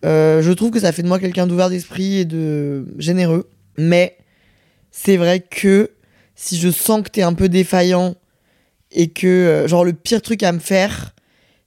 Euh, 0.03 0.41
je 0.41 0.51
trouve 0.51 0.71
que 0.71 0.79
ça 0.79 0.91
fait 0.91 1.03
de 1.03 1.07
moi 1.07 1.19
quelqu'un 1.19 1.47
d'ouvert 1.47 1.69
d'esprit 1.69 2.17
et 2.17 2.25
de 2.25 2.85
généreux. 2.97 3.49
Mais 3.77 4.17
c'est 4.91 5.17
vrai 5.17 5.39
que 5.39 5.91
si 6.35 6.57
je 6.57 6.69
sens 6.69 7.01
que 7.03 7.09
t'es 7.09 7.21
un 7.21 7.33
peu 7.33 7.49
défaillant 7.49 8.15
et 8.95 9.09
que, 9.09 9.27
euh, 9.27 9.67
genre, 9.67 9.85
le 9.85 9.93
pire 9.93 10.21
truc 10.21 10.41
à 10.41 10.51
me 10.51 10.59
faire, 10.59 11.13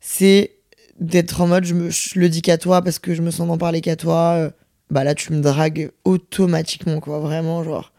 c'est 0.00 0.56
d'être 0.98 1.42
en 1.42 1.46
mode, 1.46 1.64
je, 1.64 1.74
me, 1.74 1.90
le 2.16 2.28
dis 2.28 2.42
qu'à 2.42 2.58
toi 2.58 2.82
parce 2.82 2.98
que 2.98 3.14
je 3.14 3.22
me 3.22 3.30
sens 3.30 3.46
d'en 3.46 3.58
parler 3.58 3.80
qu'à 3.80 3.94
toi. 3.94 4.34
euh, 4.36 4.50
bah 4.90 5.04
là, 5.04 5.14
tu 5.14 5.32
me 5.34 5.40
dragues 5.40 5.92
automatiquement, 6.04 6.98
quoi. 6.98 7.20
Vraiment, 7.20 7.62
genre. 7.62 7.92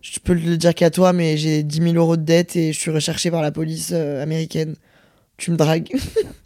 Je 0.00 0.18
peux 0.20 0.32
le 0.32 0.56
dire 0.56 0.74
qu'à 0.74 0.90
toi, 0.90 1.12
mais 1.12 1.36
j'ai 1.36 1.62
10 1.62 1.82
000 1.82 1.94
euros 1.94 2.16
de 2.16 2.22
dette 2.22 2.56
et 2.56 2.72
je 2.72 2.78
suis 2.78 2.90
recherché 2.90 3.30
par 3.30 3.42
la 3.42 3.52
police 3.52 3.90
euh, 3.92 4.22
américaine. 4.22 4.74
Tu 5.36 5.50
me 5.50 5.56
dragues. 5.56 5.92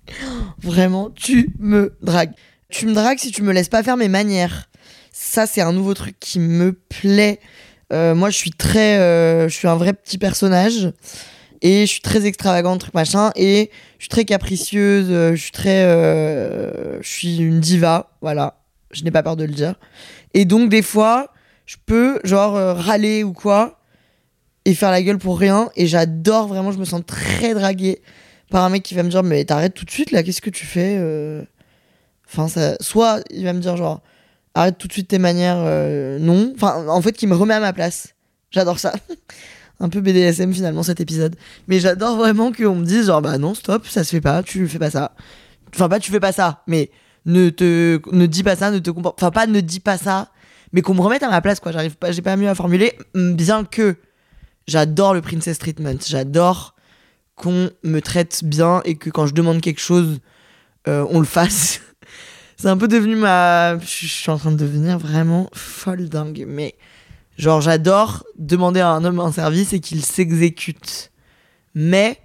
Vraiment, 0.63 1.11
tu 1.11 1.55
me 1.61 1.97
dragues. 2.03 2.33
Tu 2.71 2.87
me 2.87 2.93
dragues 2.93 3.19
si 3.19 3.31
tu 3.31 3.43
me 3.43 3.53
laisses 3.53 3.69
pas 3.69 3.85
faire 3.85 3.97
mes 3.97 4.09
manières. 4.09 4.69
Ça, 5.13 5.47
c'est 5.47 5.61
un 5.61 5.73
nouveau 5.73 5.95
truc 5.95 6.17
qui 6.19 6.41
me 6.41 6.73
plaît. 6.73 7.39
Moi, 7.93 8.31
je 8.31 8.37
suis 8.37 8.53
très. 8.53 8.97
je 9.49 9.55
suis 9.55 9.69
un 9.69 9.77
vrai 9.77 9.93
petit 9.93 10.19
personnage. 10.19 10.93
Et 11.63 11.83
je 11.87 11.93
suis 11.93 12.01
très 12.01 12.27
extravagante, 12.27 12.81
truc 12.81 12.95
machin. 12.95 13.33
Et 13.37 13.71
je 13.99 14.05
suis 14.05 14.09
très 14.09 14.25
capricieuse. 14.25 15.07
euh, 15.11 15.35
je 15.35 15.43
suis 15.43 15.53
très. 15.53 15.85
euh, 15.85 17.01
je 17.03 17.09
suis 17.09 17.39
une 17.39 17.61
diva. 17.61 18.11
Voilà. 18.23 18.63
Je 18.93 19.05
n'ai 19.05 19.11
pas 19.11 19.23
peur 19.23 19.37
de 19.37 19.45
le 19.45 19.53
dire. 19.53 19.75
Et 20.35 20.45
donc, 20.45 20.71
des 20.71 20.83
fois, 20.83 21.33
je 21.67 21.77
peux, 21.85 22.19
genre, 22.25 22.57
euh, 22.57 22.73
râler 22.75 23.23
ou 23.25 23.33
quoi. 23.33 23.79
Et 24.65 24.75
faire 24.75 24.91
la 24.91 25.03
gueule 25.03 25.19
pour 25.19 25.39
rien. 25.39 25.71
Et 25.77 25.87
j'adore 25.87 26.49
vraiment. 26.49 26.73
Je 26.73 26.79
me 26.79 26.85
sens 26.85 27.03
très 27.07 27.55
draguée 27.55 28.01
par 28.51 28.65
un 28.65 28.71
mec 28.71 28.83
qui 28.83 28.95
va 28.95 29.03
me 29.03 29.11
dire 29.11 29.23
Mais 29.23 29.45
t'arrêtes 29.45 29.75
tout 29.75 29.85
de 29.85 29.91
suite 29.91 30.11
là, 30.11 30.23
qu'est-ce 30.23 30.43
que 30.43 30.51
tu 30.51 30.67
fais 30.67 30.99
Enfin, 32.27 32.49
ça... 32.49 32.77
soit 32.81 33.23
il 33.31 33.45
va 33.45 33.53
me 33.53 33.61
dire 33.61 33.77
genre 33.77 34.03
arrête 34.55 34.77
tout 34.79 34.87
de 34.87 34.93
suite 34.93 35.09
tes 35.09 35.19
manières, 35.19 35.59
non. 36.21 36.53
Enfin, 36.55 36.87
en 36.89 37.01
fait, 37.01 37.13
qui 37.13 37.27
me 37.27 37.35
remet 37.35 37.55
à 37.55 37.61
ma 37.61 37.73
place. 37.73 38.15
J'adore 38.51 38.79
ça. 38.79 38.93
Un 39.81 39.89
peu 39.89 40.01
BDSM 40.01 40.53
finalement 40.53 40.83
cet 40.83 41.01
épisode. 41.01 41.37
Mais 41.67 41.81
j'adore 41.81 42.17
vraiment 42.17 42.53
qu'on 42.53 42.77
me 42.77 42.85
dise 42.85 43.07
genre 43.07 43.23
bah 43.23 43.39
non, 43.39 43.55
stop, 43.55 43.87
ça 43.87 44.05
se 44.05 44.11
fait 44.11 44.21
pas, 44.21 44.43
tu 44.43 44.69
fais 44.69 44.79
pas 44.79 44.91
ça. 44.91 45.15
Enfin, 45.75 45.89
pas 45.89 45.99
tu 45.99 46.11
fais 46.11 46.21
pas 46.21 46.33
ça, 46.33 46.63
mais 46.67 46.91
ne 47.27 47.51
te 47.51 48.01
ne 48.13 48.27
dis 48.27 48.43
pas 48.43 48.57
ça, 48.57 48.71
ne 48.71 48.79
te 48.79 48.91
comporte. 48.91 49.21
Enfin, 49.23 49.31
pas 49.31 49.47
ne 49.47 49.61
dis 49.61 49.81
pas 49.81 49.97
ça, 49.99 50.29
mais 50.73 50.83
qu'on 50.83 50.95
me 50.95 51.01
remette 51.01 51.23
à 51.23 51.31
ma 51.31 51.41
place 51.41 51.61
quoi. 51.61 51.73
J'arrive 51.73 51.97
pas, 51.97 52.13
j'ai 52.13 52.23
pas 52.23 52.37
mieux 52.37 52.49
à 52.49 52.55
formuler. 52.55 52.93
Bien 53.15 53.65
que 53.65 53.97
j'adore 54.67 55.15
le 55.15 55.21
princess 55.21 55.59
treatment, 55.59 55.99
j'adore 56.07 56.75
qu'on 57.35 57.71
me 57.83 58.01
traite 58.01 58.45
bien 58.45 58.83
et 58.85 58.97
que 58.97 59.09
quand 59.09 59.27
je 59.27 59.35
demande 59.35 59.61
quelque 59.61 59.81
chose, 59.81 60.21
euh, 60.89 61.07
on 61.11 61.19
le 61.19 61.27
fasse. 61.27 61.81
C'est 62.57 62.69
un 62.69 62.77
peu 62.77 62.89
devenu 62.89 63.17
ma. 63.17 63.79
Je 63.79 64.07
suis 64.07 64.31
en 64.31 64.37
train 64.37 64.53
de 64.53 64.57
devenir 64.57 64.99
vraiment 64.99 65.49
folle 65.55 66.11
dingue. 66.11 66.45
Mais 66.47 66.75
genre, 67.41 67.61
j'adore 67.61 68.25
demander 68.39 68.81
à 68.81 68.91
un 68.91 69.05
homme 69.05 69.21
un 69.21 69.33
service 69.33 69.73
et 69.73 69.81
qu'il 69.81 70.05
s'exécute. 70.05 71.11
Mais 71.75 72.19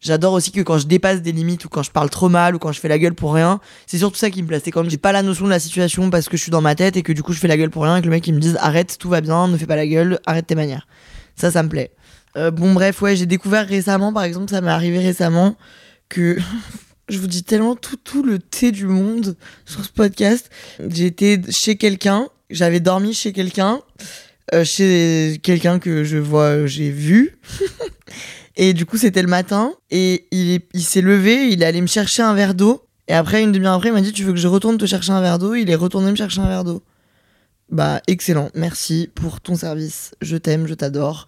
j'adore 0.00 0.32
aussi 0.32 0.52
que 0.52 0.60
quand 0.60 0.78
je 0.78 0.86
dépasse 0.86 1.22
des 1.22 1.32
limites 1.32 1.64
ou 1.64 1.68
quand 1.68 1.82
je 1.82 1.90
parle 1.90 2.10
trop 2.10 2.28
mal 2.28 2.54
ou 2.54 2.58
quand 2.58 2.72
je 2.72 2.80
fais 2.80 2.88
la 2.88 2.98
gueule 2.98 3.14
pour 3.14 3.34
rien, 3.34 3.60
c'est 3.86 3.98
surtout 3.98 4.16
ça 4.16 4.30
qui 4.30 4.42
me 4.42 4.48
plaît. 4.48 4.60
C'est 4.64 4.70
quand 4.70 4.88
j'ai 4.88 4.98
pas 4.98 5.12
la 5.12 5.22
notion 5.22 5.44
de 5.44 5.50
la 5.50 5.60
situation 5.60 6.10
parce 6.10 6.28
que 6.28 6.36
je 6.36 6.42
suis 6.42 6.50
dans 6.50 6.60
ma 6.60 6.74
tête 6.74 6.96
et 6.96 7.02
que 7.02 7.12
du 7.12 7.22
coup 7.22 7.32
je 7.32 7.40
fais 7.40 7.48
la 7.48 7.56
gueule 7.56 7.70
pour 7.70 7.82
rien 7.82 7.96
et 7.96 8.00
que 8.00 8.06
le 8.06 8.10
mec 8.10 8.26
il 8.26 8.34
me 8.34 8.40
dise 8.40 8.56
arrête, 8.60 8.96
tout 8.98 9.08
va 9.08 9.20
bien, 9.20 9.48
ne 9.48 9.56
fais 9.56 9.66
pas 9.66 9.76
la 9.76 9.86
gueule, 9.86 10.20
arrête 10.26 10.46
tes 10.46 10.54
manières. 10.54 10.86
Ça, 11.36 11.50
ça 11.50 11.62
me 11.62 11.68
plaît. 11.68 11.92
Euh, 12.36 12.50
bon, 12.50 12.72
bref, 12.72 13.02
ouais, 13.02 13.16
j'ai 13.16 13.26
découvert 13.26 13.66
récemment, 13.66 14.12
par 14.12 14.24
exemple, 14.24 14.50
ça 14.50 14.60
m'est 14.60 14.70
arrivé 14.70 14.98
récemment 14.98 15.56
que 16.08 16.38
je 17.08 17.18
vous 17.18 17.26
dis 17.26 17.42
tellement 17.42 17.76
tout, 17.76 17.96
tout 17.96 18.22
le 18.22 18.38
thé 18.38 18.72
du 18.72 18.86
monde 18.86 19.36
sur 19.64 19.84
ce 19.84 19.90
podcast. 19.90 20.50
J'étais 20.88 21.40
chez 21.50 21.76
quelqu'un, 21.76 22.28
j'avais 22.50 22.80
dormi 22.80 23.14
chez 23.14 23.32
quelqu'un, 23.32 23.80
euh, 24.54 24.64
chez 24.64 25.38
quelqu'un 25.42 25.78
que 25.78 26.04
je 26.04 26.18
vois, 26.18 26.66
j'ai 26.66 26.90
vu. 26.90 27.38
et 28.56 28.72
du 28.72 28.86
coup, 28.86 28.96
c'était 28.96 29.22
le 29.22 29.28
matin, 29.28 29.74
et 29.90 30.26
il, 30.30 30.60
il 30.74 30.82
s'est 30.82 31.00
levé, 31.00 31.48
il 31.48 31.62
est 31.62 31.66
allé 31.66 31.80
me 31.80 31.86
chercher 31.86 32.22
un 32.22 32.34
verre 32.34 32.54
d'eau. 32.54 32.84
Et 33.08 33.14
après, 33.14 33.42
une 33.42 33.52
demi-heure 33.52 33.74
après, 33.74 33.88
il 33.88 33.94
m'a 33.94 34.00
dit 34.00 34.12
Tu 34.12 34.24
veux 34.24 34.32
que 34.32 34.38
je 34.38 34.48
retourne 34.48 34.78
te 34.78 34.86
chercher 34.86 35.12
un 35.12 35.20
verre 35.20 35.38
d'eau? 35.38 35.54
Il 35.54 35.70
est 35.70 35.74
retourné 35.74 36.10
me 36.10 36.16
chercher 36.16 36.40
un 36.40 36.48
verre 36.48 36.64
d'eau. 36.64 36.82
Bah, 37.70 38.00
excellent. 38.06 38.50
Merci 38.54 39.10
pour 39.14 39.40
ton 39.40 39.54
service. 39.54 40.14
Je 40.20 40.36
t'aime, 40.36 40.66
je 40.66 40.74
t'adore. 40.74 41.26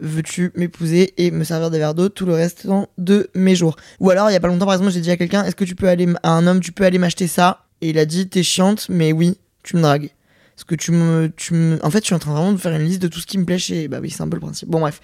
Veux-tu 0.00 0.52
m'épouser 0.56 1.14
et 1.16 1.30
me 1.30 1.44
servir 1.44 1.70
des 1.70 1.78
verres 1.78 1.94
d'eau 1.94 2.08
tout 2.08 2.26
le 2.26 2.34
restant 2.34 2.88
de 2.98 3.30
mes 3.34 3.54
jours? 3.54 3.76
Ou 4.00 4.10
alors, 4.10 4.28
il 4.28 4.32
y 4.32 4.36
a 4.36 4.40
pas 4.40 4.48
longtemps, 4.48 4.66
par 4.66 4.74
exemple, 4.74 4.90
j'ai 4.92 5.00
dit 5.00 5.10
à 5.10 5.16
quelqu'un 5.16 5.44
Est-ce 5.44 5.56
que 5.56 5.64
tu 5.64 5.74
peux 5.74 5.88
aller, 5.88 6.06
à 6.22 6.30
un 6.30 6.46
homme, 6.46 6.60
tu 6.60 6.72
peux 6.72 6.84
aller 6.84 6.98
m'acheter 6.98 7.26
ça? 7.26 7.66
Et 7.80 7.90
il 7.90 7.98
a 7.98 8.04
dit 8.04 8.28
T'es 8.28 8.42
chiante, 8.42 8.86
mais 8.88 9.12
oui, 9.12 9.38
tu 9.62 9.76
me 9.76 9.82
dragues. 9.82 10.10
Parce 10.54 10.64
que 10.64 10.74
tu 10.74 10.92
me, 10.92 11.32
tu 11.36 11.54
me. 11.54 11.84
En 11.84 11.90
fait, 11.90 11.98
je 11.98 12.06
suis 12.06 12.14
en 12.14 12.18
train 12.18 12.32
vraiment 12.32 12.52
de 12.52 12.58
faire 12.58 12.74
une 12.74 12.84
liste 12.84 13.02
de 13.02 13.08
tout 13.08 13.20
ce 13.20 13.26
qui 13.26 13.38
me 13.38 13.44
plaît 13.44 13.58
chez. 13.58 13.88
Bah 13.88 13.98
oui, 14.00 14.10
c'est 14.10 14.22
un 14.22 14.28
peu 14.28 14.36
le 14.36 14.40
principe. 14.40 14.68
Bon, 14.68 14.80
bref. 14.80 15.00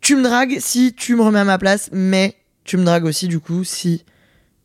Tu 0.00 0.16
me 0.16 0.22
dragues 0.22 0.58
si 0.60 0.94
tu 0.94 1.16
me 1.16 1.22
remets 1.22 1.38
à 1.38 1.44
ma 1.44 1.58
place, 1.58 1.88
mais 1.92 2.36
tu 2.64 2.76
me 2.76 2.84
dragues 2.84 3.04
aussi, 3.04 3.28
du 3.28 3.40
coup, 3.40 3.64
si 3.64 4.04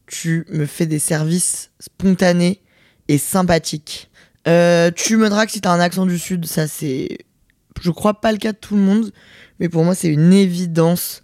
tu 0.08 0.46
me 0.50 0.66
fais 0.66 0.86
des 0.86 1.00
services 1.00 1.72
spontanés 1.80 2.62
et 3.08 3.18
sympathiques. 3.18 4.10
Euh, 4.48 4.92
tu 4.92 5.18
me 5.18 5.30
dragues 5.30 5.50
si 5.50 5.62
t'as 5.62 5.72
un 5.72 5.80
accent 5.80 6.06
du 6.06 6.18
sud, 6.18 6.46
ça 6.46 6.68
c'est. 6.68 7.20
Je 7.82 7.92
crois 7.92 8.20
pas 8.20 8.32
le 8.32 8.38
cas 8.38 8.52
de 8.52 8.58
tout 8.58 8.76
le 8.76 8.82
monde, 8.82 9.12
mais 9.60 9.70
pour 9.70 9.84
moi 9.84 9.96
c'est 9.96 10.08
une 10.08 10.34
évidence. 10.34 11.24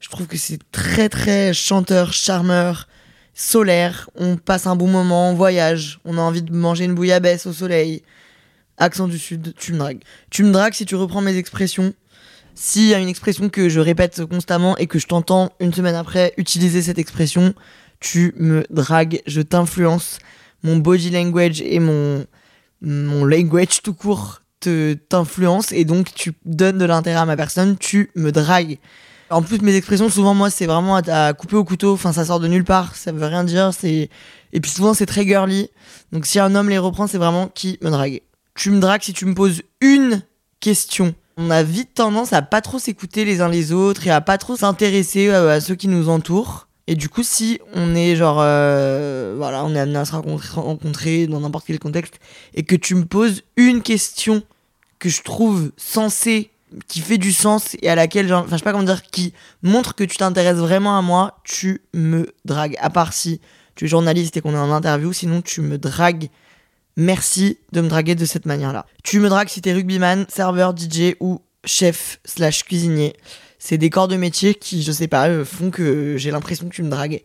Je 0.00 0.08
trouve 0.08 0.26
que 0.26 0.36
c'est 0.36 0.58
très 0.72 1.08
très 1.08 1.52
chanteur, 1.52 2.12
charmeur, 2.12 2.88
solaire. 3.34 4.10
On 4.16 4.36
passe 4.36 4.66
un 4.66 4.74
bon 4.74 4.88
moment, 4.88 5.30
on 5.30 5.34
voyage, 5.34 6.00
on 6.04 6.18
a 6.18 6.20
envie 6.20 6.42
de 6.42 6.52
manger 6.52 6.84
une 6.84 6.94
bouillabaisse 6.94 7.46
au 7.46 7.52
soleil. 7.52 8.02
Accent 8.82 9.06
du 9.06 9.16
sud, 9.16 9.54
tu 9.56 9.74
me 9.74 9.78
dragues. 9.78 10.00
Tu 10.28 10.42
me 10.42 10.50
dragues 10.50 10.74
si 10.74 10.84
tu 10.86 10.96
reprends 10.96 11.20
mes 11.20 11.36
expressions. 11.36 11.94
S'il 12.56 12.88
y 12.88 12.94
a 12.94 12.98
une 12.98 13.08
expression 13.08 13.48
que 13.48 13.68
je 13.68 13.78
répète 13.78 14.26
constamment 14.26 14.76
et 14.76 14.88
que 14.88 14.98
je 14.98 15.06
t'entends 15.06 15.52
une 15.60 15.72
semaine 15.72 15.94
après 15.94 16.34
utiliser 16.36 16.82
cette 16.82 16.98
expression, 16.98 17.54
tu 18.00 18.34
me 18.38 18.64
dragues, 18.70 19.22
je 19.24 19.40
t'influence. 19.40 20.18
Mon 20.64 20.78
body 20.78 21.10
language 21.10 21.62
et 21.62 21.78
mon, 21.78 22.26
mon 22.80 23.24
language 23.24 23.82
tout 23.82 23.94
court 23.94 24.42
t'influence 25.08 25.70
et 25.70 25.84
donc 25.84 26.12
tu 26.12 26.32
donnes 26.44 26.78
de 26.78 26.84
l'intérêt 26.84 27.20
à 27.20 27.24
ma 27.24 27.36
personne, 27.36 27.76
tu 27.78 28.10
me 28.16 28.32
dragues. 28.32 28.78
En 29.30 29.42
plus, 29.42 29.60
mes 29.60 29.76
expressions, 29.76 30.08
souvent, 30.08 30.34
moi, 30.34 30.50
c'est 30.50 30.66
vraiment 30.66 30.96
à, 30.96 31.34
couper 31.34 31.54
au 31.54 31.64
couteau. 31.64 31.92
Enfin, 31.92 32.12
ça 32.12 32.24
sort 32.24 32.40
de 32.40 32.48
nulle 32.48 32.64
part. 32.64 32.96
Ça 32.96 33.12
veut 33.12 33.24
rien 33.24 33.44
dire. 33.44 33.70
Et 33.84 34.08
puis 34.60 34.70
souvent, 34.72 34.92
c'est 34.92 35.06
très 35.06 35.24
girly. 35.24 35.70
Donc, 36.10 36.26
si 36.26 36.40
un 36.40 36.54
homme 36.56 36.68
les 36.68 36.78
reprend, 36.78 37.06
c'est 37.06 37.16
vraiment 37.16 37.46
qui 37.46 37.78
me 37.80 37.90
drague. 37.90 38.20
Tu 38.54 38.70
me 38.70 38.80
dragues 38.80 39.02
si 39.02 39.12
tu 39.12 39.24
me 39.24 39.34
poses 39.34 39.62
une 39.80 40.22
question. 40.60 41.14
On 41.36 41.50
a 41.50 41.62
vite 41.62 41.94
tendance 41.94 42.32
à 42.32 42.42
pas 42.42 42.60
trop 42.60 42.78
s'écouter 42.78 43.24
les 43.24 43.40
uns 43.40 43.48
les 43.48 43.72
autres 43.72 44.06
et 44.06 44.10
à 44.10 44.20
pas 44.20 44.38
trop 44.38 44.56
s'intéresser 44.56 45.28
euh, 45.28 45.56
à 45.56 45.60
ceux 45.60 45.74
qui 45.74 45.88
nous 45.88 46.08
entourent. 46.08 46.68
Et 46.86 46.94
du 46.94 47.08
coup, 47.08 47.22
si 47.22 47.60
on 47.74 47.94
est 47.94 48.16
genre, 48.16 48.38
euh, 48.40 49.34
voilà, 49.36 49.64
on 49.64 49.74
est 49.74 49.78
amené 49.78 49.98
à 49.98 50.04
se 50.04 50.12
rencontrer, 50.12 51.26
dans 51.26 51.40
n'importe 51.40 51.66
quel 51.66 51.78
contexte, 51.78 52.18
et 52.54 52.64
que 52.64 52.76
tu 52.76 52.94
me 52.94 53.04
poses 53.04 53.42
une 53.56 53.82
question 53.82 54.42
que 54.98 55.08
je 55.08 55.22
trouve 55.22 55.70
sensée, 55.76 56.50
qui 56.88 57.00
fait 57.00 57.18
du 57.18 57.32
sens 57.32 57.76
et 57.82 57.88
à 57.88 57.94
laquelle, 57.94 58.32
enfin, 58.32 58.48
je 58.52 58.56
sais 58.56 58.64
pas 58.64 58.72
comment 58.72 58.84
dire, 58.84 59.02
qui 59.02 59.32
montre 59.62 59.94
que 59.94 60.04
tu 60.04 60.16
t'intéresses 60.16 60.56
vraiment 60.56 60.98
à 60.98 61.02
moi, 61.02 61.38
tu 61.44 61.82
me 61.94 62.32
dragues. 62.44 62.76
À 62.80 62.90
part 62.90 63.12
si 63.12 63.40
tu 63.74 63.84
es 63.84 63.88
journaliste 63.88 64.36
et 64.36 64.40
qu'on 64.40 64.54
est 64.54 64.58
en 64.58 64.72
interview, 64.72 65.12
sinon 65.12 65.40
tu 65.40 65.60
me 65.60 65.78
dragues. 65.78 66.28
Merci 66.96 67.58
de 67.72 67.80
me 67.80 67.88
draguer 67.88 68.14
de 68.14 68.24
cette 68.24 68.46
manière-là. 68.46 68.86
Tu 69.02 69.20
me 69.20 69.28
dragues 69.28 69.48
si 69.48 69.62
t'es 69.62 69.72
rugbyman, 69.72 70.26
serveur, 70.28 70.74
DJ 70.76 71.14
ou 71.20 71.40
chef 71.64 72.20
slash 72.24 72.64
cuisinier. 72.64 73.14
C'est 73.58 73.78
des 73.78 73.90
corps 73.90 74.08
de 74.08 74.16
métier 74.16 74.54
qui, 74.54 74.82
je 74.82 74.92
sais 74.92 75.08
pas, 75.08 75.28
euh, 75.28 75.44
font 75.44 75.70
que 75.70 76.16
j'ai 76.16 76.30
l'impression 76.30 76.68
que 76.68 76.74
tu 76.74 76.82
me 76.82 76.90
dragues. 76.90 77.22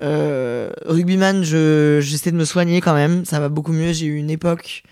Euh, 0.00 0.70
rugbyman, 0.86 1.42
je, 1.44 2.00
j'essaie 2.00 2.30
de 2.32 2.36
me 2.36 2.44
soigner 2.44 2.80
quand 2.80 2.94
même, 2.94 3.24
ça 3.24 3.40
va 3.40 3.48
beaucoup 3.48 3.72
mieux. 3.72 3.92
J'ai 3.92 4.06
eu 4.06 4.16
une 4.16 4.30
époque 4.30 4.84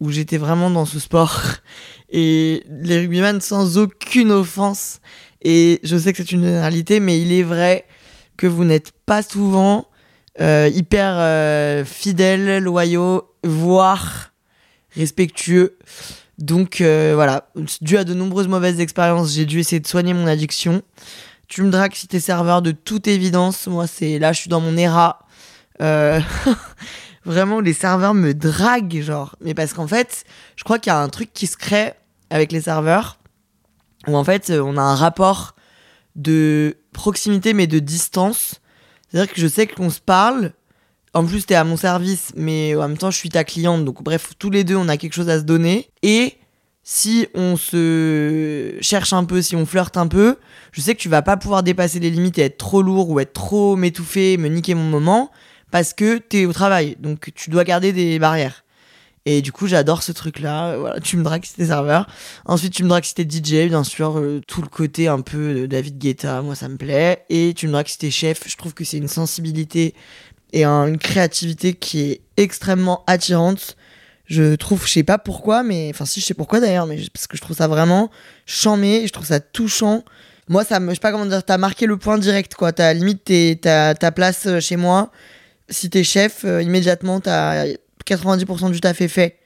où 0.00 0.10
j'étais 0.10 0.38
vraiment 0.38 0.70
dans 0.70 0.86
ce 0.86 0.98
sport. 0.98 1.42
Et 2.10 2.64
les 2.68 2.98
rugbyman, 2.98 3.40
sans 3.40 3.78
aucune 3.78 4.32
offense, 4.32 5.00
et 5.42 5.80
je 5.82 5.96
sais 5.96 6.12
que 6.12 6.18
c'est 6.18 6.32
une 6.32 6.44
généralité, 6.44 7.00
mais 7.00 7.20
il 7.20 7.32
est 7.32 7.42
vrai 7.42 7.86
que 8.36 8.46
vous 8.46 8.64
n'êtes 8.64 8.92
pas 9.06 9.22
souvent 9.22 9.86
euh, 10.40 10.70
hyper 10.72 11.16
euh, 11.18 11.84
fidèles, 11.84 12.62
loyaux, 12.62 13.29
voire 13.44 14.32
respectueux. 14.94 15.76
Donc 16.38 16.80
euh, 16.80 17.12
voilà, 17.14 17.50
dû 17.80 17.98
à 17.98 18.04
de 18.04 18.14
nombreuses 18.14 18.48
mauvaises 18.48 18.80
expériences, 18.80 19.32
j'ai 19.32 19.44
dû 19.44 19.60
essayer 19.60 19.80
de 19.80 19.86
soigner 19.86 20.14
mon 20.14 20.26
addiction. 20.26 20.82
Tu 21.48 21.62
me 21.62 21.70
dragues 21.70 21.94
si 21.94 22.06
t'es 22.06 22.20
serveur 22.20 22.62
de 22.62 22.70
toute 22.70 23.08
évidence. 23.08 23.66
Moi, 23.66 23.86
c'est 23.86 24.18
là, 24.18 24.32
je 24.32 24.40
suis 24.40 24.48
dans 24.48 24.60
mon 24.60 24.76
era. 24.76 25.26
Euh, 25.82 26.20
Vraiment, 27.24 27.60
les 27.60 27.74
serveurs 27.74 28.14
me 28.14 28.32
draguent, 28.32 29.02
genre. 29.02 29.36
Mais 29.40 29.52
parce 29.52 29.74
qu'en 29.74 29.86
fait, 29.86 30.24
je 30.56 30.64
crois 30.64 30.78
qu'il 30.78 30.90
y 30.90 30.94
a 30.94 31.00
un 31.00 31.08
truc 31.08 31.32
qui 31.34 31.46
se 31.46 31.56
crée 31.56 31.92
avec 32.30 32.52
les 32.52 32.62
serveurs 32.62 33.18
où 34.06 34.16
en 34.16 34.24
fait, 34.24 34.50
on 34.50 34.76
a 34.76 34.82
un 34.82 34.94
rapport 34.94 35.54
de 36.16 36.76
proximité 36.92 37.52
mais 37.52 37.66
de 37.66 37.78
distance. 37.78 38.60
C'est-à-dire 39.08 39.32
que 39.32 39.40
je 39.40 39.46
sais 39.46 39.66
qu'on 39.66 39.90
se 39.90 40.00
parle. 40.00 40.52
En 41.12 41.24
plus, 41.24 41.44
t'es 41.44 41.56
à 41.56 41.64
mon 41.64 41.76
service, 41.76 42.32
mais 42.36 42.76
en 42.76 42.86
même 42.88 42.96
temps, 42.96 43.10
je 43.10 43.16
suis 43.16 43.30
ta 43.30 43.44
cliente. 43.44 43.84
Donc, 43.84 44.02
bref, 44.02 44.30
tous 44.38 44.50
les 44.50 44.62
deux, 44.64 44.76
on 44.76 44.88
a 44.88 44.96
quelque 44.96 45.14
chose 45.14 45.28
à 45.28 45.38
se 45.38 45.44
donner. 45.44 45.90
Et 46.02 46.34
si 46.82 47.26
on 47.34 47.56
se 47.56 48.76
cherche 48.80 49.12
un 49.12 49.24
peu, 49.24 49.42
si 49.42 49.56
on 49.56 49.66
flirte 49.66 49.96
un 49.96 50.06
peu, 50.06 50.36
je 50.72 50.80
sais 50.80 50.94
que 50.94 51.00
tu 51.00 51.08
vas 51.08 51.22
pas 51.22 51.36
pouvoir 51.36 51.62
dépasser 51.62 51.98
les 51.98 52.10
limites 52.10 52.38
et 52.38 52.42
être 52.42 52.58
trop 52.58 52.82
lourd 52.82 53.10
ou 53.10 53.20
être 53.20 53.32
trop 53.32 53.76
m'étouffer, 53.76 54.36
me 54.36 54.48
niquer 54.48 54.74
mon 54.74 54.84
moment, 54.84 55.30
parce 55.70 55.92
que 55.94 56.18
t'es 56.18 56.46
au 56.46 56.52
travail. 56.52 56.96
Donc 57.00 57.30
tu 57.34 57.50
dois 57.50 57.64
garder 57.64 57.92
des 57.92 58.18
barrières. 58.18 58.64
Et 59.26 59.42
du 59.42 59.52
coup, 59.52 59.66
j'adore 59.66 60.02
ce 60.02 60.12
truc-là. 60.12 60.78
Voilà, 60.78 60.98
tu 61.00 61.18
me 61.18 61.22
dragues 61.22 61.44
si 61.44 61.54
t'es 61.54 61.66
serveur. 61.66 62.06
Ensuite, 62.46 62.72
tu 62.72 62.82
me 62.84 62.88
dragues 62.88 63.04
si 63.04 63.14
t'es 63.14 63.24
DJ, 63.28 63.68
bien 63.68 63.84
sûr. 63.84 64.18
euh, 64.18 64.40
tout 64.46 64.62
le 64.62 64.68
côté 64.68 65.08
un 65.08 65.20
peu 65.20 65.54
de 65.54 65.66
David 65.66 65.98
Guetta, 65.98 66.40
moi, 66.40 66.54
ça 66.54 66.68
me 66.68 66.76
plaît. 66.76 67.24
Et 67.28 67.52
tu 67.54 67.66
me 67.66 67.72
dragues 67.72 67.88
si 67.88 67.98
t'es 67.98 68.10
chef. 68.10 68.44
Je 68.46 68.56
trouve 68.56 68.72
que 68.72 68.82
c'est 68.82 68.96
une 68.96 69.08
sensibilité 69.08 69.94
et 70.52 70.64
un- 70.64 70.86
une 70.86 70.98
créativité 70.98 71.74
qui 71.74 72.02
est 72.10 72.20
extrêmement 72.36 73.02
attirante. 73.06 73.76
Je 74.26 74.54
trouve, 74.54 74.86
je 74.86 74.92
sais 74.92 75.02
pas 75.02 75.18
pourquoi, 75.18 75.62
mais 75.64 75.90
enfin, 75.92 76.04
si 76.04 76.20
je 76.20 76.26
sais 76.26 76.34
pourquoi 76.34 76.60
d'ailleurs, 76.60 76.86
mais 76.86 76.96
parce 77.12 77.26
que 77.26 77.36
je 77.36 77.42
trouve 77.42 77.56
ça 77.56 77.66
vraiment 77.66 78.10
chambé, 78.46 79.06
je 79.06 79.12
trouve 79.12 79.26
ça 79.26 79.40
touchant. 79.40 80.04
Moi, 80.48 80.64
ça 80.64 80.78
je 80.80 80.94
sais 80.94 81.00
pas 81.00 81.10
comment 81.12 81.26
dire, 81.26 81.44
t'as 81.44 81.58
marqué 81.58 81.86
le 81.86 81.96
point 81.96 82.16
direct, 82.18 82.54
quoi. 82.54 82.72
T'as 82.72 82.92
limite 82.92 83.24
ta 83.60 83.94
place 84.12 84.46
euh, 84.46 84.60
chez 84.60 84.76
moi. 84.76 85.10
Si 85.68 85.90
t'es 85.90 86.04
chef, 86.04 86.44
euh, 86.44 86.62
immédiatement, 86.62 87.20
t'as 87.20 87.66
90% 88.06 88.70
du 88.70 88.80
taf 88.80 89.00
est 89.00 89.08
fait. 89.08 89.38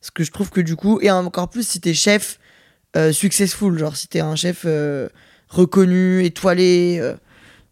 Parce 0.00 0.10
que 0.12 0.22
je 0.24 0.30
trouve 0.30 0.50
que 0.50 0.60
du 0.60 0.76
coup, 0.76 1.00
et 1.00 1.10
encore 1.10 1.50
plus 1.50 1.66
si 1.66 1.80
t'es 1.80 1.94
chef 1.94 2.38
euh, 2.96 3.12
successful, 3.12 3.76
genre 3.78 3.96
si 3.96 4.06
t'es 4.08 4.20
un 4.20 4.36
chef 4.36 4.64
reconnu, 5.48 6.24
étoilé, 6.24 7.00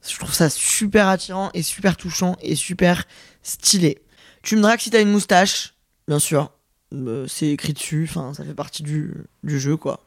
je 0.09 0.19
trouve 0.19 0.35
ça 0.35 0.51
super 0.51 1.09
attirant 1.09 1.51
et 1.55 1.63
super 1.63 1.97
touchant 1.97 2.37
et 2.43 2.55
super 2.55 3.05
stylé. 3.43 3.99
Tu 4.43 4.57
me 4.57 4.63
dragues 4.63 4.81
si 4.81 4.91
t'as 4.91 5.03
une 5.03 5.11
moustache, 5.11 5.75
bien 6.09 6.19
sûr. 6.19 6.53
Euh, 6.95 7.27
c'est 7.29 7.49
écrit 7.49 7.73
dessus, 7.73 8.07
enfin 8.09 8.33
ça 8.33 8.45
fait 8.45 8.55
partie 8.55 8.83
du, 8.83 9.13
du 9.43 9.59
jeu 9.59 9.77
quoi. 9.77 10.01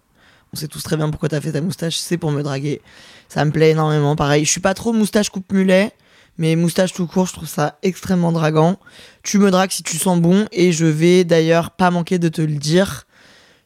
On 0.54 0.58
sait 0.58 0.68
tous 0.68 0.82
très 0.82 0.98
bien 0.98 1.10
pourquoi 1.10 1.30
t'as 1.30 1.42
fait 1.42 1.52
ta 1.52 1.62
moustache, 1.62 1.98
c'est 1.98 2.18
pour 2.18 2.32
me 2.32 2.42
draguer. 2.42 2.82
Ça 3.28 3.46
me 3.46 3.52
plaît 3.52 3.72
énormément, 3.72 4.16
pareil. 4.16 4.46
Je 4.46 4.50
suis 4.50 4.62
pas 4.62 4.74
trop 4.74 4.94
moustache 4.94 5.30
coupe 5.30 5.52
mulet, 5.52 5.92
mais 6.38 6.56
moustache 6.56 6.94
tout 6.94 7.06
court, 7.06 7.28
je 7.28 7.34
trouve 7.34 7.48
ça 7.48 7.78
extrêmement 7.84 8.32
draguant. 8.32 8.80
Tu 9.24 9.38
me 9.38 9.52
dragues 9.52 9.72
si 9.72 9.84
tu 9.84 9.98
sens 9.98 10.20
bon, 10.20 10.48
et 10.52 10.72
je 10.72 10.86
vais 10.86 11.24
d'ailleurs 11.24 11.72
pas 11.72 11.92
manquer 11.92 12.18
de 12.18 12.30
te 12.30 12.42
le 12.42 12.56
dire. 12.56 13.06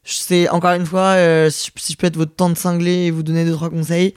C'est 0.03 0.49
encore 0.49 0.73
une 0.73 0.85
fois, 0.85 1.13
euh, 1.15 1.49
si, 1.49 1.71
je 1.89 1.95
peux 1.95 2.07
être 2.07 2.17
votre 2.17 2.35
tante 2.35 2.57
cinglée 2.57 3.05
et 3.05 3.11
vous 3.11 3.23
donner 3.23 3.45
deux 3.45 3.53
trois 3.53 3.69
conseils 3.69 4.15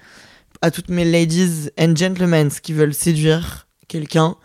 à 0.63 0.71
toutes 0.71 0.89
mes 0.89 1.05
ladies 1.05 1.71
and 1.79 1.97
gentlemen 1.97 2.51
qui 2.51 2.73
veulent 2.73 2.95
séduire 2.95 3.67
quelqu'un. 3.89 4.37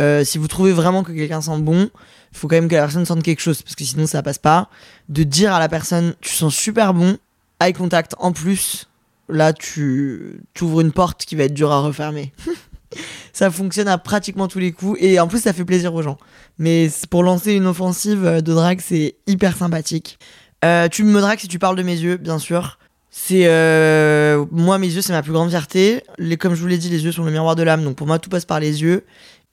euh, 0.00 0.24
si 0.24 0.38
vous 0.38 0.48
trouvez 0.48 0.72
vraiment 0.72 1.02
que 1.02 1.12
quelqu'un 1.12 1.40
sent 1.40 1.58
bon, 1.58 1.90
faut 2.32 2.46
quand 2.46 2.56
même 2.56 2.68
que 2.68 2.74
la 2.74 2.82
personne 2.82 3.04
sente 3.04 3.22
quelque 3.22 3.40
chose 3.40 3.62
parce 3.62 3.74
que 3.74 3.84
sinon 3.84 4.06
ça 4.06 4.22
passe 4.22 4.38
pas. 4.38 4.70
De 5.08 5.22
dire 5.22 5.52
à 5.52 5.58
la 5.58 5.68
personne 5.68 6.14
tu 6.20 6.32
sens 6.32 6.54
super 6.54 6.94
bon, 6.94 7.18
eye 7.60 7.72
contact 7.72 8.14
en 8.18 8.32
plus, 8.32 8.88
là 9.28 9.52
tu 9.52 10.40
ouvres 10.60 10.80
une 10.80 10.92
porte 10.92 11.24
qui 11.24 11.34
va 11.34 11.44
être 11.44 11.54
dure 11.54 11.72
à 11.72 11.80
refermer. 11.80 12.32
ça 13.32 13.50
fonctionne 13.50 13.88
à 13.88 13.98
pratiquement 13.98 14.48
tous 14.48 14.58
les 14.58 14.72
coups 14.72 14.98
et 15.00 15.18
en 15.18 15.28
plus 15.28 15.42
ça 15.42 15.52
fait 15.52 15.64
plaisir 15.64 15.94
aux 15.94 16.02
gens. 16.02 16.18
Mais 16.58 16.90
pour 17.10 17.22
lancer 17.22 17.52
une 17.52 17.66
offensive 17.66 18.22
de 18.22 18.40
drague, 18.40 18.80
c'est 18.80 19.16
hyper 19.26 19.56
sympathique. 19.56 20.18
Euh, 20.64 20.88
tu 20.88 21.04
me 21.04 21.20
dragues 21.20 21.38
si 21.38 21.48
tu 21.48 21.58
parles 21.58 21.76
de 21.76 21.82
mes 21.82 21.96
yeux, 21.98 22.16
bien 22.16 22.38
sûr. 22.38 22.78
C'est 23.10 23.46
euh, 23.46 24.44
moi 24.50 24.78
mes 24.78 24.86
yeux 24.86 25.00
c'est 25.00 25.12
ma 25.12 25.22
plus 25.22 25.32
grande 25.32 25.48
fierté. 25.48 26.02
Comme 26.38 26.54
je 26.54 26.60
vous 26.60 26.66
l'ai 26.66 26.78
dit, 26.78 26.90
les 26.90 27.04
yeux 27.04 27.12
sont 27.12 27.24
le 27.24 27.30
miroir 27.32 27.56
de 27.56 27.62
l'âme, 27.62 27.82
donc 27.84 27.96
pour 27.96 28.06
moi 28.06 28.18
tout 28.18 28.30
passe 28.30 28.44
par 28.44 28.60
les 28.60 28.82
yeux. 28.82 29.04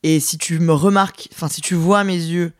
Et 0.04 0.20
si 0.20 0.38
tu 0.38 0.60
me 0.60 0.74
remarques, 0.74 1.30
enfin 1.34 1.48
si 1.48 1.62
tu 1.62 1.74
vois 1.74 2.04
mes 2.04 2.18
yeux, 2.18 2.52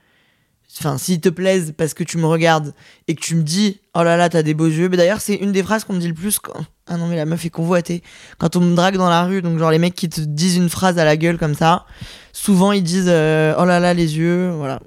enfin 0.80 0.98
s'ils 0.98 1.20
te 1.20 1.30
plaisent 1.30 1.74
parce 1.78 1.94
que 1.94 2.04
tu 2.04 2.18
me 2.18 2.26
regardes 2.26 2.74
et 3.08 3.16
que 3.16 3.22
tu 3.22 3.36
me 3.36 3.44
dis 3.44 3.82
oh 3.94 4.04
là 4.04 4.18
là 4.18 4.30
t'as 4.30 4.42
des 4.42 4.54
beaux 4.54 4.68
yeux. 4.68 4.88
Mais 4.90 4.98
d'ailleurs 4.98 5.22
c'est 5.22 5.36
une 5.36 5.52
des 5.52 5.64
phrases 5.64 5.84
qu'on 5.84 5.94
me 5.94 6.00
dit 6.00 6.08
le 6.08 6.14
plus 6.14 6.40
quand 6.40 6.66
ah 6.88 6.98
non 6.98 7.08
mais 7.08 7.16
la 7.16 7.26
meuf 7.26 7.44
est 7.46 7.50
convoitée 7.50 8.04
quand 8.38 8.56
on 8.56 8.62
me 8.62 8.76
drague 8.76 8.96
dans 8.96 9.10
la 9.10 9.24
rue. 9.26 9.42
Donc 9.42 9.60
genre 9.60 9.72
les 9.72 9.80
mecs 9.80 9.96
qui 9.96 10.08
te 10.08 10.22
disent 10.22 10.56
une 10.56 10.70
phrase 10.70 10.98
à 10.98 11.04
la 11.04 11.18
gueule 11.18 11.38
comme 11.38 11.56
ça, 11.56 11.86
souvent 12.32 12.72
ils 12.72 12.84
disent 12.84 13.10
euh, 13.10 13.54
oh 13.60 13.66
là 13.66 13.82
là 13.82 13.94
les 13.94 14.18
yeux. 14.18 14.50
Voilà, 14.52 14.80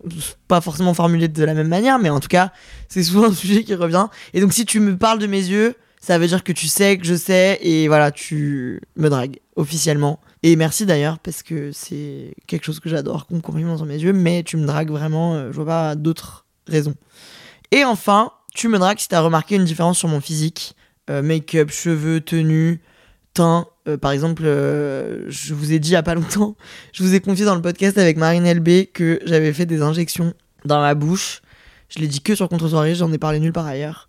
pas 0.48 0.62
forcément 0.62 0.94
formulé 0.94 1.28
de 1.28 1.44
la 1.44 1.52
même 1.52 1.68
manière, 1.68 1.98
mais 1.98 2.08
en 2.08 2.18
tout 2.18 2.28
cas 2.28 2.50
c'est 2.88 3.02
souvent 3.02 3.26
un 3.28 3.34
sujet 3.34 3.62
qui 3.62 3.74
revient. 3.74 4.06
Et 4.32 4.40
donc 4.40 4.54
si 4.54 4.64
tu 4.64 4.80
me 4.80 4.96
parles 4.96 5.18
de 5.18 5.26
mes 5.26 5.44
yeux, 5.44 5.76
ça 6.00 6.18
veut 6.18 6.26
dire 6.26 6.44
que 6.44 6.52
tu 6.52 6.68
sais 6.68 6.96
que 6.98 7.04
je 7.04 7.14
sais 7.14 7.58
et 7.62 7.88
voilà 7.88 8.10
tu 8.10 8.80
me 8.96 9.08
dragues 9.08 9.38
officiellement. 9.56 10.20
Et 10.42 10.54
merci 10.56 10.86
d'ailleurs 10.86 11.18
parce 11.18 11.42
que 11.42 11.72
c'est 11.72 12.34
quelque 12.46 12.64
chose 12.64 12.80
que 12.80 12.88
j'adore 12.88 13.26
qu'on 13.26 13.42
sur 13.76 13.86
mes 13.86 13.98
yeux, 13.98 14.12
mais 14.12 14.42
tu 14.44 14.56
me 14.56 14.66
dragues 14.66 14.90
vraiment, 14.90 15.34
euh, 15.34 15.50
je 15.50 15.56
vois 15.56 15.66
pas 15.66 15.94
d'autres 15.96 16.46
raisons. 16.66 16.94
Et 17.72 17.84
enfin, 17.84 18.32
tu 18.54 18.68
me 18.68 18.78
dragues 18.78 18.98
si 18.98 19.08
t'as 19.08 19.20
remarqué 19.20 19.56
une 19.56 19.64
différence 19.64 19.98
sur 19.98 20.08
mon 20.08 20.20
physique, 20.20 20.76
euh, 21.10 21.22
make-up, 21.22 21.70
cheveux, 21.70 22.20
tenue, 22.20 22.80
teint. 23.34 23.66
Euh, 23.88 23.96
par 23.96 24.12
exemple, 24.12 24.44
je 24.44 25.54
vous 25.54 25.72
ai 25.72 25.80
dit 25.80 25.90
il 25.90 25.94
y 25.94 25.96
a 25.96 26.02
pas 26.04 26.14
longtemps, 26.14 26.56
je 26.92 27.02
vous 27.02 27.14
ai 27.14 27.20
confié 27.20 27.44
dans 27.44 27.56
le 27.56 27.62
podcast 27.62 27.98
avec 27.98 28.16
Marine 28.16 28.50
LB 28.50 28.92
que 28.92 29.18
j'avais 29.24 29.52
fait 29.52 29.66
des 29.66 29.82
injections 29.82 30.34
dans 30.64 30.80
ma 30.80 30.94
bouche. 30.94 31.42
Je 31.88 31.98
l'ai 31.98 32.06
dit 32.06 32.20
que 32.20 32.34
sur 32.34 32.48
contre-soirée, 32.48 32.94
j'en 32.94 33.12
ai 33.12 33.18
parlé 33.18 33.40
nulle 33.40 33.52
part 33.52 33.66
ailleurs. 33.66 34.08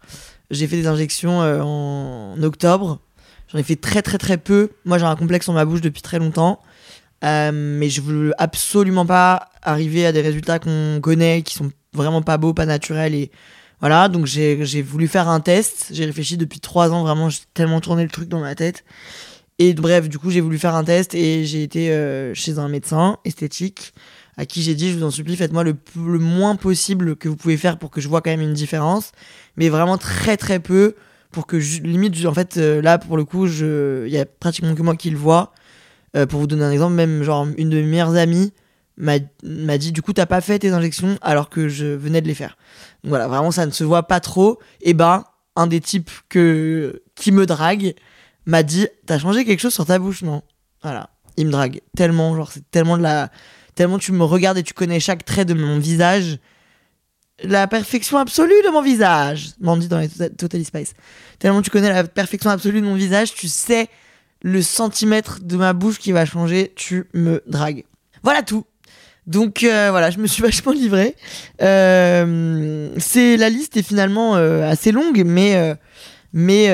J'ai 0.51 0.67
fait 0.67 0.77
des 0.77 0.87
injections 0.87 1.41
euh, 1.41 1.61
en 1.61 2.41
octobre. 2.41 2.99
J'en 3.51 3.59
ai 3.59 3.63
fait 3.63 3.75
très 3.75 4.01
très 4.01 4.17
très 4.17 4.37
peu. 4.37 4.71
Moi 4.85 4.97
j'ai 4.97 5.05
un 5.05 5.15
complexe 5.15 5.45
sur 5.45 5.53
ma 5.53 5.65
bouche 5.65 5.81
depuis 5.81 6.01
très 6.01 6.19
longtemps. 6.19 6.61
Euh, 7.23 7.51
mais 7.53 7.89
je 7.89 8.01
veux 8.01 8.33
absolument 8.37 9.05
pas 9.05 9.49
arriver 9.61 10.05
à 10.05 10.11
des 10.11 10.21
résultats 10.21 10.59
qu'on 10.59 10.99
connaît, 11.01 11.41
qui 11.41 11.53
sont 11.53 11.71
vraiment 11.93 12.21
pas 12.21 12.37
beaux, 12.37 12.53
pas 12.53 12.65
naturels. 12.65 13.13
Et 13.13 13.31
voilà, 13.81 14.09
donc 14.09 14.25
j'ai 14.25 14.81
voulu 14.81 15.07
faire 15.07 15.27
un 15.27 15.39
test. 15.39 15.87
J'ai 15.91 16.05
réfléchi 16.05 16.37
depuis 16.37 16.59
trois 16.59 16.91
ans, 16.91 17.03
vraiment, 17.03 17.29
j'ai 17.29 17.39
tellement 17.53 17.81
tourné 17.81 18.03
le 18.03 18.09
truc 18.09 18.29
dans 18.29 18.39
ma 18.39 18.55
tête. 18.55 18.83
Et 19.57 19.73
bref, 19.73 20.07
du 20.07 20.17
coup, 20.17 20.31
j'ai 20.31 20.39
voulu 20.39 20.57
faire 20.57 20.75
un 20.75 20.85
test 20.85 21.13
et 21.15 21.45
j'ai 21.45 21.63
été 21.63 21.91
euh, 21.91 22.33
chez 22.33 22.59
un 22.59 22.69
médecin 22.69 23.17
esthétique 23.25 23.93
à 24.39 24.45
qui 24.45 24.61
j'ai 24.61 24.73
dit, 24.73 24.89
je 24.89 24.97
vous 24.97 25.03
en 25.03 25.11
supplie, 25.11 25.35
faites-moi 25.35 25.65
le, 25.65 25.75
le 25.97 26.17
moins 26.17 26.55
possible 26.55 27.17
que 27.17 27.27
vous 27.27 27.35
pouvez 27.35 27.57
faire 27.57 27.77
pour 27.77 27.91
que 27.91 27.99
je 27.99 28.07
vois 28.07 28.21
quand 28.21 28.29
même 28.29 28.39
une 28.39 28.53
différence, 28.53 29.11
mais 29.57 29.67
vraiment 29.67 29.97
très 29.97 30.37
très 30.37 30.61
peu 30.61 30.95
pour 31.29 31.45
que 31.45 31.57
limite, 31.57 32.25
en 32.25 32.33
fait, 32.33 32.55
euh, 32.55 32.81
là 32.81 32.97
pour 32.97 33.17
le 33.17 33.25
coup, 33.25 33.47
il 33.47 34.07
y 34.07 34.17
a 34.17 34.25
pratiquement 34.25 34.75
que 34.75 34.81
moi 34.81 34.95
qui 34.95 35.09
le 35.09 35.17
vois. 35.17 35.51
Euh, 36.15 36.25
pour 36.25 36.39
vous 36.39 36.47
donner 36.47 36.63
un 36.63 36.71
exemple, 36.71 36.93
même 36.93 37.21
genre 37.21 37.47
une 37.57 37.69
de 37.69 37.75
mes 37.81 37.83
meilleures 37.83 38.15
amies 38.15 38.53
m'a 38.95 39.77
dit, 39.77 39.91
du 39.91 40.01
coup, 40.01 40.13
t'as 40.13 40.25
pas 40.25 40.39
fait 40.39 40.57
tes 40.59 40.69
injections 40.69 41.17
alors 41.21 41.49
que 41.49 41.67
je 41.67 41.85
venais 41.87 42.21
de 42.21 42.27
les 42.27 42.33
faire. 42.33 42.57
Donc 43.03 43.09
voilà, 43.09 43.27
vraiment, 43.27 43.51
ça 43.51 43.65
ne 43.65 43.71
se 43.71 43.83
voit 43.83 44.03
pas 44.03 44.21
trop. 44.21 44.57
Et 44.81 44.93
ben, 44.93 45.25
un 45.57 45.67
des 45.67 45.81
types 45.81 46.11
que 46.29 47.03
qui 47.15 47.33
me 47.33 47.45
drague 47.45 47.93
m'a 48.45 48.63
dit, 48.63 48.87
t'as 49.05 49.19
changé 49.19 49.43
quelque 49.43 49.59
chose 49.59 49.73
sur 49.73 49.85
ta 49.85 49.99
bouche, 49.99 50.21
non? 50.21 50.43
Voilà, 50.81 51.09
il 51.35 51.47
me 51.47 51.51
drague 51.51 51.81
tellement, 51.97 52.35
genre 52.37 52.53
c'est 52.53 52.71
tellement 52.71 52.97
de 52.97 53.03
la 53.03 53.29
tellement 53.79 53.97
tu 53.97 54.11
me 54.11 54.25
regardes 54.25 54.57
et 54.57 54.63
tu 54.63 54.73
connais 54.73 54.99
chaque 54.99 55.23
trait 55.23 55.45
de 55.45 55.53
mon 55.53 55.79
visage. 55.79 56.37
La 57.45 57.65
perfection 57.65 58.17
absolue 58.17 58.61
de 58.65 58.71
mon 58.71 58.81
visage, 58.81 59.51
m'en 59.61 59.77
dit 59.77 59.87
dans 59.87 59.99
les 59.99 60.09
Tota- 60.09 60.35
Totally 60.35 60.65
Spice. 60.65 60.91
Tellement 61.39 61.61
tu 61.61 61.69
connais 61.69 61.87
la 61.87 62.03
perfection 62.03 62.49
absolue 62.49 62.81
de 62.81 62.85
mon 62.85 62.95
visage, 62.95 63.33
tu 63.33 63.47
sais 63.47 63.87
le 64.41 64.61
centimètre 64.61 65.39
de 65.41 65.55
ma 65.55 65.71
bouche 65.71 65.97
qui 65.97 66.11
va 66.11 66.25
changer, 66.25 66.73
tu 66.75 67.05
me 67.13 67.41
dragues. 67.47 67.85
Voilà 68.21 68.43
tout. 68.43 68.65
Donc 69.27 69.63
euh, 69.63 69.91
voilà, 69.91 70.09
je 70.11 70.17
me 70.17 70.27
suis 70.27 70.43
vachement 70.49 70.73
livrée. 70.73 71.15
Euh, 71.61 72.89
c'est 72.97 73.37
la 73.37 73.47
liste 73.47 73.77
est 73.77 73.81
finalement 73.81 74.35
euh, 74.35 74.69
assez 74.69 74.91
longue, 74.91 75.23
mais 75.25 75.55
euh, 75.55 75.73
mais 76.33 76.67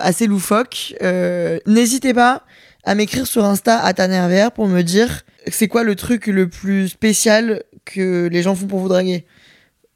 assez 0.00 0.26
loufoque. 0.26 0.94
N'hésitez 1.66 2.14
pas 2.14 2.42
à 2.84 2.94
m'écrire 2.94 3.26
sur 3.26 3.44
Insta 3.44 3.78
à 3.80 3.92
Tanervr 3.92 4.50
pour 4.52 4.66
me 4.66 4.80
dire 4.80 5.24
c'est 5.50 5.68
quoi 5.68 5.84
le 5.84 5.94
truc 5.94 6.26
le 6.26 6.48
plus 6.48 6.88
spécial 6.88 7.62
que 7.84 8.28
les 8.28 8.42
gens 8.42 8.54
font 8.54 8.66
pour 8.66 8.80
vous 8.80 8.88
draguer? 8.88 9.24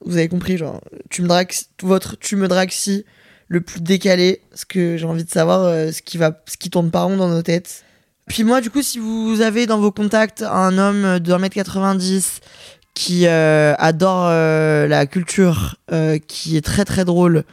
Vous 0.04 0.16
avez 0.16 0.28
compris, 0.28 0.56
genre 0.56 0.80
tu 1.10 1.22
me 1.22 1.28
dragues, 1.28 1.52
votre 1.82 2.18
tu 2.18 2.36
me 2.36 2.48
dragues 2.48 2.70
si 2.70 3.04
le 3.48 3.60
plus 3.60 3.80
décalé, 3.80 4.40
parce 4.50 4.64
que 4.64 4.96
j'ai 4.96 5.04
envie 5.04 5.24
de 5.24 5.30
savoir 5.30 5.60
euh, 5.60 5.92
ce 5.92 6.00
qui 6.00 6.16
va, 6.16 6.42
ce 6.46 6.56
qui 6.56 6.70
tourne 6.70 6.90
pas 6.90 7.02
rond 7.02 7.16
dans 7.16 7.28
nos 7.28 7.42
têtes. 7.42 7.84
Puis 8.26 8.44
moi, 8.44 8.60
du 8.60 8.70
coup, 8.70 8.82
si 8.82 8.98
vous 8.98 9.42
avez 9.42 9.66
dans 9.66 9.78
vos 9.78 9.92
contacts 9.92 10.42
un 10.42 10.78
homme 10.78 11.18
de 11.18 11.32
1m90 11.32 12.38
qui 12.94 13.26
euh, 13.26 13.74
adore 13.78 14.26
euh, 14.28 14.86
la 14.86 15.06
culture, 15.06 15.76
qui 16.26 16.56
est 16.56 16.64
très 16.64 16.84
très 16.84 17.04
drôle, 17.04 17.44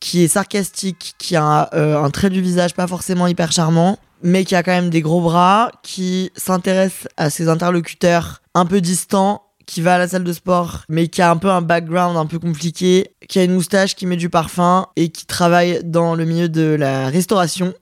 qui 0.00 0.22
est 0.22 0.28
sarcastique, 0.28 1.14
qui 1.18 1.36
a 1.36 1.70
euh, 1.74 2.02
un 2.02 2.10
trait 2.10 2.30
du 2.30 2.40
visage 2.40 2.74
pas 2.74 2.86
forcément 2.86 3.26
hyper 3.26 3.52
charmant, 3.52 3.98
mais 4.22 4.44
qui 4.44 4.54
a 4.54 4.62
quand 4.62 4.72
même 4.72 4.90
des 4.90 5.00
gros 5.00 5.20
bras, 5.20 5.70
qui 5.82 6.30
s'intéresse 6.36 7.08
à 7.16 7.30
ses 7.30 7.48
interlocuteurs 7.48 8.42
un 8.54 8.66
peu 8.66 8.80
distants, 8.80 9.42
qui 9.66 9.82
va 9.82 9.96
à 9.96 9.98
la 9.98 10.08
salle 10.08 10.24
de 10.24 10.32
sport, 10.32 10.84
mais 10.88 11.08
qui 11.08 11.20
a 11.20 11.30
un 11.30 11.36
peu 11.36 11.50
un 11.50 11.60
background 11.60 12.16
un 12.16 12.26
peu 12.26 12.38
compliqué, 12.38 13.14
qui 13.28 13.38
a 13.38 13.44
une 13.44 13.52
moustache, 13.52 13.94
qui 13.94 14.06
met 14.06 14.16
du 14.16 14.30
parfum 14.30 14.86
et 14.96 15.10
qui 15.10 15.26
travaille 15.26 15.80
dans 15.84 16.14
le 16.14 16.24
milieu 16.24 16.48
de 16.48 16.74
la 16.78 17.08
restauration. 17.08 17.74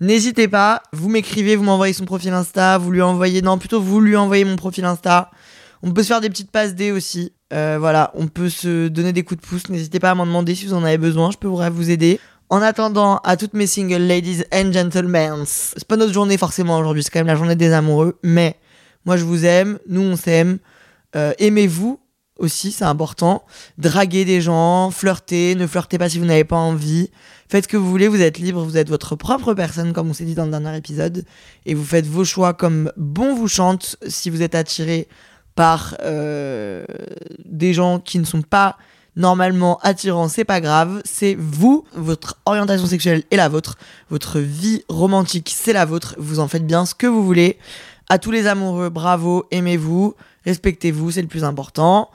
N'hésitez 0.00 0.48
pas, 0.48 0.82
vous 0.92 1.08
m'écrivez, 1.08 1.56
vous 1.56 1.64
m'envoyez 1.64 1.92
son 1.92 2.06
profil 2.06 2.32
Insta, 2.32 2.78
vous 2.78 2.90
lui 2.90 3.02
envoyez, 3.02 3.42
non, 3.42 3.58
plutôt 3.58 3.80
vous 3.80 4.00
lui 4.00 4.16
envoyez 4.16 4.44
mon 4.44 4.56
profil 4.56 4.84
Insta. 4.84 5.30
On 5.82 5.92
peut 5.92 6.02
se 6.02 6.08
faire 6.08 6.20
des 6.20 6.30
petites 6.30 6.50
passes 6.50 6.74
D 6.74 6.92
aussi. 6.92 7.32
Euh, 7.52 7.76
voilà, 7.78 8.10
on 8.14 8.26
peut 8.28 8.50
se 8.50 8.88
donner 8.88 9.12
des 9.12 9.22
coups 9.22 9.40
de 9.40 9.46
pouce. 9.46 9.68
N'hésitez 9.68 10.00
pas 10.00 10.10
à 10.10 10.14
m'en 10.14 10.26
demander 10.26 10.54
si 10.54 10.66
vous 10.66 10.74
en 10.74 10.84
avez 10.84 10.98
besoin. 10.98 11.30
Je 11.30 11.38
peux 11.38 11.48
vous 11.48 11.90
aider. 11.90 12.20
En 12.50 12.62
attendant, 12.62 13.18
à 13.24 13.36
toutes 13.36 13.52
mes 13.52 13.66
singles 13.66 14.06
ladies 14.06 14.42
and 14.52 14.72
gentlemen, 14.72 15.44
c'est 15.44 15.84
pas 15.84 15.96
notre 15.96 16.14
journée 16.14 16.38
forcément 16.38 16.78
aujourd'hui, 16.78 17.02
c'est 17.02 17.10
quand 17.10 17.18
même 17.18 17.26
la 17.26 17.36
journée 17.36 17.56
des 17.56 17.74
amoureux, 17.74 18.18
mais 18.22 18.56
moi 19.04 19.18
je 19.18 19.24
vous 19.24 19.44
aime, 19.44 19.78
nous 19.86 20.00
on 20.00 20.16
s'aime. 20.16 20.58
Euh, 21.14 21.34
aimez-vous 21.38 22.00
aussi, 22.38 22.72
c'est 22.72 22.86
important. 22.86 23.44
Draguer 23.76 24.24
des 24.24 24.40
gens, 24.40 24.90
flirter, 24.90 25.56
ne 25.56 25.66
flirtez 25.66 25.98
pas 25.98 26.08
si 26.08 26.18
vous 26.18 26.24
n'avez 26.24 26.44
pas 26.44 26.56
envie. 26.56 27.10
Faites 27.50 27.64
ce 27.64 27.68
que 27.68 27.76
vous 27.76 27.90
voulez, 27.90 28.08
vous 28.08 28.22
êtes 28.22 28.38
libre, 28.38 28.62
vous 28.62 28.78
êtes 28.78 28.88
votre 28.88 29.14
propre 29.14 29.52
personne, 29.52 29.92
comme 29.92 30.08
on 30.08 30.14
s'est 30.14 30.24
dit 30.24 30.34
dans 30.34 30.46
le 30.46 30.50
dernier 30.50 30.74
épisode. 30.74 31.24
Et 31.66 31.74
vous 31.74 31.84
faites 31.84 32.06
vos 32.06 32.24
choix 32.24 32.54
comme 32.54 32.92
bon 32.96 33.34
vous 33.34 33.48
chante. 33.48 33.96
Si 34.06 34.30
vous 34.30 34.40
êtes 34.40 34.54
attiré 34.54 35.06
par 35.58 35.96
euh, 36.04 36.84
des 37.44 37.74
gens 37.74 37.98
qui 37.98 38.20
ne 38.20 38.24
sont 38.24 38.42
pas 38.42 38.76
normalement 39.16 39.80
attirants, 39.82 40.28
c'est 40.28 40.44
pas 40.44 40.60
grave. 40.60 41.02
C'est 41.04 41.36
vous, 41.36 41.84
votre 41.96 42.38
orientation 42.46 42.86
sexuelle 42.86 43.24
est 43.32 43.36
la 43.36 43.48
vôtre. 43.48 43.76
Votre 44.08 44.38
vie 44.38 44.84
romantique, 44.88 45.52
c'est 45.52 45.72
la 45.72 45.84
vôtre. 45.84 46.14
Vous 46.16 46.38
en 46.38 46.46
faites 46.46 46.64
bien 46.64 46.86
ce 46.86 46.94
que 46.94 47.08
vous 47.08 47.24
voulez. 47.24 47.58
À 48.08 48.20
tous 48.20 48.30
les 48.30 48.46
amoureux, 48.46 48.88
bravo, 48.88 49.46
aimez-vous 49.50 50.14
respectez-vous, 50.44 51.10
c'est 51.10 51.22
le 51.22 51.28
plus 51.28 51.42
important. 51.42 52.08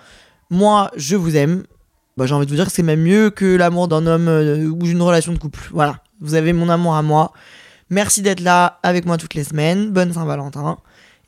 Moi, 0.50 0.90
je 0.96 1.18
vous 1.18 1.36
aime. 1.36 1.64
Bah, 2.16 2.26
j'ai 2.26 2.34
envie 2.34 2.46
de 2.46 2.52
vous 2.52 2.56
dire 2.56 2.68
que 2.68 2.72
c'est 2.72 2.82
même 2.82 3.02
mieux 3.02 3.30
que 3.30 3.58
l'amour 3.58 3.90
d'un 3.90 4.08
homme 4.08 4.30
euh, 4.30 4.68
ou 4.68 4.78
d'une 4.84 5.02
relation 5.02 5.34
de 5.34 5.38
couple. 5.38 5.70
Voilà, 5.72 6.00
vous 6.22 6.36
avez 6.36 6.54
mon 6.54 6.70
amour 6.70 6.96
à 6.96 7.02
moi. 7.02 7.34
Merci 7.90 8.22
d'être 8.22 8.40
là 8.40 8.80
avec 8.84 9.06
moi 9.06 9.18
toutes 9.18 9.34
les 9.34 9.44
semaines. 9.44 9.92
Bonne 9.92 10.14
Saint-Valentin. 10.14 10.78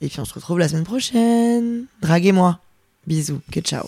Et 0.01 0.07
puis 0.07 0.19
on 0.19 0.25
se 0.25 0.33
retrouve 0.33 0.59
la 0.59 0.67
semaine 0.67 0.83
prochaine. 0.83 1.85
Draguez-moi. 2.01 2.59
Bisous. 3.07 3.41
Que 3.51 3.61
ciao. 3.61 3.87